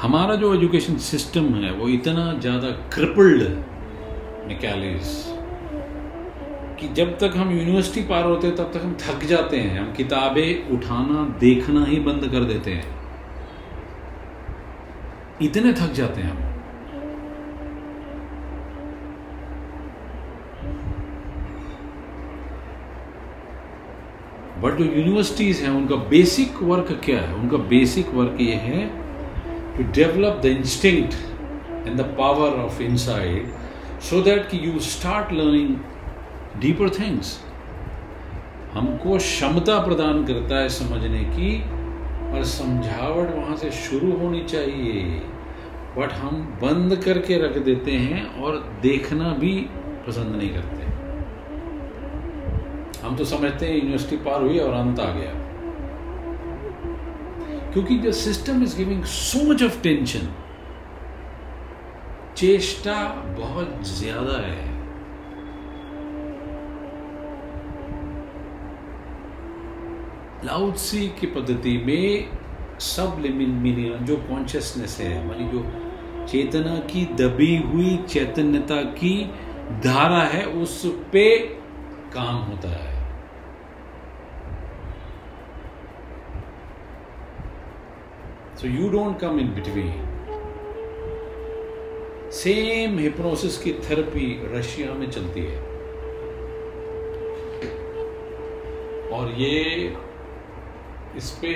हमारा 0.00 0.34
जो 0.34 0.54
एजुकेशन 0.54 0.96
सिस्टम 1.06 1.54
है, 1.54 1.70
वो 1.72 1.88
इतना 1.90 2.32
ज़्यादा 2.40 2.70
क्रिपल्ड 2.94 3.42
मैकेलिस 4.48 5.12
कि 6.82 6.88
जब 6.88 7.18
तक 7.18 7.32
हम 7.36 7.50
यूनिवर्सिटी 7.50 8.06
पार 8.08 8.24
होते 8.24 8.46
हैं, 8.46 8.56
तब 8.56 8.70
तक 8.74 8.80
हम 8.84 8.96
थक 9.00 9.24
जाते 9.24 9.56
हैं। 9.56 9.80
हम 9.80 9.92
किताबें 9.92 10.70
उठाना, 10.70 11.36
देखना 11.38 11.84
ही 11.84 11.96
बंद 12.00 12.28
कर 12.32 12.44
देते 12.44 12.70
हैं। 12.70 12.86
इतने 15.42 15.72
थक 15.72 15.92
जाते 15.92 16.20
हैं 16.20 16.30
हम। 16.30 16.48
बट 24.62 24.78
जो 24.78 24.84
यूनिवर्सिटीज 24.84 25.60
हैं, 25.60 25.70
उनका 25.70 25.96
बेसिक 25.96 26.62
वर्क 26.62 27.00
क्या 27.04 27.20
है? 27.20 27.34
उनका 27.34 27.56
बेसिक 27.56 28.08
वर्क 28.08 28.36
ये 28.40 28.54
है 28.54 28.86
to 29.76 29.82
develop 29.92 30.40
the 30.42 30.46
instinct 30.46 31.14
and 31.86 31.96
the 31.96 32.02
power 32.18 32.50
of 32.50 32.82
inside 32.82 33.48
so 34.00 34.22
that 34.22 34.48
कि 34.50 34.60
you 34.64 34.78
start 34.80 35.32
learning 35.32 35.76
deeper 36.60 36.90
things 36.90 37.38
हमको 38.72 39.16
क्षमता 39.18 39.78
प्रदान 39.78 40.24
करता 40.24 40.58
है 40.58 40.68
समझने 40.68 41.24
की 41.26 41.52
और 42.32 42.44
समझावट 42.44 43.34
वहाँ 43.34 43.56
से 43.56 43.70
शुरू 43.70 44.12
होनी 44.12 44.42
चाहिए। 44.44 45.02
बट 45.98 46.12
हम 46.12 46.36
बंद 46.62 46.96
करके 46.96 47.38
रख 47.38 47.58
देते 47.64 47.92
हैं 47.92 48.24
और 48.42 48.56
देखना 48.82 49.32
भी 49.34 49.54
पसंद 50.06 50.36
नहीं 50.36 50.48
करते। 50.48 50.90
हम 53.02 53.16
तो 53.16 53.24
समझते 53.24 53.66
हैं 53.66 53.74
यूनिवर्सिटी 53.74 54.16
पार 54.24 54.42
हुई 54.42 54.58
और 54.58 54.74
अंत 54.74 55.00
आ 55.00 55.10
गया। 55.12 55.32
क्योंकि 57.72 57.98
the 57.98 58.10
system 58.12 58.62
is 58.62 58.76
giving 58.76 59.04
so 59.04 59.44
much 59.52 59.62
of 59.62 59.82
tension 59.82 60.28
चेष्टा 62.36 63.02
बहुत 63.38 63.82
ज़्यादा 63.88 64.38
है। 64.40 64.71
लाउडसी 70.44 71.06
की 71.20 71.26
पद्धति 71.26 71.76
में 71.86 72.38
सब 72.80 73.16
लिमिन 73.20 73.50
मीनिंग 73.50 74.06
जो 74.06 74.16
कॉन्शियसनेस 74.16 74.98
है 75.00 75.10
हमारी 75.22 75.44
जो 75.48 75.60
चेतना 76.26 76.78
की 76.90 77.04
दबी 77.14 77.56
हुई 77.56 77.96
चैतन्यता 78.08 78.82
की 78.98 79.14
धारा 79.84 80.22
है 80.24 80.44
उस 80.44 80.82
पे 81.12 81.38
काम 82.14 82.36
होता 82.44 82.68
है। 82.68 82.90
So 88.56 88.68
you 88.68 88.88
don't 88.88 89.18
come 89.20 89.38
in 89.40 89.54
between 89.54 90.08
same 92.32 92.98
hypnosis 92.98 93.58
की 93.58 93.72
थेरेपी 93.72 94.26
रशिया 94.54 94.92
में 94.92 95.10
चलती 95.10 95.40
है। 95.40 95.60
और 99.10 99.34
ये 99.38 99.94
इस 101.16 101.30
पे 101.42 101.52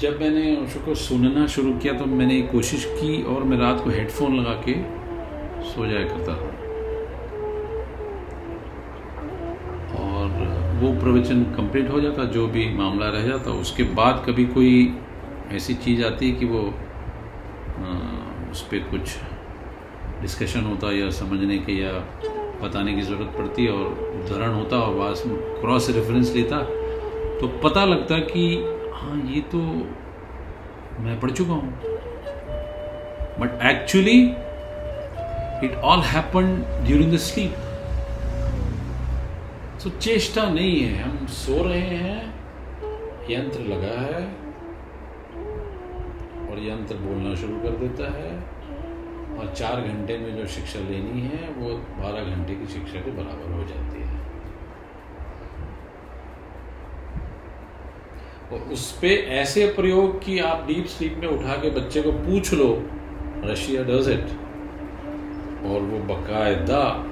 जब 0.00 0.20
मैंने 0.20 0.54
उसको 0.56 0.94
सुनना 0.94 1.46
शुरू 1.46 1.72
किया 1.78 1.92
तो 1.92 2.06
मैंने 2.06 2.40
कोशिश 2.42 2.84
की 2.90 3.22
और 3.24 3.44
मैं 3.44 3.58
रात 3.58 3.80
को 3.84 3.90
हेडफोन 3.90 4.36
लगा 4.36 4.52
के 4.66 4.74
सो 5.64 5.86
जाया 5.86 6.08
करता 6.08 6.34
था। 6.34 6.50
और 10.00 10.28
वो 10.80 10.92
प्रवचन 11.00 11.42
कंप्लीट 11.56 11.90
हो 11.90 12.00
जाता, 12.00 12.24
जो 12.26 12.46
भी 12.46 12.68
मामला 12.74 13.08
रह 13.08 13.26
जाता, 13.28 13.50
उसके 13.50 13.82
बाद 13.94 14.22
कभी 14.28 14.46
कोई 14.46 14.74
ऐसी 15.52 15.74
चीज़ 15.74 16.04
आती 16.04 16.32
कि 16.32 16.46
वो 16.46 16.62
उस 18.50 18.62
पर 18.62 18.78
कुछ 18.90 19.16
डिस्कशन 20.20 20.64
होता 20.64 20.92
या 20.92 21.10
समझने 21.12 21.58
के 21.58 21.72
या 21.72 21.92
बताने 22.62 22.94
की 22.94 23.02
ज़रूरत 23.02 23.34
पड़ती 23.38 23.66
और 23.68 23.84
उदाहरण 24.14 24.54
होता 24.54 24.76
और 24.78 24.94
बाद 24.94 25.22
क्रॉस 25.60 25.90
रेफरेंस 25.90 26.34
लेता 26.36 26.56
तो 27.40 27.48
पता 27.64 27.84
लगता 27.84 28.18
कि 28.26 28.44
हाँ 28.94 29.16
ये 29.26 29.40
तो 29.52 29.58
मैं 31.00 31.18
पढ़ 31.20 31.30
चुका 31.30 31.52
हूँ। 31.52 31.70
But 33.40 33.62
actually 33.66 34.20
it 35.64 35.74
all 35.84 36.00
happen 36.04 36.54
during 36.86 37.12
the 37.12 37.16
sleep 37.16 37.54
so 39.80 39.90
चेष्टा 39.90 40.44
नहीं 40.50 40.80
है। 40.80 41.02
हम 41.02 41.26
सो 41.26 41.62
रहे 41.64 41.96
हैं, 41.98 42.20
यंत्र 43.30 43.60
लगा 43.62 44.00
है, 44.00 44.22
और 46.44 46.62
यंत्र 46.62 46.96
बोलना 46.96 47.34
शुरू 47.34 47.56
कर 47.58 47.76
देता 47.78 48.12
है। 48.12 48.32
और 49.34 49.52
चार 49.54 49.80
घंटे 49.80 50.16
में 50.18 50.36
जो 50.36 50.46
शिक्षा 50.46 50.78
लेनी 50.80 51.20
है, 51.20 51.48
वो 51.50 51.74
बारह 51.98 52.24
घंटे 52.24 52.54
की 52.54 52.66
शिक्षा 52.72 53.00
के 53.00 53.10
बराबर 53.10 53.52
हो 53.52 53.64
जाती 53.64 54.00
है। 54.00 54.22
और 58.52 58.58
उस 58.58 58.92
पर 58.92 59.06
ऐसे 59.06 59.66
प्रयोग 59.66 60.24
कि 60.24 60.38
आप 60.38 60.64
डीप 60.66 60.86
स्लीप 60.86 61.16
में 61.18 61.28
उठा 61.28 61.52
के 61.54 61.70
बच्चे 61.70 62.02
को 62.02 62.12
पूछ 62.12 62.54
लो 62.54 62.82
रशिया 63.44 63.82
डज 63.82 64.08
इट 64.08 64.26
और 65.66 65.80
वो 65.80 65.98
बकायदा 66.14 67.10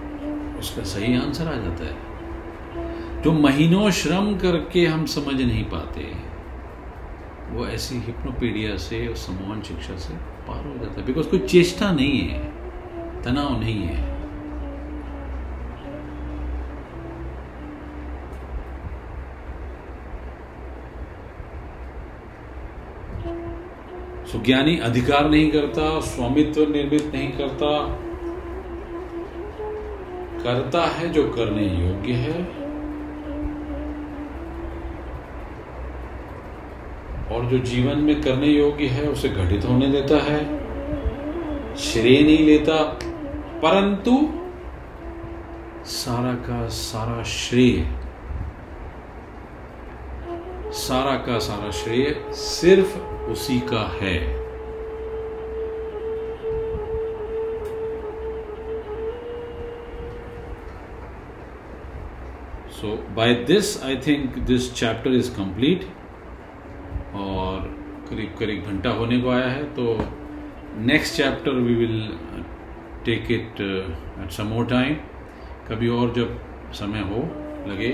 उसका 0.59 0.83
सही 0.83 1.17
आंसर 1.17 1.47
आ 1.47 1.53
जाता 1.53 1.85
है। 1.85 3.23
जो 3.23 3.33
महीनों 3.33 3.91
श्रम 3.91 4.37
करके 4.37 4.87
हम 4.87 5.07
समझ 5.07 5.43
नहीं 5.43 5.65
पाते। 5.65 6.33
वो 7.51 7.67
ऐसी 7.67 7.95
हिप्नोपीडिया 7.95 8.77
से 8.77 9.09
और 9.09 9.15
सम्मान 9.15 9.63
शिक्षा 9.63 9.97
से 9.97 10.15
पार 10.15 10.67
हो 10.67 10.79
जाता 10.79 11.01
है। 11.01 11.07
बिकॉज़ 11.07 11.29
कोई 11.29 11.39
चेष्टा 11.39 11.93
नहीं 11.93 12.21
है, 12.21 12.39
तनाव 13.23 13.61
नहीं 13.61 13.83
है। 13.83 14.12
सुज्ञानी 24.33 24.79
अधिकार 24.79 25.31
नहीं 25.31 25.51
करता, 25.51 26.01
स्वामित्व 26.01 26.71
निर्मित 26.71 27.13
नहीं 27.15 27.33
करता। 27.33 27.99
करता 30.45 30.87
है 30.87 31.09
जो 31.09 31.23
करने 31.23 31.63
योग्य 31.63 32.13
है। 32.13 32.63
और 37.33 37.45
जो 37.45 37.59
जीवन 37.59 37.99
में 37.99 38.23
करने 38.23 38.47
योग्य 38.47 38.87
है, 38.87 39.09
उसे 39.09 39.29
घटित 39.29 39.65
होने 39.65 39.87
देता 39.87 40.17
है। 40.17 40.63
श्रेय 41.77 42.23
नहीं 42.23 42.39
लेता, 42.39 42.99
परंतु 43.63 44.29
सारा 45.85 46.33
का 46.33 46.67
सारा 46.67 47.23
श्रेय 47.23 48.02
सारा 50.75 51.15
का 51.27 51.39
सारा 51.39 51.71
श्रेय 51.71 52.15
सिर्फ़ 52.35 52.97
उसी 53.33 53.59
का 53.71 53.83
है। 54.01 54.17
So 62.73 62.97
by 63.17 63.35
this 63.49 63.83
I 63.85 63.97
think 64.07 64.39
this 64.47 64.73
chapter 64.75 65.15
is 65.15 65.31
complete 65.37 65.85
और 67.17 67.69
करीब 68.11 68.35
करीब 68.39 68.65
घंटा 68.71 68.91
होने 68.91 69.21
को 69.21 69.31
आया 69.31 69.49
है 69.49 69.65
तो 69.75 69.97
next 70.87 71.17
chapter 71.17 71.61
we 71.61 71.75
will 71.75 72.01
take 73.05 73.31
it 73.31 73.61
at 73.61 74.31
some 74.31 74.47
more 74.47 74.67
time 74.67 74.95
कभी 75.69 75.89
और 75.91 76.13
जब 76.15 76.39
समय 76.75 77.01
हो, 77.11 77.23
लगे 77.71 77.93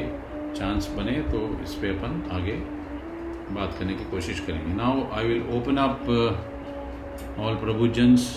चांस 0.56 0.88
बने 0.88 1.12
तो 1.30 1.38
इस 1.62 1.74
पर 1.74 1.96
अपन 1.96 2.22
आगे 2.32 2.52
बात 3.54 3.76
करने 3.78 3.94
की 3.94 4.04
कोशिश 4.04 4.40
करेंगे। 4.40 4.74
Now 4.74 5.02
I 5.12 5.26
will 5.26 5.42
open 5.56 5.76
up 5.76 6.08
all 7.40 7.54
प्रभु 7.56 7.88
जन्स 7.88 8.28